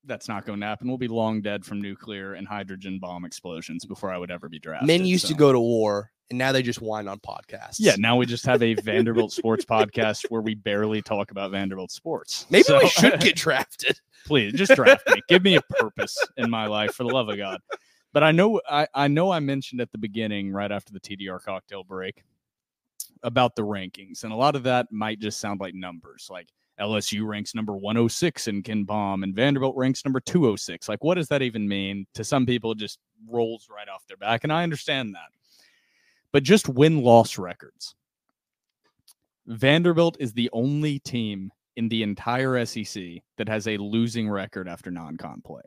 that's 0.04 0.28
not 0.28 0.44
going 0.44 0.60
to 0.60 0.66
happen 0.66 0.88
we'll 0.88 0.98
be 0.98 1.08
long 1.08 1.40
dead 1.40 1.64
from 1.64 1.80
nuclear 1.80 2.34
and 2.34 2.46
hydrogen 2.46 2.98
bomb 2.98 3.24
explosions 3.24 3.84
before 3.84 4.12
i 4.12 4.18
would 4.18 4.30
ever 4.30 4.48
be 4.48 4.58
drafted 4.58 4.86
Men 4.86 5.04
used 5.04 5.26
to 5.28 5.34
go 5.34 5.52
to 5.52 5.60
war, 5.60 6.10
and 6.30 6.38
now 6.38 6.50
they 6.50 6.62
just 6.62 6.80
whine 6.80 7.08
on 7.08 7.18
podcasts. 7.20 7.76
Yeah, 7.78 7.94
now 7.98 8.16
we 8.16 8.24
just 8.26 8.44
have 8.46 8.62
a 8.62 8.74
Vanderbilt 8.82 9.32
sports 9.32 9.64
podcast 9.64 10.24
where 10.30 10.40
we 10.40 10.54
barely 10.54 11.02
talk 11.02 11.30
about 11.30 11.50
Vanderbilt 11.50 11.90
sports. 11.92 12.46
maybe 12.50 12.64
we 12.70 12.88
should 12.88 13.20
get 13.20 13.36
drafted. 13.36 14.00
please 14.26 14.54
just 14.54 14.74
draft 14.74 15.06
me. 15.08 15.20
Give 15.28 15.42
me 15.42 15.56
a 15.56 15.62
purpose 15.78 16.16
in 16.38 16.48
my 16.50 16.66
life 16.66 16.94
for 16.94 17.04
the 17.04 17.10
love 17.10 17.28
of 17.28 17.36
God. 17.36 17.60
But 18.12 18.22
I 18.22 18.32
know 18.32 18.60
I, 18.68 18.86
I 18.94 19.08
know 19.08 19.30
I 19.30 19.40
mentioned 19.40 19.80
at 19.80 19.92
the 19.92 19.98
beginning, 19.98 20.52
right 20.52 20.72
after 20.72 20.92
the 20.92 21.00
TDR 21.00 21.42
cocktail 21.42 21.84
break, 21.84 22.22
about 23.22 23.54
the 23.54 23.62
rankings. 23.62 24.24
And 24.24 24.32
a 24.32 24.36
lot 24.36 24.56
of 24.56 24.62
that 24.64 24.90
might 24.90 25.18
just 25.18 25.38
sound 25.38 25.60
like 25.60 25.74
numbers. 25.74 26.28
Like 26.30 26.48
LSU 26.80 27.26
ranks 27.26 27.54
number 27.54 27.74
106 27.74 28.48
in 28.48 28.62
KenPom 28.62 29.22
and 29.22 29.34
Vanderbilt 29.34 29.76
ranks 29.76 30.04
number 30.04 30.20
206. 30.20 30.88
Like, 30.88 31.04
what 31.04 31.14
does 31.14 31.28
that 31.28 31.42
even 31.42 31.68
mean? 31.68 32.06
To 32.14 32.24
some 32.24 32.46
people, 32.46 32.72
it 32.72 32.78
just 32.78 32.98
rolls 33.28 33.68
right 33.74 33.88
off 33.88 34.06
their 34.06 34.16
back. 34.16 34.44
And 34.44 34.52
I 34.52 34.62
understand 34.62 35.14
that. 35.14 35.30
But 36.32 36.42
just 36.42 36.68
win 36.68 37.02
loss 37.02 37.38
records. 37.38 37.94
Vanderbilt 39.46 40.16
is 40.18 40.32
the 40.32 40.48
only 40.52 40.98
team 41.00 41.50
in 41.76 41.88
the 41.88 42.02
entire 42.02 42.64
SEC 42.64 43.02
that 43.36 43.48
has 43.48 43.66
a 43.66 43.76
losing 43.76 44.28
record 44.28 44.68
after 44.68 44.90
non 44.90 45.16
con 45.16 45.42
play. 45.44 45.62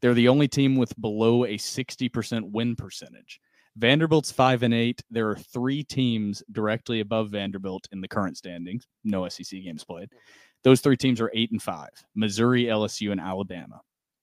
They're 0.00 0.14
the 0.14 0.28
only 0.28 0.48
team 0.48 0.76
with 0.76 0.98
below 1.00 1.44
a 1.44 1.58
60% 1.58 2.50
win 2.52 2.76
percentage. 2.76 3.40
Vanderbilt's 3.78 4.32
five 4.32 4.64
and 4.64 4.74
eight. 4.74 5.00
There 5.10 5.30
are 5.30 5.36
three 5.36 5.84
teams 5.84 6.42
directly 6.50 7.00
above 7.00 7.30
Vanderbilt 7.30 7.88
in 7.92 8.00
the 8.00 8.08
current 8.08 8.36
standings. 8.36 8.86
No 9.04 9.28
SEC 9.28 9.62
games 9.62 9.84
played. 9.84 10.08
Mm-hmm. 10.08 10.18
Those 10.64 10.80
three 10.80 10.96
teams 10.96 11.20
are 11.20 11.30
eight 11.32 11.52
and 11.52 11.62
five 11.62 11.90
Missouri, 12.14 12.64
LSU, 12.64 13.12
and 13.12 13.20
Alabama. 13.20 13.80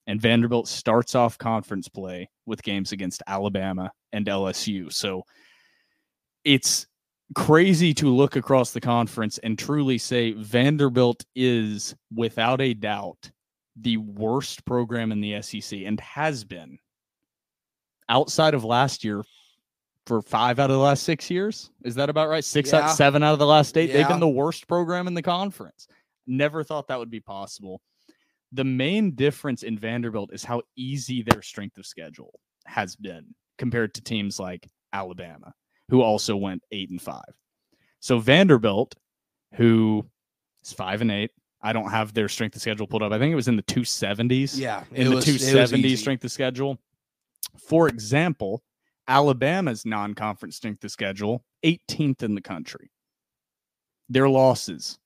And 0.08 0.22
Vanderbilt 0.22 0.68
starts 0.68 1.15
off 1.15 1.38
conference 1.38 1.88
play 1.88 2.30
with 2.46 2.62
games 2.62 2.91
against 2.91 3.24
Alabama 3.28 3.91
and 4.12 4.26
LSU. 4.28 4.91
So 4.91 5.24
it's 6.44 6.86
crazy 7.34 7.94
to 7.96 8.13
look 8.13 8.36
across 8.36 8.72
the 8.72 8.82
conference 8.82 9.39
and 9.39 9.58
truly 9.58 9.98
say 9.98 10.34
Vanderbilt 10.34 11.26
is, 11.34 11.96
without 12.13 12.62
a 12.62 12.74
doubt, 12.74 13.32
the 13.78 13.98
worst 13.98 14.63
program 14.65 15.12
in 15.12 15.22
the 15.22 15.41
SEC 15.41 15.80
and 15.86 16.00
has 16.02 16.44
been 16.44 16.78
outside 18.10 18.54
of 18.54 18.63
last 18.63 19.04
year 19.04 19.24
for 20.06 20.22
five 20.22 20.60
out 20.60 20.70
of 20.70 20.76
the 20.76 20.82
last 20.82 21.04
six 21.04 21.30
years. 21.30 21.72
Is 21.84 21.96
that 21.96 22.10
about 22.10 22.30
right? 22.30 22.44
Six 22.44 22.72
Yeah. 22.72 22.82
out, 22.89 22.96
seven 22.96 23.24
out 23.24 23.34
of 23.34 23.39
the 23.39 23.46
last 23.46 23.78
eight. 23.78 23.91
They've 23.91 24.08
been 24.08 24.20
the 24.20 24.28
worst 24.28 24.68
program 24.68 25.08
in 25.08 25.13
the 25.13 25.22
conference. 25.22 25.88
Never 26.28 26.63
thought 26.63 26.88
that 26.88 27.00
would 27.00 27.10
be 27.12 27.20
possible. 27.20 27.82
The 28.52 28.63
main 28.63 29.12
difference 29.15 29.63
in 29.63 29.78
Vanderbilt 29.78 30.32
is 30.32 30.44
how 30.44 30.62
easy 30.76 31.24
their 31.24 31.41
strength 31.41 31.78
of 31.78 31.86
schedule 31.86 32.39
has 32.65 32.96
been 32.96 33.26
compared 33.58 33.94
to 33.96 34.02
teams 34.02 34.39
like 34.39 34.68
Alabama, 34.94 35.54
who 35.89 36.02
also 36.02 36.36
went 36.36 36.62
eight 36.72 36.89
and 36.89 37.02
five. 37.02 37.24
So 38.00 38.20
Vanderbilt, 38.20 38.95
who 39.56 40.06
is 40.64 40.74
five 40.74 41.01
and 41.01 41.12
eight, 41.12 41.32
I 41.62 41.74
don't 41.74 41.89
have 41.89 42.14
their 42.14 42.30
strength 42.30 42.56
of 42.56 42.62
schedule 42.62 42.86
pulled 42.86 43.01
up. 43.01 43.12
I 43.12 43.18
think 43.18 43.32
it 43.32 43.36
was 43.36 43.47
in 43.47 43.56
the 43.56 43.64
270s 43.64 44.58
Yeah, 44.60 44.84
in 44.91 45.10
the 45.10 45.20
270 45.20 45.95
strength 45.95 46.24
of 46.24 46.32
schedule. 46.32 46.78
For 47.58 47.88
example, 47.88 48.62
Alabama's 49.08 49.86
non 49.86 50.14
conference 50.14 50.58
strength 50.58 50.84
of 50.84 50.91
schedule, 50.91 51.43
18th 51.64 52.24
in 52.24 52.36
the 52.36 52.41
country. 52.41 52.91
Their 54.10 54.30
losses 54.30 54.97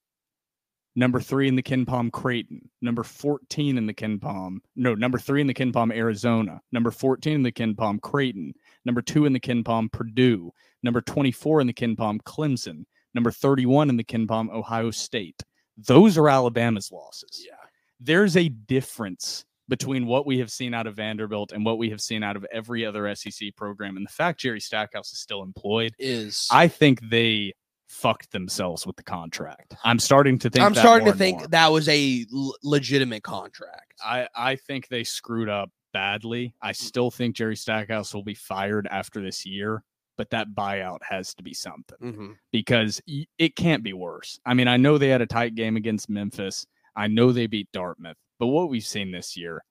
number 0.96 1.22
three 1.22 1.48
in 1.48 1.56
the 1.56 1.64
KenPom 1.64 2.12
Creighton, 2.12 2.70
number 2.82 3.04
14 3.04 3.78
in 3.78 3.86
the 3.86 3.94
KenPom, 3.94 4.58
no, 4.76 4.96
number 4.96 5.18
three 5.18 5.40
in 5.40 5.48
the 5.48 5.54
KenPom 5.54 5.94
Arizona, 5.96 6.60
number 6.72 6.92
14 6.92 7.34
in 7.36 7.44
the 7.44 7.52
KenPom 7.52 8.02
Creighton, 8.02 8.54
number 8.86 9.02
two 9.02 9.26
in 9.26 9.32
the 9.32 9.40
KenPom 9.40 9.92
Purdue, 9.92 10.52
number 10.84 11.00
24 11.02 11.62
in 11.62 11.68
the 11.68 11.74
KenPom 11.74 12.20
Clemson, 12.24 12.84
number 13.14 13.32
31 13.32 13.90
in 13.90 13.96
the 13.98 14.04
KenPom 14.04 14.52
Ohio 14.52 14.92
State. 14.92 15.42
Those 15.78 16.18
are 16.18 16.28
Alabama's 16.28 16.92
losses 16.92 17.44
Yeah. 17.46 17.56
there's 18.02 18.36
a 18.36 18.50
difference 18.50 19.46
between 19.70 20.06
what 20.06 20.26
we 20.26 20.40
have 20.40 20.52
seen 20.52 20.74
out 20.74 20.88
of 20.88 20.96
Vanderbilt 20.98 21.54
and 21.54 21.64
what 21.64 21.78
we 21.78 21.90
have 21.92 22.02
seen 22.02 22.24
out 22.24 22.36
of 22.36 22.46
every 22.52 22.86
other 22.86 23.14
SEC 23.16 23.56
program. 23.56 23.96
And 23.96 24.06
the 24.06 24.12
fact 24.12 24.42
Jerry 24.42 24.60
Stackhouse 24.60 25.14
is 25.14 25.20
still 25.20 25.42
employed, 25.44 25.94
Is 26.00 26.48
I 26.52 26.68
think 26.68 27.00
they 27.10 27.54
fucked 27.88 28.32
themselves 28.32 28.86
with 28.86 28.96
the 28.98 29.04
contract. 29.04 29.76
I'm 29.84 30.00
starting 30.00 30.38
to 30.40 30.50
think 30.50 30.66
I'm 30.66 30.74
that 30.74 30.82
starting 30.82 31.08
to 31.08 31.14
think 31.18 31.40
more. 31.40 31.48
that 31.48 31.68
was 31.72 31.88
a 31.88 32.26
l- 32.34 32.56
legitimate 32.64 33.24
contract. 33.24 33.94
I, 34.04 34.28
I 34.36 34.56
think 34.58 34.90
they 34.90 35.04
screwed 35.04 35.50
up 35.50 35.70
badly. 35.94 36.54
I 36.62 36.72
still 36.74 37.10
think 37.10 37.36
Jerry 37.36 37.56
Stackhouse 37.56 38.14
will 38.14 38.24
be 38.24 38.36
fired 38.36 38.88
after 38.92 39.22
this 39.24 39.44
year, 39.46 39.84
but 40.18 40.30
that 40.30 40.50
buyout 40.56 41.00
has 41.08 41.34
to 41.36 41.44
be 41.44 41.54
something 41.54 41.98
Mm-hmm. 42.02 42.32
because 42.52 43.02
it 43.40 43.56
can't 43.56 43.82
be 43.84 43.94
worse. 43.94 44.40
I 44.46 44.54
mean, 44.54 44.68
I 44.68 44.78
know 44.78 44.98
they 45.00 45.10
had 45.10 45.22
a 45.22 45.26
tight 45.28 45.56
game 45.56 45.76
against 45.76 46.10
Memphis. 46.10 46.68
I 46.96 47.08
know 47.08 47.32
they 47.32 47.48
beat 47.48 47.70
Dartmouth, 47.74 48.18
but 48.40 48.48
what 48.48 48.70
we've 48.70 48.86
seen 48.86 49.12
this 49.12 49.38
year 49.38 49.64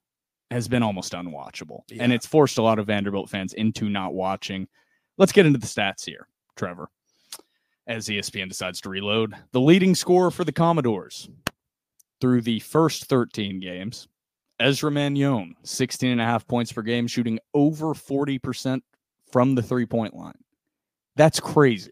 has 0.51 0.69
been 0.69 0.83
almost 0.83 1.13
unwatchable. 1.13 1.83
And 2.01 2.13
it's 2.13 2.27
forced 2.27 2.59
a 2.59 2.63
lot 2.63 2.79
of 2.79 2.87
Vanderbilt 2.87 3.29
fans 3.29 3.53
into 3.55 3.89
not 3.89 4.15
watching. 4.15 4.69
Let's 5.17 5.33
get 5.33 5.47
into 5.47 5.59
the 5.59 5.67
stats 5.67 6.05
here, 6.05 6.29
Trevor. 6.57 6.89
As 7.87 8.09
ESPN 8.09 8.49
decides 8.49 8.81
to 8.83 8.91
reload, 8.91 9.35
the 9.53 9.61
leading 9.61 9.95
scorer 9.95 10.31
for 10.31 10.45
the 10.45 10.53
Commodores 10.53 11.29
through 12.21 12.43
the 12.43 12.61
first 12.61 13.07
13 13.07 13.61
games, 13.61 14.09
Ezra 14.61 14.91
Manjon, 14.91 15.55
16 15.63 16.11
and 16.11 16.21
a 16.21 16.25
half 16.25 16.47
points 16.47 16.73
per 16.73 16.83
game, 16.83 17.07
shooting 17.07 17.39
over 17.55 17.95
40% 17.95 18.81
from 19.31 19.55
the 19.55 19.63
three 19.63 19.87
point 19.87 20.15
line. 20.15 20.39
That's 21.17 21.41
crazy. 21.41 21.91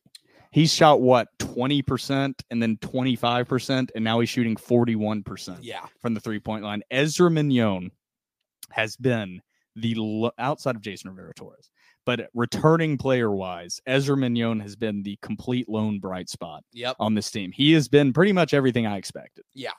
He's 0.56 0.72
shot 0.72 1.02
what 1.02 1.28
20% 1.38 2.32
and 2.50 2.62
then 2.62 2.78
25%, 2.78 3.90
and 3.94 4.02
now 4.02 4.20
he's 4.20 4.30
shooting 4.30 4.56
41% 4.56 5.58
Yeah. 5.60 5.84
from 6.00 6.14
the 6.14 6.20
three 6.20 6.40
point 6.40 6.64
line. 6.64 6.82
Ezra 6.90 7.28
Manjon 7.28 7.90
has 8.70 8.96
been 8.96 9.42
the 9.74 10.30
outside 10.38 10.74
of 10.74 10.80
Jason 10.80 11.10
Rivera 11.10 11.34
Torres, 11.34 11.68
but 12.06 12.30
returning 12.32 12.96
player 12.96 13.30
wise, 13.30 13.82
Ezra 13.84 14.16
Manjon 14.16 14.62
has 14.62 14.76
been 14.76 15.02
the 15.02 15.18
complete 15.20 15.68
lone 15.68 15.98
bright 15.98 16.30
spot 16.30 16.64
Yep. 16.72 16.96
on 17.00 17.12
this 17.12 17.30
team. 17.30 17.52
He 17.52 17.72
has 17.74 17.86
been 17.86 18.14
pretty 18.14 18.32
much 18.32 18.54
everything 18.54 18.86
I 18.86 18.96
expected. 18.96 19.44
Yeah. 19.52 19.72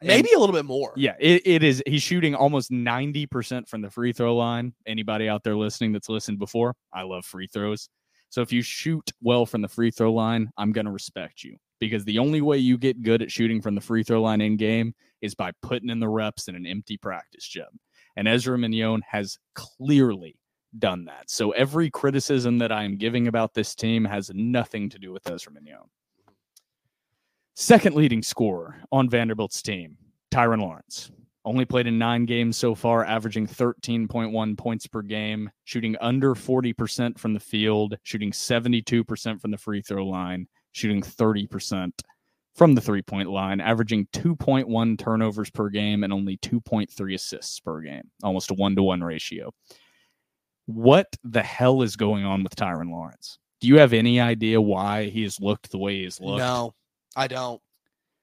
And- 0.00 0.08
Maybe 0.08 0.30
a 0.34 0.38
little 0.38 0.54
bit 0.54 0.64
more. 0.64 0.94
yeah, 0.96 1.16
it, 1.20 1.42
it 1.46 1.62
is. 1.62 1.82
He's 1.86 2.02
shooting 2.02 2.34
almost 2.34 2.70
90% 2.70 3.68
from 3.68 3.82
the 3.82 3.90
free 3.90 4.14
throw 4.14 4.34
line. 4.34 4.72
Anybody 4.86 5.28
out 5.28 5.42
there 5.44 5.56
listening 5.56 5.92
that's 5.92 6.08
listened 6.08 6.38
before, 6.38 6.74
I 6.90 7.02
love 7.02 7.26
free 7.26 7.48
throws. 7.48 7.90
So 8.28 8.42
if 8.42 8.52
you 8.52 8.62
shoot 8.62 9.12
well 9.20 9.46
from 9.46 9.62
the 9.62 9.68
free 9.68 9.90
throw 9.90 10.12
line, 10.12 10.50
I'm 10.56 10.72
going 10.72 10.86
to 10.86 10.92
respect 10.92 11.42
you 11.44 11.56
because 11.78 12.04
the 12.04 12.18
only 12.18 12.40
way 12.40 12.58
you 12.58 12.78
get 12.78 13.02
good 13.02 13.22
at 13.22 13.30
shooting 13.30 13.60
from 13.60 13.74
the 13.74 13.80
free 13.80 14.02
throw 14.02 14.22
line 14.22 14.40
in 14.40 14.56
game 14.56 14.94
is 15.20 15.34
by 15.34 15.52
putting 15.62 15.90
in 15.90 16.00
the 16.00 16.08
reps 16.08 16.48
in 16.48 16.54
an 16.54 16.66
empty 16.66 16.96
practice 16.96 17.46
gym. 17.46 17.66
And 18.16 18.26
Ezra 18.26 18.56
Manjon 18.56 19.00
has 19.08 19.38
clearly 19.54 20.36
done 20.78 21.04
that. 21.06 21.30
So 21.30 21.50
every 21.52 21.90
criticism 21.90 22.58
that 22.58 22.72
I 22.72 22.84
am 22.84 22.96
giving 22.96 23.28
about 23.28 23.54
this 23.54 23.74
team 23.74 24.04
has 24.04 24.30
nothing 24.34 24.90
to 24.90 24.98
do 24.98 25.12
with 25.12 25.28
Ezra 25.30 25.52
Manjon. 25.52 25.88
Second 27.54 27.96
leading 27.96 28.22
scorer 28.22 28.82
on 28.92 29.08
Vanderbilt's 29.08 29.62
team, 29.62 29.96
Tyrin 30.30 30.60
Lawrence. 30.60 31.10
Only 31.46 31.64
played 31.64 31.86
in 31.86 31.96
nine 31.96 32.26
games 32.26 32.56
so 32.56 32.74
far, 32.74 33.04
averaging 33.04 33.46
13.1 33.46 34.58
points 34.58 34.88
per 34.88 35.00
game, 35.00 35.48
shooting 35.62 35.96
under 36.00 36.34
40% 36.34 37.16
from 37.16 37.34
the 37.34 37.40
field, 37.40 37.96
shooting 38.02 38.32
72% 38.32 39.40
from 39.40 39.52
the 39.52 39.56
free 39.56 39.80
throw 39.80 40.04
line, 40.04 40.48
shooting 40.72 41.02
30% 41.02 41.92
from 42.56 42.74
the 42.74 42.80
three 42.80 43.02
point 43.02 43.30
line, 43.30 43.60
averaging 43.60 44.08
2.1 44.12 44.98
turnovers 44.98 45.48
per 45.50 45.68
game 45.68 46.02
and 46.02 46.12
only 46.12 46.36
2.3 46.38 47.14
assists 47.14 47.60
per 47.60 47.80
game, 47.80 48.10
almost 48.24 48.50
a 48.50 48.54
one 48.54 48.74
to 48.74 48.82
one 48.82 49.04
ratio. 49.04 49.52
What 50.64 51.06
the 51.22 51.44
hell 51.44 51.82
is 51.82 51.94
going 51.94 52.24
on 52.24 52.42
with 52.42 52.56
Tyrin 52.56 52.90
Lawrence? 52.90 53.38
Do 53.60 53.68
you 53.68 53.78
have 53.78 53.92
any 53.92 54.18
idea 54.20 54.60
why 54.60 55.04
he 55.04 55.22
has 55.22 55.38
looked 55.40 55.70
the 55.70 55.78
way 55.78 55.98
he 55.98 56.04
has 56.04 56.20
looked? 56.20 56.38
No, 56.38 56.74
I 57.14 57.28
don't. 57.28 57.60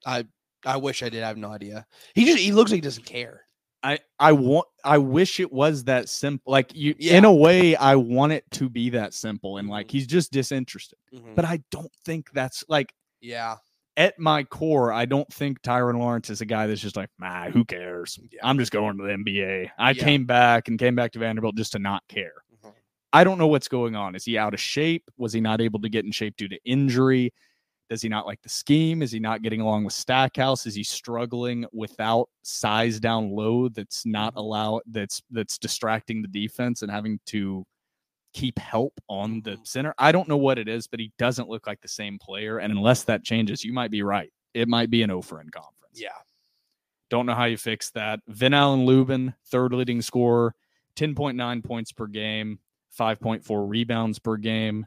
I 0.04 0.26
I 0.66 0.76
wish 0.76 1.02
I 1.02 1.08
did. 1.08 1.22
I 1.22 1.28
have 1.28 1.36
no 1.38 1.50
idea. 1.50 1.86
He 2.14 2.24
just 2.24 2.38
he 2.38 2.52
looks 2.52 2.70
like 2.70 2.78
he 2.78 2.80
doesn't 2.82 3.04
care. 3.06 3.42
I 3.82 3.98
I 4.18 4.32
want 4.32 4.66
I 4.84 4.98
wish 4.98 5.40
it 5.40 5.52
was 5.52 5.84
that 5.84 6.08
simple. 6.08 6.50
Like 6.50 6.74
you 6.74 6.94
Yeah. 6.98 7.18
in 7.18 7.24
a 7.24 7.32
way 7.32 7.76
I 7.76 7.96
want 7.96 8.32
it 8.32 8.44
to 8.52 8.68
be 8.70 8.90
that 8.90 9.12
simple 9.14 9.58
and 9.58 9.68
like 9.68 9.88
Mhm. 9.88 9.90
he's 9.92 10.06
just 10.06 10.32
disinterested. 10.32 10.98
But 11.34 11.44
I 11.44 11.60
don't 11.70 11.92
think 12.04 12.30
that's 12.32 12.64
like 12.68 12.94
yeah, 13.20 13.56
at 13.96 14.18
my 14.18 14.42
core, 14.44 14.92
I 14.92 15.04
don't 15.04 15.30
think 15.32 15.60
Tyrin 15.62 15.98
Lawrence 15.98 16.28
is 16.30 16.40
a 16.40 16.46
guy 16.46 16.66
that's 16.66 16.80
just 16.80 16.96
like, 16.96 17.08
ah, 17.22 17.48
who 17.52 17.64
cares? 17.64 18.18
Yeah. 18.30 18.40
I'm 18.42 18.58
just 18.58 18.72
going 18.72 18.96
to 18.98 19.02
the 19.04 19.10
NBA. 19.12 19.70
I 19.78 19.90
Yeah. 19.92 20.02
came 20.02 20.24
back 20.26 20.68
and 20.68 20.78
came 20.78 20.94
back 20.94 21.12
to 21.12 21.18
Vanderbilt 21.20 21.54
just 21.56 21.72
to 21.72 21.78
not 21.78 22.02
care. 22.08 22.32
Mhm. 22.64 22.72
I 23.12 23.22
don't 23.24 23.38
know 23.38 23.46
what's 23.46 23.68
going 23.68 23.94
on. 23.96 24.14
Is 24.14 24.24
he 24.24 24.36
out 24.36 24.52
of 24.54 24.60
shape? 24.60 25.04
Was 25.16 25.32
he 25.32 25.40
not 25.40 25.60
able 25.60 25.80
to 25.80 25.88
get 25.88 26.04
in 26.04 26.10
shape 26.10 26.36
due 26.36 26.48
to 26.48 26.58
injury? 26.64 27.32
Does 27.90 28.00
he 28.02 28.08
not 28.08 28.26
like 28.26 28.40
the 28.42 28.48
scheme? 28.48 29.02
Is 29.02 29.12
he 29.12 29.20
not 29.20 29.42
getting 29.42 29.60
along 29.60 29.84
with 29.84 29.92
Stackhouse? 29.92 30.66
Is 30.66 30.74
he 30.74 30.82
struggling 30.82 31.66
without 31.72 32.28
size 32.42 32.98
down 32.98 33.30
low 33.30 33.68
that's 33.68 34.06
not 34.06 34.32
allow 34.36 34.80
that's 34.86 35.22
that's 35.30 35.58
distracting 35.58 36.22
the 36.22 36.28
defense 36.28 36.82
and 36.82 36.90
having 36.90 37.20
to 37.26 37.64
keep 38.32 38.58
help 38.58 38.94
on 39.08 39.42
the 39.42 39.56
Mhm. 39.58 39.66
center? 39.66 39.94
I 39.98 40.12
don't 40.12 40.28
know 40.28 40.36
what 40.38 40.58
it 40.58 40.66
is, 40.66 40.86
but 40.86 40.98
he 40.98 41.12
doesn't 41.18 41.48
look 41.48 41.66
like 41.66 41.80
the 41.82 41.88
same 41.88 42.18
player. 42.18 42.58
And 42.58 42.72
unless 42.72 43.04
that 43.04 43.22
changes, 43.22 43.64
you 43.64 43.72
might 43.72 43.90
be 43.90 44.02
right. 44.02 44.32
It 44.54 44.66
might 44.68 44.90
be 44.90 45.02
an 45.02 45.10
over 45.10 45.40
in 45.40 45.50
conference. 45.50 46.00
yeah. 46.00 46.08
Don't 47.10 47.26
know 47.26 47.34
how 47.34 47.44
you 47.44 47.58
fix 47.58 47.90
that. 47.90 48.20
Ven-Allen 48.26 48.86
Lubin, 48.86 49.34
third 49.44 49.72
leading 49.74 50.00
scorer, 50.02 50.54
10.9 50.96 51.62
points 51.62 51.92
per 51.92 52.06
game, 52.06 52.58
5.4 52.90 53.66
rebounds 53.68 54.18
per 54.18 54.36
game, 54.36 54.86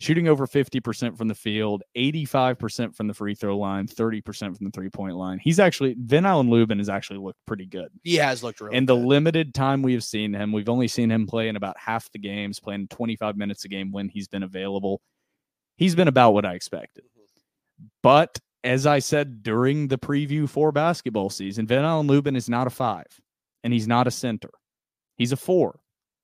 shooting 0.00 0.28
over 0.28 0.46
50% 0.46 1.16
from 1.18 1.28
the 1.28 1.34
field, 1.34 1.82
85% 1.96 2.94
from 2.94 3.08
the 3.08 3.14
free 3.14 3.34
throw 3.34 3.58
line, 3.58 3.86
30% 3.86 4.56
from 4.56 4.66
the 4.66 4.70
three 4.70 4.90
point 4.90 5.16
line. 5.16 5.38
He's 5.42 5.58
actually, 5.58 5.96
Ven-Allen 5.98 6.48
Lubin 6.48 6.78
has 6.78 6.88
actually 6.88 7.18
looked 7.18 7.44
pretty 7.46 7.66
good. 7.66 7.88
He 8.04 8.16
has 8.16 8.42
looked 8.42 8.60
really 8.60 8.76
In 8.76 8.86
the 8.86 8.94
good. 8.94 9.06
limited 9.06 9.54
time 9.54 9.82
we 9.82 9.92
have 9.94 10.04
seen 10.04 10.32
him, 10.32 10.52
we've 10.52 10.68
only 10.68 10.88
seen 10.88 11.10
him 11.10 11.26
play 11.26 11.48
in 11.48 11.56
about 11.56 11.76
half 11.78 12.10
the 12.12 12.18
games, 12.18 12.60
playing 12.60 12.88
25 12.88 13.36
minutes 13.36 13.64
a 13.64 13.68
game 13.68 13.90
when 13.90 14.08
he's 14.08 14.28
been 14.28 14.44
available. 14.44 15.00
He's 15.76 15.94
been 15.94 16.08
about 16.08 16.32
what 16.32 16.44
I 16.44 16.54
expected. 16.54 17.04
Mm-hmm. 17.04 17.86
But 18.02 18.38
as 18.62 18.86
I 18.86 19.00
said 19.00 19.42
during 19.42 19.88
the 19.88 19.98
preview 19.98 20.48
for 20.48 20.70
basketball 20.70 21.30
season, 21.30 21.66
Ven-Allen 21.66 22.06
Lubin 22.06 22.36
is 22.36 22.48
not 22.48 22.66
a 22.66 22.70
five 22.70 23.06
and 23.64 23.72
he's 23.72 23.88
not 23.88 24.06
a 24.06 24.12
center. 24.12 24.50
He's 25.16 25.32
a 25.32 25.36
four. 25.36 25.80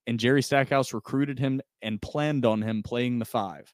And 0.06 0.18
Jerry 0.20 0.42
Stackhouse 0.42 0.92
recruited 0.92 1.38
him 1.38 1.60
and 1.82 2.00
planned 2.00 2.44
on 2.44 2.62
him 2.62 2.82
playing 2.82 3.18
the 3.18 3.24
five. 3.24 3.72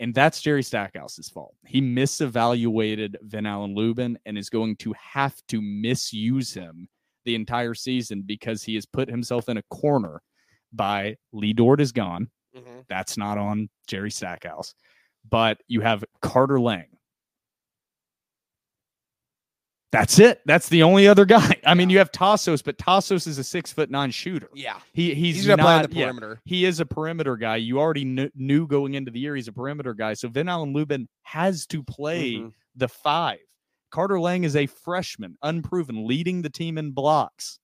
And 0.00 0.14
that's 0.14 0.42
Jerry 0.42 0.62
Stackhouse's 0.62 1.28
fault. 1.28 1.54
He 1.66 1.80
misevaluated 1.80 3.14
Ven-Allen 3.22 3.74
Lubin 3.74 4.18
and 4.26 4.36
is 4.36 4.50
going 4.50 4.76
to 4.76 4.92
have 4.98 5.34
to 5.48 5.60
misuse 5.62 6.52
him 6.52 6.88
the 7.24 7.34
entire 7.36 7.74
season 7.74 8.22
because 8.26 8.64
he 8.64 8.74
has 8.74 8.84
put 8.84 9.08
himself 9.08 9.48
in 9.48 9.58
a 9.58 9.62
corner 9.70 10.20
by 10.72 11.16
Lee 11.32 11.52
Dort 11.52 11.80
is 11.80 11.92
gone. 11.92 12.30
Mhm. 12.56 12.84
That's 12.88 13.16
not 13.16 13.38
on 13.38 13.70
Jerry 13.86 14.10
Stackhouse. 14.10 14.74
But 15.30 15.62
you 15.68 15.80
have 15.82 16.04
Carter 16.20 16.60
Lang. 16.60 16.91
That's 19.92 20.18
it. 20.18 20.40
That's 20.46 20.70
the 20.70 20.82
only 20.82 21.06
other 21.06 21.26
guy. 21.26 21.60
I 21.66 21.74
mean, 21.74 21.90
you 21.90 21.98
have 21.98 22.10
Tassos, 22.10 22.64
but 22.64 22.78
Tassos 22.78 23.26
is 23.26 23.36
a 23.38 23.44
six 23.44 23.70
foot 23.72 23.90
nine 23.90 24.10
shooter. 24.10 24.48
Yeah, 24.54 24.78
He 24.94 25.14
he's, 25.14 25.36
he's, 25.36 25.46
gonna 25.46 25.62
play 25.62 25.74
on 25.74 25.80
not- 25.82 25.90
the 25.90 25.96
yeah, 25.96 26.34
he 26.46 26.64
is 26.64 26.80
a 26.80 26.86
perimeter 26.86 27.36
guy. 27.36 27.56
You 27.56 27.78
already 27.78 28.04
kn- 28.04 28.30
knew 28.34 28.66
going 28.66 28.94
into 28.94 29.10
the 29.10 29.20
year 29.20 29.36
he's 29.36 29.48
a 29.48 29.52
perimeter 29.52 29.92
guy. 29.92 30.14
So 30.14 30.28
Ven-Allen 30.28 30.72
Lubin 30.72 31.08
has 31.24 31.66
to 31.66 31.82
play 31.82 32.32
Mhm. 32.36 32.52
the 32.74 32.88
five. 32.88 33.38
Carter 33.90 34.18
Lang 34.18 34.44
is 34.44 34.56
a 34.56 34.66
freshman, 34.66 35.36
unproven, 35.42 36.06
leading 36.06 36.40
the 36.40 36.48
team 36.48 36.78
in 36.78 36.92
blocks. 36.92 37.58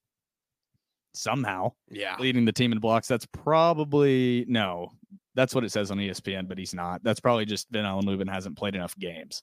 Somehow 1.14 1.72
Yeah, 1.90 2.16
leading 2.20 2.44
the 2.44 2.52
team 2.52 2.72
in 2.72 2.78
blocks. 2.78 3.08
That's 3.08 3.26
probably 3.26 4.44
no. 4.46 4.90
That's 5.34 5.54
what 5.54 5.64
it 5.64 5.70
says 5.72 5.90
on 5.90 5.98
ESPN, 5.98 6.46
but 6.48 6.58
he's 6.58 6.74
not. 6.74 7.02
That's 7.02 7.20
probably 7.20 7.46
just 7.46 7.68
Ven-Allen 7.70 8.04
Lubin 8.04 8.28
hasn't 8.28 8.58
played 8.58 8.74
enough 8.74 8.94
games. 8.98 9.42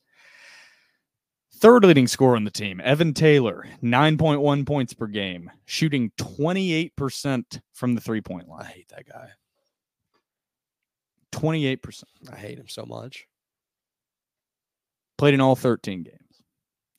Third 1.57 1.85
leading 1.85 2.07
scorer 2.07 2.35
on 2.35 2.43
the 2.43 2.51
team, 2.51 2.81
Evan 2.83 3.13
Taylor, 3.13 3.65
9.1 3.81 4.65
points 4.65 4.93
per 4.93 5.07
game, 5.07 5.49
shooting 5.65 6.11
28% 6.17 7.61
from 7.73 7.95
the 7.95 8.01
three 8.01 8.19
point 8.19 8.49
line. 8.49 8.63
I 8.63 8.65
hate 8.65 8.89
that 8.89 9.07
guy. 9.07 9.29
28%. 11.31 12.03
I 12.31 12.35
hate 12.35 12.59
him 12.59 12.67
so 12.67 12.85
much. 12.85 13.25
Played 15.17 15.33
in 15.33 15.41
all 15.41 15.55
13 15.55 16.03
games, 16.03 16.41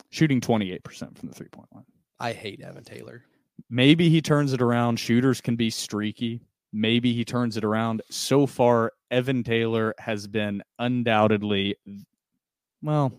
shooting 0.08 0.40
28% 0.40 1.18
from 1.18 1.28
the 1.28 1.34
three 1.34 1.48
point 1.48 1.68
line. 1.74 1.84
I 2.18 2.32
hate 2.32 2.62
Evan 2.62 2.84
Taylor. 2.84 3.24
Maybe 3.68 4.08
he 4.08 4.22
turns 4.22 4.54
it 4.54 4.62
around. 4.62 4.98
Shooters 4.98 5.42
can 5.42 5.56
be 5.56 5.68
streaky. 5.68 6.40
Maybe 6.72 7.12
he 7.12 7.26
turns 7.26 7.58
it 7.58 7.64
around. 7.64 8.00
So 8.10 8.46
far, 8.46 8.92
Evan 9.10 9.44
Taylor 9.44 9.94
has 9.98 10.26
been 10.26 10.62
undoubtedly, 10.78 11.76
well, 12.82 13.12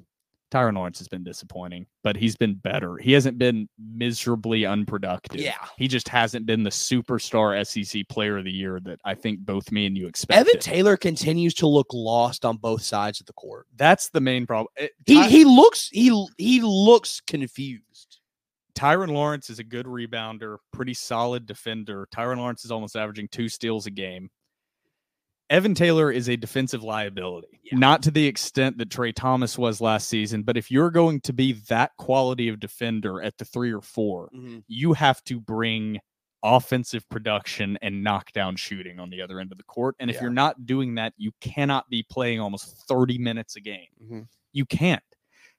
Tyrin 0.49 0.75
Lawrence 0.75 0.97
has 0.99 1.09
been 1.09 1.23
disappointing, 1.25 1.85
but 2.03 2.15
he's 2.15 2.37
been 2.37 2.53
better. 2.55 2.95
He 2.97 3.11
hasn't 3.11 3.37
been 3.37 3.67
miserably 3.77 4.65
unproductive. 4.65 5.41
Yeah. 5.41 5.55
He 5.77 5.87
just 5.89 6.07
hasn't 6.07 6.45
been 6.45 6.63
the 6.63 6.69
superstar 6.69 7.65
SEC 7.67 8.07
player 8.07 8.37
of 8.37 8.45
the 8.45 8.51
year 8.51 8.79
that 8.85 8.99
I 9.03 9.13
think 9.13 9.39
both 9.41 9.71
me 9.71 9.85
and 9.87 9.97
you 9.97 10.07
expect. 10.07 10.39
Evan 10.39 10.59
Taylor 10.61 10.95
continues 10.95 11.53
to 11.55 11.67
look 11.67 11.87
lost 11.91 12.45
on 12.45 12.55
both 12.57 12.81
sides 12.81 13.19
of 13.19 13.25
the 13.25 13.33
court. 13.33 13.67
That's 13.75 14.09
the 14.09 14.21
main 14.21 14.47
problem. 14.47 14.67
It- 14.77 14.93
He 15.05 15.15
Ty- 15.15 15.27
he 15.27 15.43
looks 15.43 15.89
he 15.91 16.27
he 16.37 16.61
looks 16.61 17.19
confused. 17.21 18.19
Tyrin 18.73 19.09
Lawrence 19.09 19.49
is 19.49 19.57
a 19.59 19.63
good 19.63 19.85
rebounder, 19.87 20.57
pretty 20.71 20.93
solid 20.93 21.45
defender. 21.47 22.07
Tyrin 22.15 22.37
Lawrence 22.37 22.63
is 22.63 22.71
almost 22.71 22.95
averaging 22.95 23.27
two 23.29 23.49
steals 23.49 23.85
a 23.87 23.91
game. 23.91 24.29
Evan 25.49 25.73
Taylor 25.73 26.11
is 26.11 26.27
a 26.27 26.35
defensive 26.35 26.83
liability, 26.83 27.59
Yeah. 27.63 27.77
not 27.77 28.03
to 28.03 28.11
the 28.11 28.25
extent 28.25 28.77
that 28.79 28.89
Trey 28.89 29.11
Thomas 29.13 29.57
was 29.57 29.79
last 29.79 30.09
season. 30.09 30.43
But 30.43 30.57
if 30.57 30.69
you're 30.69 30.91
going 30.91 31.21
to 31.21 31.33
be 31.33 31.53
that 31.69 31.95
quality 31.97 32.49
of 32.49 32.59
defender 32.59 33.21
at 33.21 33.37
the 33.37 33.45
three 33.45 33.71
or 33.71 33.81
four, 33.81 34.29
you 34.67 34.93
have 34.93 35.23
to 35.25 35.39
bring 35.39 35.99
offensive 36.43 37.07
production 37.09 37.77
and 37.81 38.03
knockdown 38.03 38.55
shooting 38.55 38.99
on 38.99 39.09
the 39.09 39.21
other 39.21 39.39
end 39.39 39.51
of 39.51 39.57
the 39.57 39.63
court. 39.63 39.95
And 39.99 40.09
if 40.09 40.17
Yeah. 40.17 40.23
you're 40.23 40.31
not 40.31 40.65
doing 40.65 40.95
that, 40.95 41.13
you 41.17 41.31
cannot 41.41 41.89
be 41.89 42.03
playing 42.03 42.39
almost 42.39 42.85
30 42.87 43.17
minutes 43.17 43.55
a 43.55 43.61
game. 43.61 43.87
Mhm. 44.03 44.27
You 44.53 44.65
can't. 44.65 45.01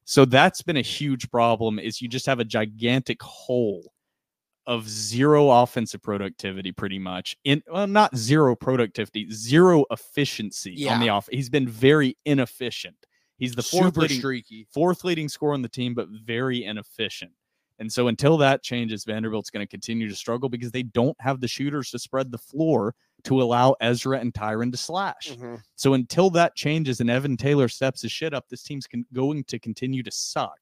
So 0.05 0.24
that's 0.24 0.62
been 0.62 0.76
a 0.76 0.82
huge 0.82 1.30
problem 1.30 1.78
is 1.78 2.01
you 2.01 2.09
just 2.09 2.26
have 2.26 2.41
a 2.41 2.45
gigantic 2.45 3.22
hole 3.22 3.93
of 4.68 4.88
zero 4.88 5.50
offensive 5.50 6.00
productivity 6.02 6.70
pretty 6.70 6.98
much 6.98 7.36
in 7.44 7.60
well 7.72 7.86
not 7.88 8.14
zero 8.16 8.54
productivity 8.54 9.26
zero 9.32 9.84
efficiency 9.90 10.86
on 10.88 11.00
the 11.00 11.08
off 11.08 11.28
he's 11.32 11.48
been 11.50 11.66
very 11.68 12.16
inefficient 12.26 12.94
he's 13.38 13.54
the 13.54 13.62
fourth 13.62 13.86
Super 13.94 14.00
leading, 14.02 14.18
streaky. 14.18 14.66
fourth 14.72 15.04
leading 15.04 15.28
scorer 15.28 15.54
on 15.54 15.62
the 15.62 15.68
team, 15.68 15.94
but 15.94 16.08
very 16.08 16.64
inefficient. 16.64 17.32
And 17.80 17.92
so 17.92 18.08
until 18.08 18.36
that 18.38 18.64
changes, 18.64 19.04
Vanderbilt's 19.04 19.50
going 19.50 19.64
to 19.64 19.70
continue 19.70 20.08
to 20.08 20.14
struggle 20.16 20.48
because 20.48 20.72
they 20.72 20.82
don't 20.82 21.16
have 21.20 21.40
the 21.40 21.46
shooters 21.46 21.92
to 21.92 21.98
spread 22.00 22.32
the 22.32 22.38
floor 22.38 22.96
to 23.22 23.40
allow 23.40 23.76
Ezra 23.80 24.18
and 24.18 24.34
Tyrin 24.34 24.72
to 24.72 24.76
slash. 24.76 25.30
Mhm. 25.30 25.62
So 25.76 25.94
until 25.94 26.28
that 26.30 26.56
changes 26.56 26.98
and 27.00 27.08
Evan 27.08 27.36
Taylor 27.36 27.68
steps 27.68 28.02
his 28.02 28.10
shit 28.10 28.34
up, 28.34 28.48
this 28.48 28.64
team's 28.64 28.88
con- 28.88 29.06
going 29.12 29.44
to 29.44 29.60
continue 29.60 30.02
to 30.02 30.10
suck 30.10 30.58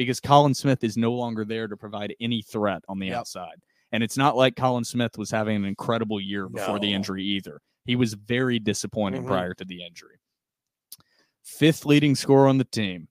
because 0.00 0.18
Colin 0.18 0.54
Smith 0.54 0.82
is 0.82 0.96
no 0.96 1.12
longer 1.12 1.44
there 1.44 1.68
to 1.68 1.76
provide 1.76 2.14
any 2.20 2.40
threat 2.40 2.82
on 2.88 2.98
the 2.98 3.08
Yep. 3.08 3.18
outside. 3.18 3.60
And 3.92 4.02
it's 4.02 4.16
not 4.16 4.34
like 4.34 4.56
Colin 4.56 4.82
Smith 4.84 5.18
was 5.18 5.30
having 5.30 5.56
an 5.56 5.66
incredible 5.66 6.18
year 6.18 6.48
before 6.48 6.78
the 6.78 6.90
injury 6.90 7.22
either. 7.22 7.60
He 7.84 7.96
was 7.96 8.14
very 8.14 8.58
disappointing 8.58 9.24
Mhm. 9.24 9.26
prior 9.26 9.52
to 9.52 9.64
the 9.66 9.84
injury. 9.84 10.16
Fifth 11.44 11.84
leading 11.84 12.14
scorer 12.14 12.48
on 12.48 12.56
the 12.56 12.64
team. 12.64 13.08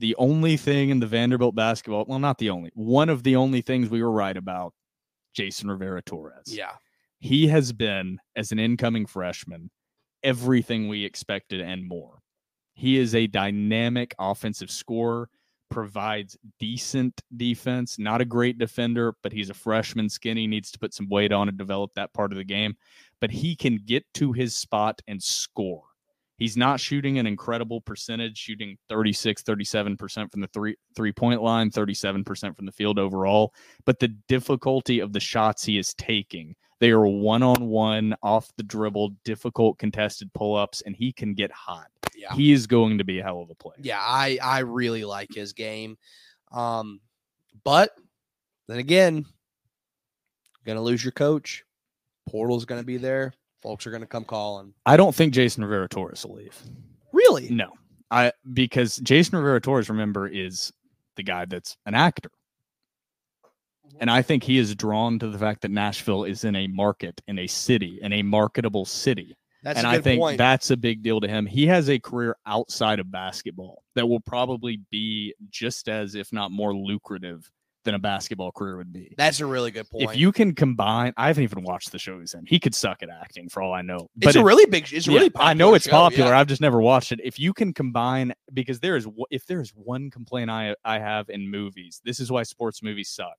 The 0.00 0.16
only 0.16 0.56
thing 0.56 0.90
in 0.90 0.98
the 0.98 1.06
Vanderbilt 1.06 1.54
basketball, 1.54 2.04
well, 2.08 2.18
not 2.18 2.38
the 2.38 2.50
only, 2.50 2.70
one 2.74 3.08
of 3.08 3.22
the 3.22 3.36
only 3.36 3.60
things 3.60 3.88
we 3.88 4.02
were 4.02 4.10
right 4.10 4.36
about, 4.36 4.74
Jason 5.34 5.70
Rivera 5.70 6.02
Torres 6.02 6.52
Yeah. 6.52 6.72
he 7.20 7.46
has 7.46 7.72
been 7.72 8.18
as 8.34 8.50
an 8.50 8.58
incoming 8.58 9.06
freshman 9.06 9.70
everything 10.24 10.88
we 10.88 11.04
expected 11.04 11.60
and 11.60 11.86
more 11.86 12.20
he 12.74 12.96
is 12.96 13.14
a 13.14 13.26
dynamic 13.28 14.14
offensive 14.18 14.68
scorer 14.70 15.28
provides 15.70 16.36
decent 16.58 17.20
defense 17.36 17.98
not 17.98 18.20
a 18.20 18.24
great 18.24 18.58
defender 18.58 19.14
but 19.22 19.32
he's 19.32 19.50
a 19.50 19.54
freshman 19.54 20.08
skinny 20.08 20.46
needs 20.46 20.70
to 20.70 20.78
put 20.78 20.94
some 20.94 21.08
weight 21.08 21.32
on 21.32 21.48
and 21.48 21.58
develop 21.58 21.92
that 21.94 22.12
part 22.12 22.32
of 22.32 22.38
the 22.38 22.44
game. 22.44 22.76
But 23.20 23.30
he 23.30 23.56
can 23.56 23.78
get 23.84 24.04
to 24.14 24.32
his 24.32 24.56
spot 24.56 25.00
and 25.08 25.22
score. 25.22 25.82
He's 26.36 26.56
not 26.56 26.78
shooting 26.78 27.18
an 27.18 27.26
incredible 27.26 27.80
percentage 27.80 28.38
shooting 28.38 28.76
36 28.88 29.42
37% 29.42 30.30
from 30.30 30.40
the 30.40 30.46
three 30.48 30.76
three 30.94 31.12
point 31.12 31.42
line 31.42 31.70
37% 31.70 32.56
from 32.56 32.66
the 32.66 32.72
field 32.72 32.98
overall. 32.98 33.52
But 33.84 33.98
the 33.98 34.08
difficulty 34.28 35.00
of 35.00 35.12
the 35.12 35.20
shots 35.20 35.64
he 35.64 35.78
is 35.78 35.94
taking 35.94 36.54
they 36.80 36.90
are 36.90 37.06
one 37.06 37.42
on 37.42 37.68
one, 37.68 38.14
off 38.22 38.52
the 38.56 38.62
dribble, 38.62 39.10
difficult 39.24 39.78
contested 39.78 40.32
pull 40.32 40.56
ups, 40.56 40.82
and 40.82 40.94
he 40.94 41.12
can 41.12 41.34
get 41.34 41.50
hot. 41.50 41.88
Yeah. 42.14 42.34
He 42.34 42.52
is 42.52 42.66
going 42.66 42.98
to 42.98 43.04
be 43.04 43.18
a 43.18 43.22
hell 43.22 43.40
of 43.40 43.50
a 43.50 43.54
player. 43.54 43.76
Yeah, 43.80 44.00
I 44.00 44.38
I 44.42 44.60
really 44.60 45.04
like 45.04 45.32
his 45.32 45.52
game. 45.52 45.96
Um 46.52 47.00
but 47.64 47.94
then 48.66 48.78
again, 48.78 49.24
gonna 50.64 50.82
lose 50.82 51.04
your 51.04 51.12
coach. 51.12 51.64
Portal's 52.28 52.64
gonna 52.64 52.82
be 52.82 52.96
there. 52.96 53.32
Folks 53.62 53.86
are 53.86 53.90
gonna 53.90 54.06
come 54.06 54.24
calling. 54.24 54.72
I 54.86 54.96
don't 54.96 55.14
think 55.14 55.32
Jason 55.32 55.64
Rivera 55.64 55.88
Torres 55.88 56.24
will 56.24 56.36
leave. 56.36 56.60
Really? 57.12 57.48
No, 57.50 57.72
I 58.10 58.32
because 58.52 58.96
Jason 58.98 59.38
Rivera 59.38 59.60
Torres, 59.60 59.88
remember, 59.88 60.28
is 60.28 60.72
the 61.16 61.22
guy 61.22 61.44
that's 61.44 61.76
an 61.86 61.94
actor. 61.94 62.30
And 64.00 64.10
I 64.10 64.22
think 64.22 64.42
he 64.42 64.58
is 64.58 64.74
drawn 64.74 65.18
to 65.18 65.28
the 65.28 65.38
fact 65.38 65.62
that 65.62 65.70
Nashville 65.70 66.24
is 66.24 66.44
in 66.44 66.54
a 66.54 66.66
market, 66.68 67.20
in 67.26 67.38
a 67.38 67.46
city, 67.46 67.98
in 68.02 68.12
a 68.12 68.22
marketable 68.22 68.84
city. 68.84 69.36
That's 69.62 69.78
and 69.78 69.86
I 69.86 70.00
think 70.00 70.20
point. 70.20 70.38
that's 70.38 70.70
a 70.70 70.76
big 70.76 71.02
deal 71.02 71.20
to 71.20 71.28
him. 71.28 71.44
He 71.44 71.66
has 71.66 71.90
a 71.90 71.98
career 71.98 72.36
outside 72.46 73.00
of 73.00 73.10
basketball 73.10 73.82
that 73.96 74.06
will 74.06 74.20
probably 74.20 74.80
be 74.90 75.34
just 75.50 75.88
as, 75.88 76.14
if 76.14 76.32
not 76.32 76.52
more 76.52 76.74
lucrative 76.74 77.50
than 77.84 77.94
a 77.94 77.98
basketball 77.98 78.52
career 78.52 78.76
would 78.76 78.92
be. 78.92 79.14
That's 79.16 79.40
a 79.40 79.46
really 79.46 79.70
good 79.70 79.88
point. 79.88 80.10
If 80.10 80.16
you 80.16 80.30
can 80.30 80.54
combine, 80.54 81.12
I 81.16 81.28
haven't 81.28 81.44
even 81.44 81.62
watched 81.62 81.90
the 81.90 81.98
show 81.98 82.20
he's 82.20 82.34
in. 82.34 82.44
He 82.46 82.60
could 82.60 82.74
suck 82.74 83.02
at 83.02 83.08
acting 83.08 83.48
for 83.48 83.62
all 83.62 83.72
I 83.72 83.82
know. 83.82 84.08
But 84.16 84.28
it's 84.28 84.36
a 84.36 84.40
if- 84.40 84.44
really 84.44 84.66
big 84.66 84.92
it's 84.92 85.08
a 85.08 85.10
really 85.10 85.30
yeah, 85.34 85.42
I 85.42 85.54
know 85.54 85.74
it's 85.74 85.86
show, 85.86 85.92
popular. 85.92 86.30
yeah. 86.30 86.38
I've 86.38 86.46
just 86.46 86.60
never 86.60 86.80
watched 86.80 87.12
it. 87.12 87.20
If 87.24 87.38
you 87.38 87.52
can 87.52 87.72
combine, 87.72 88.34
because 88.52 88.78
there 88.78 88.96
is, 88.96 89.08
if 89.30 89.46
there 89.46 89.60
is 89.60 89.72
one 89.74 90.10
complaint 90.10 90.50
I 90.50 90.76
I 90.84 90.98
have 90.98 91.30
in 91.30 91.50
movies, 91.50 92.00
this 92.04 92.20
is 92.20 92.30
why 92.30 92.42
sports 92.42 92.82
movies 92.82 93.08
suck. 93.08 93.34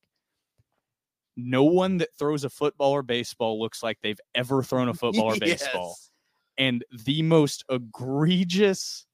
No 1.46 1.64
one 1.64 1.98
that 1.98 2.10
throws 2.18 2.44
a 2.44 2.50
football 2.50 2.92
or 2.92 3.02
baseball 3.04 3.60
looks 3.60 3.82
like 3.84 3.98
they've 4.02 4.20
ever 4.36 4.62
thrown 4.64 4.90
a 4.90 4.94
football 4.96 5.34
or 5.34 5.38
baseball 5.40 5.96
and 6.58 6.84
the 7.06 7.22
most 7.22 7.64
egregious 7.70 9.06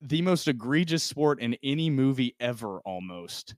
the 0.00 0.20
most 0.22 0.48
egregious 0.48 1.02
sport 1.04 1.40
in 1.40 1.56
any 1.62 1.88
movie 1.88 2.34
ever 2.40 2.80
almost 2.80 3.54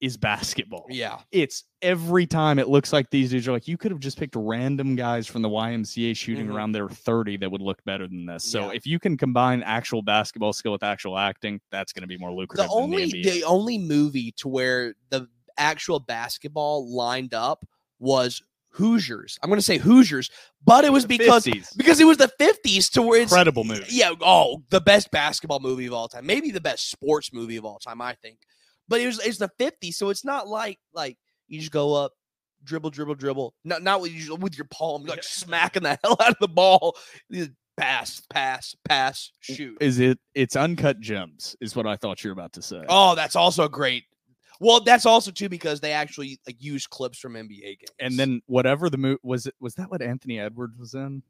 is 0.00 0.16
basketball. 0.16 0.86
Yeah. 0.88 1.18
It's 1.32 1.64
every 1.82 2.24
time 2.26 2.58
it 2.60 2.68
looks 2.68 2.92
like 2.92 3.10
these 3.10 3.30
dudes 3.30 3.48
are 3.48 3.52
like 3.52 3.66
you 3.68 3.76
could 3.76 3.90
have 3.90 3.98
just 4.00 4.16
picked 4.18 4.36
random 4.36 4.94
guys 4.96 5.26
from 5.26 5.42
the 5.42 5.48
YMCA 5.48 6.16
shooting 6.16 6.46
Mhm. 6.46 6.54
around 6.54 6.72
their 6.72 6.88
30 6.88 7.36
that 7.38 7.50
would 7.50 7.60
look 7.60 7.82
better 7.84 8.06
than 8.06 8.24
this. 8.24 8.44
So 8.44 8.66
Yeah. 8.68 8.76
if 8.76 8.86
you 8.86 8.98
can 9.00 9.16
combine 9.16 9.62
actual 9.64 10.00
basketball 10.02 10.52
skill 10.52 10.72
with 10.72 10.84
actual 10.84 11.18
acting, 11.18 11.60
that's 11.72 11.92
going 11.92 12.02
to 12.02 12.06
be 12.06 12.16
more 12.16 12.32
lucrative 12.32 12.66
The 12.68 12.74
than 12.74 12.82
only 12.84 13.06
the 13.10 13.22
the, 13.22 13.44
only 13.44 13.76
movie 13.76 14.30
to 14.36 14.48
where 14.48 14.94
the 15.10 15.28
actual 15.58 16.00
basketball 16.00 16.94
lined 16.94 17.34
up 17.34 17.64
was 17.98 18.42
Hoosiers. 18.72 19.38
I'm 19.42 19.50
gonna 19.50 19.62
say 19.62 19.78
Hoosiers, 19.78 20.30
but 20.64 20.84
it 20.84 20.92
was 20.92 21.04
because 21.06 21.44
50s. 21.46 21.76
because 21.76 22.00
it 22.00 22.04
was 22.04 22.18
the 22.18 22.30
50s 22.40 22.90
to 22.92 23.02
where 23.02 23.20
it's 23.20 23.32
incredible 23.32 23.64
movie. 23.64 23.86
Yeah, 23.88 24.12
oh, 24.20 24.62
the 24.70 24.80
best 24.80 25.10
basketball 25.10 25.60
movie 25.60 25.86
of 25.86 25.92
all 25.92 26.08
time. 26.08 26.26
Maybe 26.26 26.50
the 26.50 26.60
best 26.60 26.90
sports 26.90 27.32
movie 27.32 27.56
of 27.56 27.64
all 27.64 27.78
time, 27.78 28.00
I 28.00 28.14
think. 28.14 28.38
But 28.86 29.00
it 29.00 29.06
was 29.06 29.18
it's 29.20 29.38
the 29.38 29.50
50s, 29.58 29.94
so 29.94 30.10
it's 30.10 30.24
not 30.24 30.48
like 30.48 30.78
like 30.92 31.18
you 31.48 31.58
just 31.60 31.72
go 31.72 31.94
up, 31.94 32.12
dribble, 32.64 32.90
dribble, 32.90 33.16
dribble. 33.16 33.54
Not 33.64 33.82
not 33.82 34.00
with, 34.00 34.12
you, 34.12 34.36
with 34.36 34.56
your 34.56 34.68
palm, 34.70 35.04
like 35.04 35.24
smacking 35.24 35.82
the 35.82 35.98
hell 36.04 36.16
out 36.20 36.30
of 36.30 36.38
the 36.40 36.48
ball. 36.48 36.96
Pass, 37.76 38.22
pass, 38.28 38.74
pass, 38.88 39.30
shoot. 39.40 39.78
Is 39.80 39.98
it 39.98 40.18
it's 40.34 40.56
uncut 40.56 41.00
gems 41.00 41.56
is 41.60 41.76
what 41.76 41.86
I 41.86 41.96
thought 41.96 42.22
you 42.22 42.30
were 42.30 42.32
about 42.32 42.52
to 42.54 42.62
say. 42.62 42.84
Oh, 42.88 43.14
that's 43.14 43.36
also 43.36 43.68
great. 43.68 44.04
Well, 44.60 44.80
that's 44.80 45.06
also 45.06 45.30
too 45.30 45.48
because 45.48 45.80
they 45.80 45.92
actually 45.92 46.40
like 46.46 46.56
use 46.62 46.86
clips 46.86 47.18
from 47.18 47.34
NBA 47.34 47.62
games. 47.62 47.90
and 48.00 48.18
then 48.18 48.40
whatever 48.46 48.90
the 48.90 48.98
movie 48.98 49.20
was 49.22 49.46
it 49.46 49.54
was 49.60 49.74
that 49.76 49.90
what 49.90 50.02
Anthony 50.02 50.38
Edwards 50.40 50.76
was 50.78 50.94
in? 50.94 51.22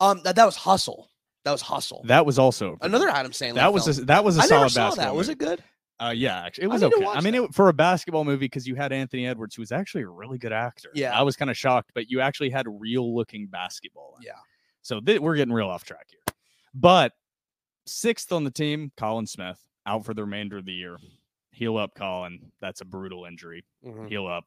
um 0.00 0.20
that, 0.24 0.36
that 0.36 0.44
was 0.44 0.56
Hustle. 0.56 1.10
That 1.44 1.52
was 1.52 1.62
Hustle. 1.62 2.02
That 2.06 2.26
was 2.26 2.38
also 2.38 2.76
Another 2.82 3.08
Adam 3.08 3.32
Sandler. 3.32 3.54
that 3.54 3.72
was 3.72 3.84
film. 3.84 3.98
a, 3.98 4.06
that 4.06 4.24
was 4.24 4.36
a 4.38 4.42
I 4.42 4.46
solid 4.46 4.60
never 4.60 4.68
saw 4.68 4.80
basketball 4.88 5.06
that. 5.06 5.16
Was 5.16 5.28
movie. 5.28 5.32
it 5.44 5.48
good? 5.48 5.62
Uh, 5.98 6.12
yeah, 6.14 6.42
actually, 6.44 6.64
it 6.64 6.66
was 6.66 6.82
to 6.82 6.88
okay. 6.88 7.06
I 7.06 7.22
mean, 7.22 7.34
it, 7.34 7.54
for 7.54 7.70
a 7.70 7.72
basketball 7.72 8.24
movie, 8.24 8.40
because 8.40 8.66
you 8.66 8.74
had 8.74 8.92
Anthony 8.92 9.26
Edwards, 9.26 9.54
who 9.54 9.62
was 9.62 9.72
actually 9.72 10.02
a 10.02 10.08
really 10.08 10.36
good 10.36 10.52
actor. 10.52 10.90
Yeah. 10.92 11.18
I 11.18 11.22
was 11.22 11.36
kind 11.36 11.50
of 11.50 11.56
shocked, 11.56 11.92
but 11.94 12.10
you 12.10 12.20
actually 12.20 12.50
had 12.50 12.66
real 12.68 13.14
looking 13.16 13.46
basketball. 13.46 14.18
Yeah. 14.20 14.32
So 14.82 15.00
th- 15.00 15.20
we're 15.20 15.36
getting 15.36 15.54
real 15.54 15.68
off 15.68 15.84
track 15.84 16.08
here. 16.10 16.20
But 16.74 17.12
sixth 17.86 18.30
on 18.30 18.44
the 18.44 18.50
team, 18.50 18.92
Colin 18.98 19.26
Smith, 19.26 19.58
out 19.86 20.04
for 20.04 20.12
the 20.12 20.22
remainder 20.22 20.58
of 20.58 20.66
the 20.66 20.72
year. 20.74 20.98
Heal 21.56 21.78
up, 21.78 21.94
Colin. 21.94 22.52
That's 22.60 22.82
a 22.82 22.84
brutal 22.84 23.24
injury. 23.24 23.64
Mhm. 23.82 24.10
Heal 24.10 24.26
up. 24.26 24.44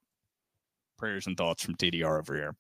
Prayers 1.00 1.26
and 1.26 1.36
thoughts 1.36 1.64
from 1.66 1.74
TDR 1.76 2.20
over 2.20 2.36
here. 2.36 2.56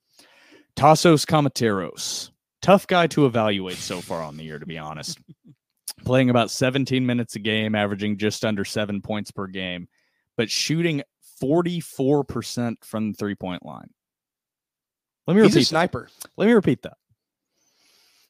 Tassos 0.76 1.24
Kamateros. 1.24 2.32
Tough 2.64 2.88
guy 2.88 3.06
to 3.08 3.28
evaluate 3.28 3.78
so 3.78 4.02
far 4.02 4.24
on 4.24 4.38
the 4.38 4.44
year, 4.44 4.58
to 4.58 4.66
be 4.66 4.78
honest. 4.80 5.20
Playing 6.04 6.32
about 6.32 6.50
17 6.50 7.06
minutes 7.06 7.36
a 7.36 7.40
game, 7.40 7.76
averaging 7.76 8.18
just 8.18 8.44
under 8.44 8.66
seven 8.66 9.02
points 9.04 9.30
per 9.30 9.46
game, 9.46 9.88
but 10.36 10.50
shooting 10.50 11.04
44% 11.44 12.84
from 12.84 13.12
the 13.12 13.18
three 13.18 13.36
point 13.36 13.64
line. 13.64 13.90
Let 15.28 15.36
me 15.36 15.44
He's 15.44 15.52
a 15.54 15.60
repeat 15.60 15.60
that. 15.60 15.66
sniper. 15.68 16.10
Let 16.38 16.48
me 16.48 16.54
repeat 16.54 16.82
that. 16.82 16.98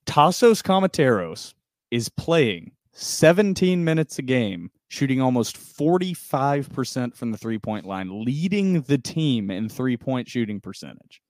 Tassos 0.05 0.61
Kamateros 0.61 1.53
is 1.91 2.09
playing 2.09 2.71
17 2.91 3.83
minutes 3.85 4.19
a 4.19 4.21
game, 4.21 4.71
shooting 4.89 5.21
almost 5.21 5.57
45% 5.57 7.15
from 7.15 7.31
the 7.31 7.37
three 7.37 7.59
point 7.59 7.85
line, 7.85 8.23
leading 8.23 8.81
the 8.81 8.97
team 8.97 9.49
in 9.49 9.69
three 9.69 9.97
point 9.97 10.27
shooting 10.27 10.59
percentage. 10.59 11.21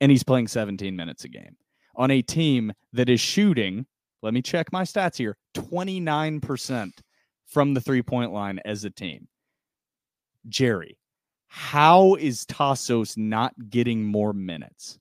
And 0.00 0.10
he's 0.10 0.24
playing 0.24 0.48
17 0.48 0.94
minutes 0.96 1.24
a 1.24 1.28
game 1.28 1.56
on 1.96 2.10
a 2.10 2.22
team 2.22 2.72
that 2.92 3.08
is 3.08 3.20
shooting, 3.20 3.86
let 4.22 4.34
me 4.34 4.42
check 4.42 4.72
my 4.72 4.82
stats 4.82 5.16
here 5.16 5.36
29% 5.54 6.90
from 7.46 7.74
the 7.74 7.80
three 7.80 8.02
point 8.02 8.32
line 8.32 8.60
as 8.64 8.84
a 8.84 8.90
team. 8.90 9.28
Jerry, 10.48 10.96
how 11.48 12.14
is 12.14 12.46
Tassos 12.46 13.16
not 13.16 13.54
getting 13.70 14.04
more 14.04 14.32
minutes? 14.32 14.98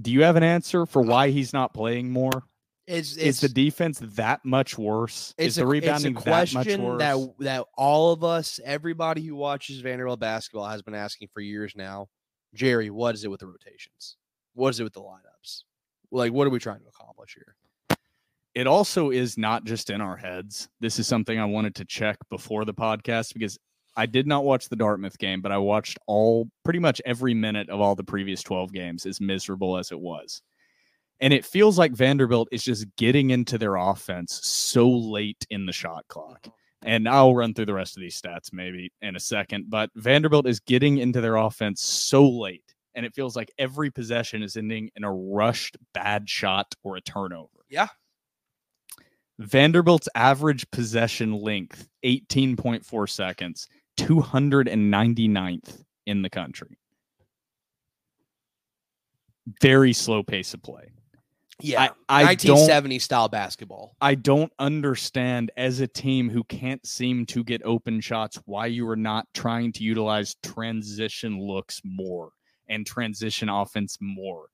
Do 0.00 0.10
you 0.10 0.22
have 0.22 0.36
an 0.36 0.42
answer 0.42 0.86
for 0.86 1.02
why 1.02 1.30
he's 1.30 1.52
not 1.52 1.74
playing 1.74 2.10
more? 2.10 2.44
It's, 2.90 3.16
Is 3.16 3.40
the 3.40 3.48
defense 3.48 4.00
that 4.00 4.44
much 4.44 4.76
worse? 4.76 5.32
is 5.38 5.54
the 5.54 5.62
a, 5.62 5.66
rebounding 5.66 6.16
it's 6.16 6.22
a 6.22 6.24
that 6.24 6.30
much 6.30 6.52
question 6.52 6.82
worse? 6.82 6.98
that 6.98 7.34
that 7.38 7.64
all 7.76 8.12
of 8.12 8.24
us, 8.24 8.58
everybody 8.64 9.22
who 9.22 9.36
watches 9.36 9.78
Vanderbilt 9.80 10.18
basketball, 10.18 10.66
has 10.66 10.82
been 10.82 10.94
asking 10.94 11.28
for 11.32 11.40
years 11.40 11.74
now. 11.76 12.08
Jerry, 12.52 12.90
what 12.90 13.14
is 13.14 13.24
it 13.24 13.30
with 13.30 13.40
the 13.40 13.46
rotations? 13.46 14.16
What 14.54 14.70
is 14.70 14.80
it 14.80 14.84
with 14.84 14.92
the 14.94 15.00
lineups? 15.00 15.62
Like, 16.10 16.32
what 16.32 16.48
are 16.48 16.50
we 16.50 16.58
trying 16.58 16.80
to 16.80 16.88
accomplish 16.88 17.34
here? 17.34 17.54
it 18.56 18.66
also 18.66 19.10
is 19.10 19.38
not 19.38 19.64
just 19.64 19.90
in 19.90 20.00
our 20.00 20.16
heads. 20.16 20.68
This 20.80 20.98
is 20.98 21.06
something 21.06 21.38
I 21.38 21.44
wanted 21.44 21.76
to 21.76 21.84
check 21.84 22.16
before 22.30 22.64
the 22.64 22.74
podcast 22.74 23.32
because 23.32 23.56
I 23.96 24.06
did 24.06 24.26
not 24.26 24.44
watch 24.44 24.68
the 24.68 24.74
Dartmouth 24.74 25.16
game, 25.18 25.40
but 25.40 25.52
I 25.52 25.58
watched 25.58 25.98
all 26.08 26.48
pretty 26.64 26.80
much 26.80 27.00
every 27.06 27.32
minute 27.32 27.68
of 27.70 27.80
all 27.80 27.94
the 27.94 28.02
previous 28.02 28.42
12 28.42 28.72
games, 28.72 29.06
as 29.06 29.20
miserable 29.20 29.76
as 29.78 29.92
it 29.92 30.00
was. 30.00 30.42
And 31.20 31.34
it 31.34 31.44
feels 31.44 31.78
like 31.78 31.92
Vanderbilt 31.92 32.48
is 32.50 32.62
just 32.62 32.86
getting 32.96 33.30
into 33.30 33.58
their 33.58 33.76
offense 33.76 34.40
so 34.42 34.88
late 34.88 35.46
in 35.50 35.66
the 35.66 35.72
shot 35.72 36.06
clock. 36.08 36.48
And 36.82 37.06
I'll 37.06 37.34
run 37.34 37.52
through 37.52 37.66
the 37.66 37.74
rest 37.74 37.96
of 37.96 38.00
these 38.00 38.20
stats 38.20 38.52
maybe 38.52 38.90
in 39.02 39.14
a 39.16 39.20
second, 39.20 39.66
but 39.68 39.90
Vanderbilt 39.96 40.46
is 40.46 40.60
getting 40.60 40.96
into 40.96 41.20
their 41.20 41.36
offense 41.36 41.82
so 41.82 42.26
late. 42.26 42.64
And 42.94 43.04
it 43.04 43.14
feels 43.14 43.36
like 43.36 43.52
every 43.58 43.90
possession 43.90 44.42
is 44.42 44.56
ending 44.56 44.90
in 44.96 45.04
a 45.04 45.12
rushed 45.12 45.76
bad 45.92 46.28
shot 46.28 46.74
or 46.82 46.96
a 46.96 47.00
turnover. 47.02 47.48
Yeah. 47.68 47.88
Vanderbilt's 49.38 50.08
average 50.14 50.70
possession 50.70 51.32
length, 51.32 51.86
18.4 52.04 53.08
seconds, 53.08 53.68
299th 53.98 55.84
in 56.06 56.22
the 56.22 56.30
country. 56.30 56.78
Very 59.62 59.92
slow 59.92 60.22
pace 60.22 60.54
of 60.54 60.62
play. 60.62 60.90
Yeah, 61.62 61.88
I, 62.08 62.22
I 62.22 62.34
don't 62.34 62.54
1970 62.54 62.98
style 62.98 63.28
basketball. 63.28 63.96
I 64.00 64.14
don't 64.14 64.52
understand 64.58 65.50
as 65.56 65.80
a 65.80 65.86
team 65.86 66.30
who 66.30 66.44
can't 66.44 66.84
seem 66.86 67.26
to 67.26 67.44
get 67.44 67.62
open 67.64 68.00
shots 68.00 68.38
why 68.44 68.66
you 68.66 68.88
are 68.88 68.96
not 68.96 69.26
trying 69.34 69.72
to 69.72 69.82
utilize 69.82 70.34
transition 70.42 71.40
looks 71.40 71.80
more 71.84 72.30
and 72.68 72.86
transition 72.86 73.48
offense 73.48 73.98
more. 74.00 74.46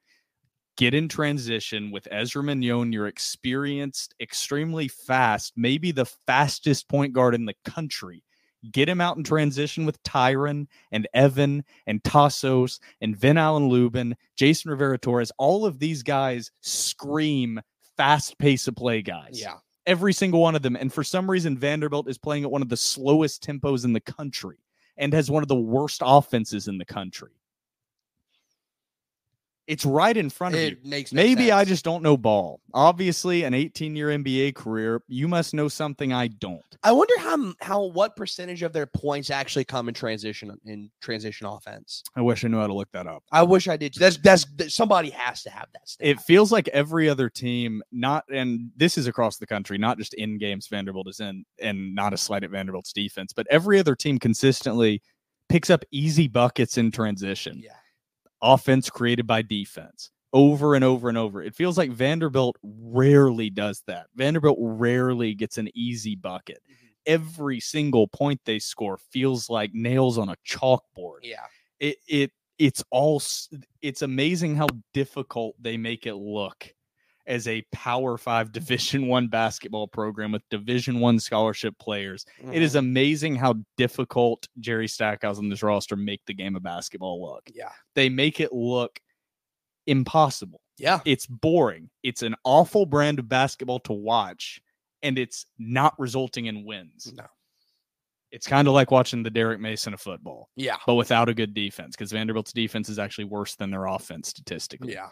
Get 0.76 0.92
in 0.92 1.08
transition 1.08 1.90
with 1.90 2.06
Ezra 2.10 2.42
Manjon. 2.42 2.92
You're 2.92 3.06
experienced, 3.06 4.14
extremely 4.20 4.88
fast, 4.88 5.54
maybe 5.56 5.90
the 5.90 6.04
fastest 6.26 6.88
point 6.88 7.14
guard 7.14 7.34
in 7.34 7.46
the 7.46 7.54
country. 7.64 8.22
Get 8.72 8.88
him 8.88 9.00
out 9.00 9.16
in 9.16 9.22
transition 9.22 9.86
with 9.86 10.02
Tyrin 10.02 10.66
and 10.92 11.06
Evan 11.14 11.64
and 11.86 12.02
Tassos 12.02 12.80
and 13.00 13.16
Ven-Allen 13.16 13.68
Lubin, 13.68 14.16
Jason 14.36 14.70
Rivera 14.70 14.98
Torres. 14.98 15.32
All 15.38 15.64
of 15.64 15.78
these 15.78 16.02
guys 16.02 16.50
scream 16.62 17.60
fast 17.96 18.38
pace 18.38 18.66
of 18.68 18.76
play 18.76 19.02
guys 19.02 19.40
Yeah, 19.40 19.54
every 19.86 20.12
single 20.12 20.40
one 20.40 20.54
of 20.54 20.62
them. 20.62 20.76
And 20.76 20.92
for 20.92 21.04
some 21.04 21.30
reason, 21.30 21.56
Vanderbilt 21.56 22.08
is 22.08 22.18
playing 22.18 22.44
at 22.44 22.50
one 22.50 22.62
of 22.62 22.68
the 22.68 22.76
slowest 22.76 23.42
tempos 23.42 23.84
in 23.84 23.92
the 23.92 24.00
country 24.00 24.58
and 24.96 25.12
has 25.12 25.30
one 25.30 25.42
of 25.42 25.48
the 25.48 25.54
worst 25.54 26.02
offenses 26.04 26.68
in 26.68 26.78
the 26.78 26.84
country. 26.84 27.32
It's 29.66 29.84
right 29.84 30.16
in 30.16 30.30
front 30.30 30.54
of 30.54 30.60
you. 30.60 30.76
makes 30.84 31.12
no 31.12 31.20
Maybe 31.20 31.50
I 31.50 31.64
just 31.64 31.84
don't 31.84 32.02
know 32.02 32.16
ball. 32.16 32.60
Obviously, 32.72 33.42
an 33.42 33.52
18 33.52 33.96
year 33.96 34.08
NBA 34.08 34.54
career, 34.54 35.02
you 35.08 35.26
must 35.26 35.54
know 35.54 35.66
something 35.66 36.12
I 36.12 36.28
don't. 36.28 36.62
I 36.84 36.92
wonder 36.92 37.18
how 37.18 37.52
how 37.60 37.84
what 37.84 38.14
percentage 38.14 38.62
of 38.62 38.72
their 38.72 38.86
points 38.86 39.30
actually 39.30 39.64
come 39.64 39.88
in 39.88 39.94
transition 39.94 40.56
in 40.66 40.90
transition 41.00 41.46
offense. 41.46 42.04
I 42.14 42.20
wish 42.20 42.44
I 42.44 42.48
knew 42.48 42.58
how 42.58 42.68
to 42.68 42.74
look 42.74 42.90
that 42.92 43.06
up. 43.08 43.24
I 43.32 43.42
wish 43.42 43.66
I 43.66 43.76
did. 43.76 43.94
That's 43.94 44.18
that's 44.18 44.44
that- 44.56 44.70
somebody 44.70 45.10
has 45.10 45.42
to 45.42 45.50
have 45.50 45.66
that. 45.72 45.88
Stat. 45.88 46.06
It 46.06 46.20
feels 46.20 46.52
like 46.52 46.68
every 46.68 47.08
other 47.08 47.28
team, 47.28 47.82
not 47.90 48.24
and 48.30 48.70
this 48.76 48.96
is 48.96 49.08
across 49.08 49.38
the 49.38 49.46
country, 49.46 49.78
not 49.78 49.98
just 49.98 50.14
in 50.14 50.38
games 50.38 50.68
Vanderbilt 50.68 51.08
is 51.08 51.18
in, 51.20 51.44
and 51.60 51.94
not 51.94 52.12
a 52.12 52.16
slight 52.16 52.44
at 52.44 52.50
Vanderbilt's 52.50 52.92
defense, 52.92 53.32
but 53.32 53.46
every 53.50 53.80
other 53.80 53.96
team 53.96 54.18
consistently 54.18 55.02
picks 55.48 55.70
up 55.70 55.84
easy 55.90 56.28
buckets 56.28 56.78
in 56.78 56.90
transition. 56.90 57.60
yeah, 57.62 57.72
offense 58.42 58.90
created 58.90 59.26
by 59.26 59.42
defense 59.42 60.10
over 60.32 60.74
and 60.74 60.84
over 60.84 61.08
and 61.08 61.16
over. 61.16 61.42
It 61.42 61.54
feels 61.54 61.78
like 61.78 61.90
Vanderbilt 61.90 62.56
rarely 62.62 63.50
does 63.50 63.82
that. 63.86 64.06
Vanderbilt 64.14 64.58
rarely 64.60 65.34
gets 65.34 65.58
an 65.58 65.68
easy 65.74 66.14
bucket. 66.14 66.60
Mm-hmm. 66.70 66.86
Every 67.06 67.60
single 67.60 68.08
point 68.08 68.40
they 68.44 68.58
score 68.58 68.98
feels 69.10 69.48
like 69.48 69.72
nails 69.72 70.18
on 70.18 70.28
a 70.28 70.36
chalkboard. 70.46 71.20
yeah. 71.22 71.44
It 71.78 71.96
it 72.08 72.32
it's 72.58 72.82
all 72.90 73.22
it's 73.82 74.02
amazing 74.02 74.56
how 74.56 74.66
difficult 74.94 75.54
they 75.60 75.76
make 75.76 76.06
it 76.06 76.14
look 76.14 76.74
as 77.26 77.48
a 77.48 77.62
Power 77.72 78.16
5 78.16 78.52
Division 78.52 79.06
1 79.08 79.28
basketball 79.28 79.88
program 79.88 80.32
with 80.32 80.42
Division 80.50 81.00
1 81.00 81.18
scholarship 81.20 81.76
players. 81.78 82.24
It 82.52 82.62
is 82.62 82.74
Mhm. 82.74 82.78
amazing 82.78 83.36
how 83.36 83.54
difficult 83.76 84.46
Jerry 84.60 84.88
Stackhouse 84.88 85.38
and 85.38 85.50
this 85.50 85.62
roster 85.62 85.96
make 85.96 86.20
the 86.26 86.34
game 86.34 86.54
of 86.56 86.62
basketball 86.62 87.20
look 87.24 87.50
yeah, 87.52 87.72
they 87.94 88.08
make 88.08 88.38
it 88.40 88.52
look 88.52 89.00
impossible. 89.86 90.60
yeah. 90.78 91.00
It's 91.04 91.26
boring. 91.26 91.90
It's 92.02 92.22
an 92.22 92.34
awful 92.44 92.86
brand 92.86 93.18
of 93.18 93.28
basketball 93.28 93.80
to 93.80 93.92
watch, 93.92 94.60
and 95.02 95.18
it's 95.18 95.46
not 95.58 95.98
resulting 95.98 96.46
in 96.46 96.64
wins. 96.64 97.12
No. 97.16 97.26
It's 98.32 98.46
kind 98.46 98.66
of 98.68 98.74
like 98.74 98.90
watching 98.90 99.22
the 99.22 99.30
Derek 99.30 99.60
Mason 99.60 99.94
of 99.94 100.00
football, 100.00 100.50
Yeah, 100.56 100.76
but 100.84 100.96
without 100.96 101.28
a 101.28 101.34
good 101.34 101.54
defense, 101.54 101.94
because 101.96 102.10
Vanderbilt's 102.12 102.52
defense 102.52 102.88
is 102.88 102.98
actually 102.98 103.24
worse 103.24 103.54
than 103.54 103.70
their 103.70 103.86
offense 103.86 104.28
statistically. 104.28 104.92
yeah. 104.92 105.08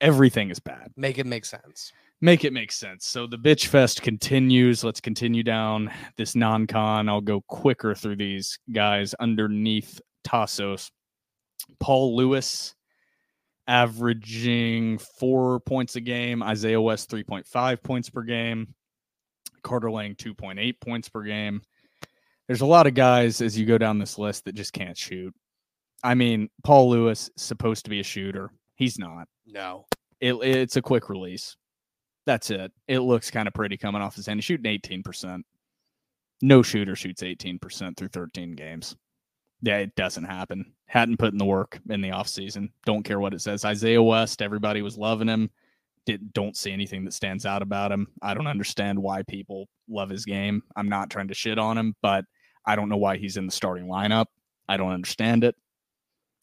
Everything 0.00 0.50
is 0.50 0.60
bad. 0.60 0.92
Make 0.96 1.18
it 1.18 1.26
make 1.26 1.44
sense. 1.44 1.92
Make 2.20 2.44
it 2.44 2.52
make 2.52 2.72
sense. 2.72 3.06
So 3.06 3.26
the 3.26 3.38
bitch 3.38 3.66
fest 3.66 4.02
continues. 4.02 4.82
Let's 4.82 5.00
continue 5.00 5.42
down 5.42 5.90
this 6.16 6.34
non-con. 6.34 7.08
I'll 7.08 7.20
go 7.20 7.42
quicker 7.42 7.94
through 7.94 8.16
these 8.16 8.58
guys 8.72 9.14
underneath 9.14 10.00
Tassos. 10.26 10.90
Paul 11.80 12.16
Lewis 12.16 12.74
averaging 13.68 14.98
four 14.98 15.60
points 15.60 15.96
a 15.96 16.00
game. 16.00 16.42
Isaiah 16.42 16.80
West 16.80 17.10
3.5 17.10 17.82
points 17.82 18.10
per 18.10 18.22
game. 18.22 18.74
Carter 19.62 19.90
Lang 19.90 20.14
2.8 20.14 20.80
points 20.80 21.08
per 21.08 21.22
game. 21.22 21.62
There's 22.46 22.62
a 22.62 22.66
lot 22.66 22.86
of 22.86 22.94
guys 22.94 23.40
as 23.42 23.58
you 23.58 23.66
go 23.66 23.78
down 23.78 23.98
this 23.98 24.18
list 24.18 24.46
that 24.46 24.54
just 24.54 24.72
can't 24.72 24.96
shoot. 24.96 25.34
I 26.02 26.14
mean, 26.14 26.48
Paul 26.64 26.90
Lewis 26.90 27.30
supposed 27.36 27.84
to 27.84 27.90
be 27.90 28.00
a 28.00 28.04
shooter. 28.04 28.50
He's 28.78 28.98
not 28.98 29.26
No. 29.44 29.86
it, 30.20 30.34
it's 30.34 30.76
a 30.76 30.82
quick 30.82 31.10
release. 31.10 31.56
That's 32.26 32.50
it. 32.50 32.72
It 32.86 33.00
looks 33.00 33.30
kind 33.30 33.48
of 33.48 33.54
pretty 33.54 33.76
coming 33.76 34.00
off 34.00 34.14
his 34.16 34.26
hand. 34.26 34.38
He's 34.38 34.44
shooting 34.44 34.78
18%. 34.80 35.42
No 36.42 36.62
shooter 36.62 36.94
shoots 36.94 37.22
18% 37.22 37.96
through 37.96 38.08
13 38.08 38.52
games. 38.52 38.94
Yeah, 39.62 39.78
it 39.78 39.94
doesn't 39.96 40.24
happen. 40.24 40.72
Hadn't 40.86 41.16
put 41.18 41.32
in 41.32 41.38
the 41.38 41.44
work 41.44 41.80
in 41.90 42.00
the 42.00 42.10
offseason. 42.10 42.70
Don't 42.86 43.02
care 43.02 43.18
what 43.18 43.34
it 43.34 43.40
says. 43.40 43.64
Isaiah 43.64 44.02
West, 44.02 44.40
everybody 44.40 44.80
was 44.82 44.96
loving 44.96 45.26
him. 45.28 45.50
Did, 46.06 46.32
don't 46.32 46.56
see 46.56 46.70
anything 46.70 47.04
that 47.04 47.12
stands 47.12 47.44
out 47.44 47.60
about 47.60 47.90
him. 47.90 48.06
I 48.22 48.34
don't 48.34 48.46
understand 48.46 48.98
why 48.98 49.22
people 49.24 49.68
love 49.88 50.08
his 50.10 50.24
game. 50.24 50.62
I'm 50.76 50.88
not 50.88 51.10
trying 51.10 51.28
to 51.28 51.34
shit 51.34 51.58
on 51.58 51.76
him, 51.76 51.96
but 52.02 52.24
I 52.64 52.76
don't 52.76 52.88
know 52.88 52.96
why 52.96 53.16
he's 53.16 53.36
in 53.36 53.46
the 53.46 53.52
starting 53.52 53.86
lineup. 53.86 54.26
I 54.68 54.76
don't 54.76 54.92
understand 54.92 55.42
it. 55.42 55.56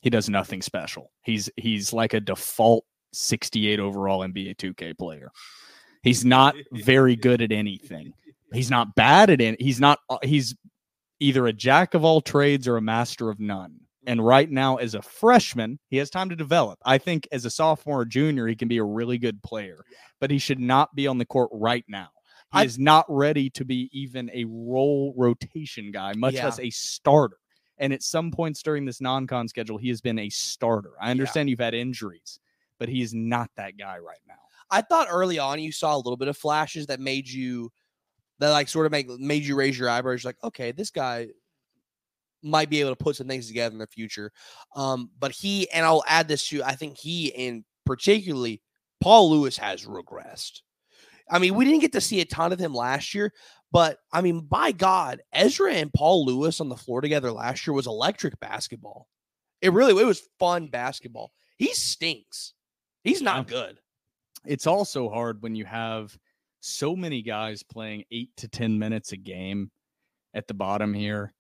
He 0.05 0.11
does 0.11 0.29
nothing 0.29 0.61
special. 0.61 1.11
He's 1.23 1.49
he's 1.57 1.91
like 1.91 2.13
a 2.13 2.19
default 2.19 2.85
68 3.13 3.79
overall 3.79 4.19
NBA 4.19 4.55
2K 4.55 4.95
player. 4.99 5.31
He's 6.03 6.23
not 6.23 6.53
very 6.71 7.15
good 7.15 7.41
at 7.41 7.51
anything. 7.51 8.13
He's 8.53 8.69
not 8.69 8.93
bad 8.93 9.31
at 9.31 9.41
it. 9.41 9.59
He's 9.59 9.79
not 9.79 9.97
uh, 10.07 10.19
he's 10.21 10.55
either 11.19 11.47
a 11.47 11.53
jack 11.53 11.95
of 11.95 12.05
all 12.05 12.21
trades 12.21 12.67
or 12.67 12.77
a 12.77 12.81
master 12.83 13.31
of 13.31 13.39
none. 13.39 13.77
And 14.05 14.23
right 14.23 14.47
now 14.47 14.75
as 14.75 14.93
a 14.93 15.01
freshman, 15.01 15.79
he 15.89 15.97
has 15.97 16.11
time 16.11 16.29
to 16.29 16.35
develop. 16.35 16.77
I 16.85 16.99
think 16.99 17.27
as 17.31 17.45
a 17.45 17.49
sophomore 17.49 18.01
or 18.01 18.05
junior 18.05 18.45
he 18.45 18.55
can 18.55 18.67
be 18.67 18.77
a 18.77 18.83
really 18.83 19.17
good 19.17 19.41
player, 19.41 19.83
but 20.21 20.29
he 20.29 20.37
should 20.37 20.59
not 20.59 20.93
be 20.93 21.07
on 21.07 21.17
the 21.17 21.25
court 21.25 21.49
right 21.51 21.83
now. 21.87 22.09
He 22.53 22.59
I- 22.59 22.65
is 22.65 22.77
not 22.77 23.07
ready 23.09 23.49
to 23.49 23.65
be 23.65 23.89
even 23.91 24.29
a 24.35 24.45
role 24.47 25.15
rotation 25.17 25.91
guy, 25.91 26.13
much 26.15 26.35
Yeah. 26.35 26.45
less 26.45 26.59
a 26.59 26.69
starter. 26.69 27.37
And 27.77 27.91
at 27.91 28.03
some 28.03 28.31
points 28.31 28.63
during 28.63 28.85
this 28.85 29.01
non-con 29.01 29.47
schedule, 29.47 29.77
he 29.77 29.89
has 29.89 30.01
been 30.01 30.19
a 30.19 30.29
starter. 30.29 30.93
I 31.01 31.11
understand 31.11 31.49
you've 31.49 31.59
had 31.59 31.73
injuries, 31.73 32.39
but 32.79 32.87
he 32.87 33.01
is 33.01 33.13
not 33.13 33.49
that 33.57 33.77
guy 33.77 33.97
right 33.97 34.19
now. 34.27 34.35
I 34.71 34.81
thought 34.81 35.07
early 35.09 35.39
on 35.39 35.59
you 35.59 35.71
saw 35.71 35.95
a 35.95 35.97
little 35.97 36.17
bit 36.17 36.27
of 36.27 36.37
flashes 36.37 36.87
that 36.87 36.99
made 36.99 37.29
you 37.29 37.71
that 38.39 38.51
like 38.51 38.67
sort 38.67 38.85
of 38.85 38.91
make 38.91 39.07
made 39.19 39.43
you 39.43 39.55
raise 39.55 39.77
your 39.77 39.89
eyebrows. 39.89 40.25
Like, 40.25 40.37
okay, 40.43 40.71
this 40.71 40.89
guy 40.89 41.27
might 42.41 42.69
be 42.69 42.79
able 42.79 42.91
to 42.91 43.03
put 43.03 43.15
some 43.15 43.27
things 43.27 43.47
together 43.47 43.73
in 43.73 43.79
the 43.79 43.87
future. 43.87 44.31
Um, 44.75 45.09
but 45.19 45.31
he 45.31 45.69
and 45.71 45.85
I'll 45.85 46.03
add 46.07 46.27
this 46.27 46.47
to 46.49 46.63
I 46.63 46.75
think 46.75 46.97
he 46.97 47.33
and 47.47 47.63
particularly 47.85 48.61
Paul 49.01 49.31
Lewis 49.31 49.57
has 49.57 49.85
regressed. 49.85 50.61
I 51.29 51.39
mean, 51.39 51.55
we 51.55 51.65
didn't 51.65 51.81
get 51.81 51.93
to 51.93 52.01
see 52.01 52.21
a 52.21 52.25
ton 52.25 52.53
of 52.53 52.59
him 52.59 52.73
last 52.73 53.15
year, 53.15 53.33
but 53.75 53.99
I 54.09 54.21
mean, 54.21 54.39
by 54.39 54.71
God, 54.71 55.21
Ezra 55.33 55.73
and 55.73 55.91
Paul 55.91 56.25
Lewis 56.25 56.61
on 56.61 56.69
the 56.69 56.77
floor 56.77 57.01
together 57.01 57.29
last 57.29 57.67
year 57.67 57.73
was 57.73 57.87
electric 57.87 58.39
basketball. 58.39 59.09
It 59.61 59.73
really 59.73 60.01
it 60.01 60.05
was 60.05 60.29
fun 60.39 60.67
basketball. 60.67 61.33
He 61.57 61.73
stinks. 61.73 62.53
He's 63.03 63.21
not 63.21 63.49
good. 63.49 63.77
It's 64.45 64.65
also 64.65 65.09
hard 65.09 65.43
when 65.43 65.55
you 65.55 65.65
have 65.65 66.17
so 66.61 66.95
many 66.95 67.21
guys 67.21 67.63
playing 67.63 68.05
eight 68.11 68.29
to 68.37 68.47
10 68.47 68.79
minutes 68.79 69.11
a 69.11 69.17
game 69.17 69.71
at 70.33 70.47
the 70.47 70.53
bottom 70.53 70.93
here. 70.93 71.33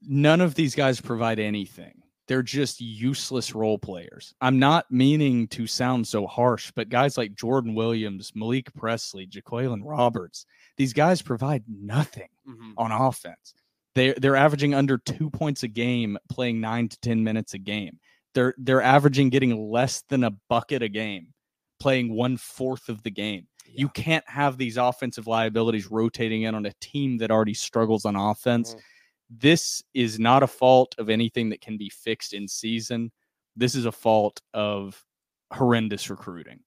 None 0.00 0.40
of 0.40 0.54
these 0.54 0.74
guys 0.74 1.02
provide 1.02 1.38
anything. 1.38 2.00
They're 2.28 2.42
just 2.42 2.80
useless 2.80 3.54
role 3.54 3.78
players. 3.78 4.32
I'm 4.40 4.58
not 4.58 4.90
meaning 4.90 5.48
to 5.48 5.66
sound 5.66 6.08
so 6.08 6.26
harsh, 6.26 6.72
but 6.74 6.88
guys 6.88 7.18
like 7.18 7.34
Jordan 7.34 7.74
Williams, 7.74 8.32
Malik 8.34 8.72
Presley, 8.72 9.26
JaQualon 9.26 9.82
Roberts, 9.84 10.46
these 10.80 10.94
guys 10.94 11.20
provide 11.20 11.62
nothing 11.68 12.30
Mhm. 12.48 12.72
on 12.78 12.90
offense. 12.90 13.52
They're 13.94 14.14
they're 14.14 14.34
averaging 14.36 14.72
under 14.72 14.96
two 14.96 15.28
points 15.28 15.62
a 15.62 15.68
game, 15.68 16.16
playing 16.30 16.58
nine 16.58 16.88
to 16.88 16.98
ten 17.00 17.22
minutes 17.22 17.52
a 17.52 17.58
game. 17.58 18.00
They're 18.32 18.54
they're 18.56 18.80
averaging 18.80 19.28
getting 19.28 19.70
less 19.70 20.00
than 20.08 20.24
a 20.24 20.30
bucket 20.48 20.82
a 20.82 20.88
game, 20.88 21.34
playing 21.80 22.14
one 22.14 22.38
fourth 22.38 22.88
of 22.88 23.02
the 23.02 23.10
game. 23.10 23.46
You 23.66 23.90
can't 23.90 24.26
have 24.26 24.56
these 24.56 24.78
offensive 24.78 25.26
liabilities 25.26 25.90
rotating 25.90 26.42
in 26.44 26.54
on 26.54 26.64
a 26.64 26.72
team 26.80 27.18
that 27.18 27.30
already 27.30 27.52
struggles 27.54 28.06
on 28.06 28.16
offense. 28.16 28.74
Mhm. 28.74 28.80
This 29.28 29.82
is 29.92 30.18
not 30.18 30.42
a 30.42 30.46
fault 30.46 30.94
of 30.96 31.10
anything 31.10 31.50
that 31.50 31.60
can 31.60 31.76
be 31.76 31.90
fixed 31.90 32.32
in 32.32 32.48
season. 32.48 33.12
This 33.54 33.74
is 33.74 33.84
a 33.84 33.92
fault 33.92 34.40
of 34.54 35.04
horrendous 35.52 36.08
recruiting 36.08 36.60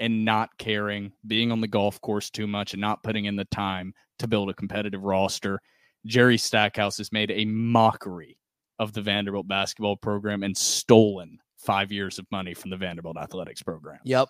and 0.00 0.24
not 0.24 0.50
caring, 0.58 1.12
being 1.26 1.52
on 1.52 1.60
the 1.60 1.68
golf 1.68 2.00
course 2.00 2.30
too 2.30 2.46
much 2.46 2.72
and 2.72 2.80
not 2.80 3.02
putting 3.02 3.26
in 3.26 3.36
the 3.36 3.44
time 3.46 3.92
to 4.18 4.26
build 4.26 4.50
a 4.50 4.54
competitive 4.54 5.04
roster. 5.04 5.60
Jerry 6.06 6.38
Stackhouse 6.38 6.98
has 6.98 7.12
made 7.12 7.30
a 7.30 7.44
mockery 7.44 8.38
of 8.78 8.94
the 8.94 9.02
Vanderbilt 9.02 9.46
basketball 9.46 9.96
program 9.96 10.42
and 10.42 10.56
stolen 10.56 11.38
five 11.58 11.92
years 11.92 12.18
of 12.18 12.26
money 12.32 12.54
from 12.54 12.70
the 12.70 12.76
Vanderbilt 12.76 13.18
athletics 13.18 13.62
program. 13.62 13.98
Yep. 14.04 14.28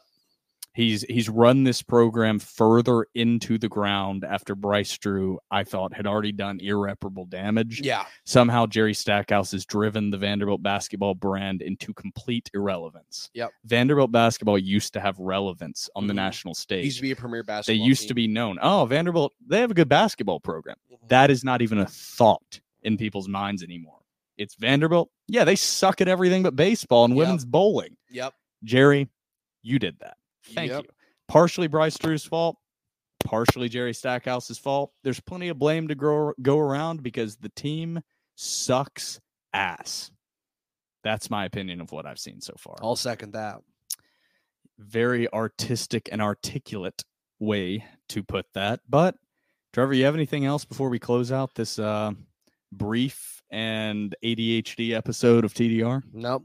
He's 0.73 1.03
he's 1.03 1.29
run 1.29 1.65
this 1.65 1.83
program 1.83 2.39
further 2.39 3.05
into 3.15 3.59
the 3.59 3.69
ground 3.69 4.25
after 4.25 4.55
Bryce 4.55 4.97
Drew, 4.99 5.41
I 5.51 5.65
thought, 5.65 5.93
had 5.93 6.07
already 6.07 6.31
done 6.31 6.61
irreparable 6.61 7.27
damage. 7.27 7.81
Yeah. 7.81 8.05
Somehow 8.25 8.67
Jerry 8.67 8.95
Stackhouse 8.95 9.51
has 9.51 9.67
driven 9.67 10.11
the 10.11 10.17
Vanderbilt 10.17 10.63
basketball 10.63 11.17
brand 11.17 11.61
into 11.61 11.93
complete 11.93 12.51
irrelevance. 12.55 13.31
Yep. 13.35 13.51
Vanderbilt 13.65 14.13
basketball 14.13 14.59
used 14.59 14.93
to 14.93 15.01
have 15.01 15.19
relevance 15.19 15.91
on 15.97 16.07
the 16.07 16.13
Mhm. 16.13 16.17
national 16.17 16.55
stage. 16.55 16.85
Used 16.85 16.99
to 16.99 17.03
be 17.03 17.11
a 17.11 17.17
premier 17.17 17.43
basketball. 17.43 17.77
they 17.83 17.89
used 17.89 18.07
to 18.07 18.15
be 18.15 18.29
known. 18.29 18.57
Oh, 18.63 18.85
Vanderbilt, 18.87 19.33
they 19.45 19.59
have 19.61 19.73
a 19.73 19.75
good 19.75 19.89
basketball 19.89 20.39
program. 20.39 20.77
Mhm. 20.93 21.09
That 21.09 21.31
is 21.33 21.43
not 21.43 21.63
even 21.63 21.79
a 21.79 21.87
thought 21.87 22.61
in 22.83 22.97
people's 22.97 23.27
minds 23.29 23.65
anymore. 23.65 23.99
It's 24.39 24.55
Vanderbilt. 24.55 25.11
Yeah, 25.27 25.43
they 25.45 25.57
suck 25.57 26.01
at 26.01 26.07
everything 26.07 26.45
but 26.45 26.55
baseball 26.55 27.05
and 27.07 27.15
Yep. 27.17 27.19
women's 27.27 27.45
bowling. 27.45 27.97
Yep. 28.09 28.35
Jerry, 28.63 29.09
you 29.63 29.81
did 29.81 29.99
that. 29.99 30.17
Thank 30.45 30.71
Yep. 30.71 30.85
you. 30.85 30.91
Partially 31.29 31.69
Bryce 31.69 31.97
Drew's 31.99 32.25
fault, 32.25 32.57
partially 33.25 33.69
Jerry 33.69 33.95
Stackhouse's 33.95 34.59
fault. 34.59 34.93
There's 35.05 35.21
plenty 35.21 35.49
of 35.49 35.59
blame 35.59 35.89
to 35.89 35.95
grow, 35.95 36.33
go 36.43 36.59
around 36.59 37.03
because 37.03 37.37
the 37.37 37.51
team 37.51 38.01
sucks 38.37 39.21
ass. 39.53 40.11
That's 41.05 41.31
my 41.31 41.45
opinion 41.45 41.81
of 41.81 41.93
what 41.93 42.05
I've 42.07 42.19
seen 42.19 42.41
so 42.41 42.55
far. 42.59 42.77
I'll 42.83 42.97
second 42.97 43.33
that. 43.33 43.59
Very 44.79 45.33
artistic 45.33 46.09
and 46.11 46.21
articulate 46.23 47.05
way 47.39 47.85
to 48.09 48.23
put 48.23 48.47
that. 48.55 48.81
But 48.89 49.17
Trevor, 49.73 49.95
you 49.95 50.05
have 50.05 50.15
anything 50.15 50.47
else 50.47 50.65
before 50.65 50.89
we 50.89 50.99
close 50.99 51.31
out 51.31 51.55
this 51.55 51.79
uh, 51.79 52.13
brief 52.73 53.43
and 53.51 54.15
ADHD 54.25 54.93
episode 54.93 55.45
of 55.45 55.55
TDR? 55.55 56.03
Nope. 56.13 56.45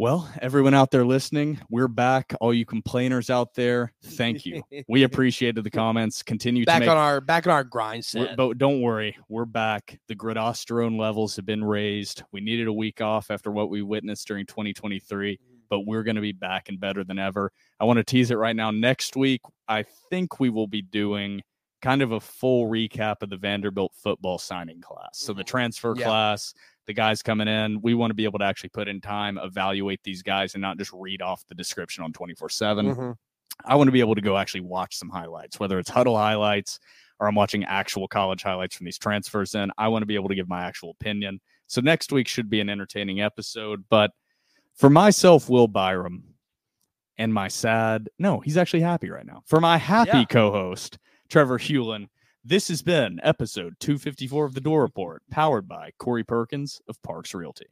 Well, 0.00 0.30
everyone 0.40 0.74
out 0.74 0.92
there 0.92 1.04
listening, 1.04 1.58
we're 1.70 1.88
back. 1.88 2.32
All 2.40 2.54
you 2.54 2.64
complainers 2.64 3.30
out 3.30 3.54
there, 3.54 3.92
thank 4.04 4.46
you. 4.46 4.62
we 4.88 5.02
appreciated 5.02 5.64
the 5.64 5.72
comments. 5.72 6.22
Continue 6.22 6.64
Back 6.64 6.76
to 6.76 6.80
make 6.80 6.88
on 6.88 6.96
our 6.96 7.20
back 7.20 7.48
on 7.48 7.52
our 7.52 7.64
grind 7.64 8.04
set. 8.04 8.36
but 8.36 8.58
don't 8.58 8.80
worry, 8.80 9.16
we're 9.28 9.44
back. 9.44 9.98
The 10.06 10.14
gridosterone 10.14 10.96
levels 10.96 11.34
have 11.34 11.46
been 11.46 11.64
raised. 11.64 12.22
We 12.30 12.40
needed 12.40 12.68
a 12.68 12.72
week 12.72 13.00
off 13.00 13.32
after 13.32 13.50
what 13.50 13.70
we 13.70 13.82
witnessed 13.82 14.28
during 14.28 14.46
2023, 14.46 15.36
but 15.68 15.80
we're 15.80 16.04
going 16.04 16.14
to 16.14 16.22
be 16.22 16.30
back 16.32 16.68
and 16.68 16.78
better 16.78 17.02
than 17.02 17.18
ever. 17.18 17.50
I 17.80 17.84
want 17.84 17.96
to 17.96 18.04
tease 18.04 18.30
it 18.30 18.36
right 18.36 18.54
now. 18.54 18.70
Next 18.70 19.16
week, 19.16 19.40
I 19.66 19.84
think 20.10 20.38
we 20.38 20.48
will 20.48 20.68
be 20.68 20.82
doing 20.82 21.42
kind 21.82 22.02
of 22.02 22.12
a 22.12 22.20
full 22.20 22.68
recap 22.68 23.16
of 23.22 23.30
the 23.30 23.36
Vanderbilt 23.36 23.92
football 23.96 24.38
signing 24.38 24.80
class. 24.80 25.10
So 25.18 25.32
the 25.32 25.42
Mhm. 25.42 25.46
transfer 25.46 25.94
Yeah. 25.96 26.04
class, 26.06 26.54
the 26.88 26.94
guys 26.94 27.22
coming 27.22 27.46
in, 27.46 27.80
we 27.82 27.94
want 27.94 28.10
to 28.10 28.14
be 28.14 28.24
able 28.24 28.38
to 28.40 28.44
actually 28.44 28.70
put 28.70 28.88
in 28.88 29.00
time, 29.00 29.38
evaluate 29.38 30.00
these 30.02 30.22
guys, 30.22 30.54
and 30.54 30.62
not 30.62 30.78
just 30.78 30.90
read 30.92 31.22
off 31.22 31.46
the 31.46 31.54
description 31.54 32.02
on 32.02 32.12
24 32.12 32.48
7. 32.48 32.86
Mhm. 32.96 33.16
I 33.64 33.76
want 33.76 33.88
to 33.88 33.92
be 33.92 34.00
able 34.00 34.14
to 34.14 34.20
go 34.20 34.36
actually 34.36 34.62
watch 34.62 34.96
some 34.96 35.10
highlights, 35.10 35.60
whether 35.60 35.78
it's 35.78 35.90
huddle 35.90 36.16
highlights 36.16 36.80
or 37.20 37.28
I'm 37.28 37.34
watching 37.34 37.64
actual 37.64 38.08
college 38.08 38.42
highlights 38.42 38.76
from 38.76 38.84
these 38.86 38.98
transfers 38.98 39.54
in. 39.54 39.70
I 39.76 39.88
want 39.88 40.02
to 40.02 40.06
be 40.06 40.14
able 40.14 40.28
to 40.28 40.34
give 40.34 40.48
my 40.48 40.64
actual 40.64 40.90
opinion. 40.90 41.40
So 41.66 41.80
next 41.80 42.10
week 42.12 42.26
should 42.28 42.48
be 42.48 42.60
an 42.60 42.70
entertaining 42.70 43.20
episode. 43.20 43.84
But 43.90 44.12
for 44.74 44.88
myself, 44.88 45.50
Will 45.50 45.68
Byrum, 45.68 46.22
and 47.18 47.34
my 47.34 47.48
sad, 47.48 48.08
no, 48.18 48.38
he's 48.40 48.56
actually 48.56 48.80
happy 48.82 49.10
right 49.10 49.26
now. 49.26 49.42
For 49.46 49.60
my 49.60 49.76
happy 49.76 50.10
Yeah. 50.18 50.24
co 50.24 50.52
host, 50.52 50.98
Trevor 51.28 51.58
Hulan, 51.58 52.06
this 52.44 52.68
has 52.68 52.82
been 52.82 53.20
episode 53.22 53.74
254 53.80 54.44
of 54.44 54.54
The 54.54 54.60
Dore 54.60 54.82
Report, 54.82 55.22
powered 55.30 55.68
by 55.68 55.90
Corey 55.98 56.24
Perkins 56.24 56.80
of 56.88 57.02
Parks 57.02 57.34
Realty. 57.34 57.66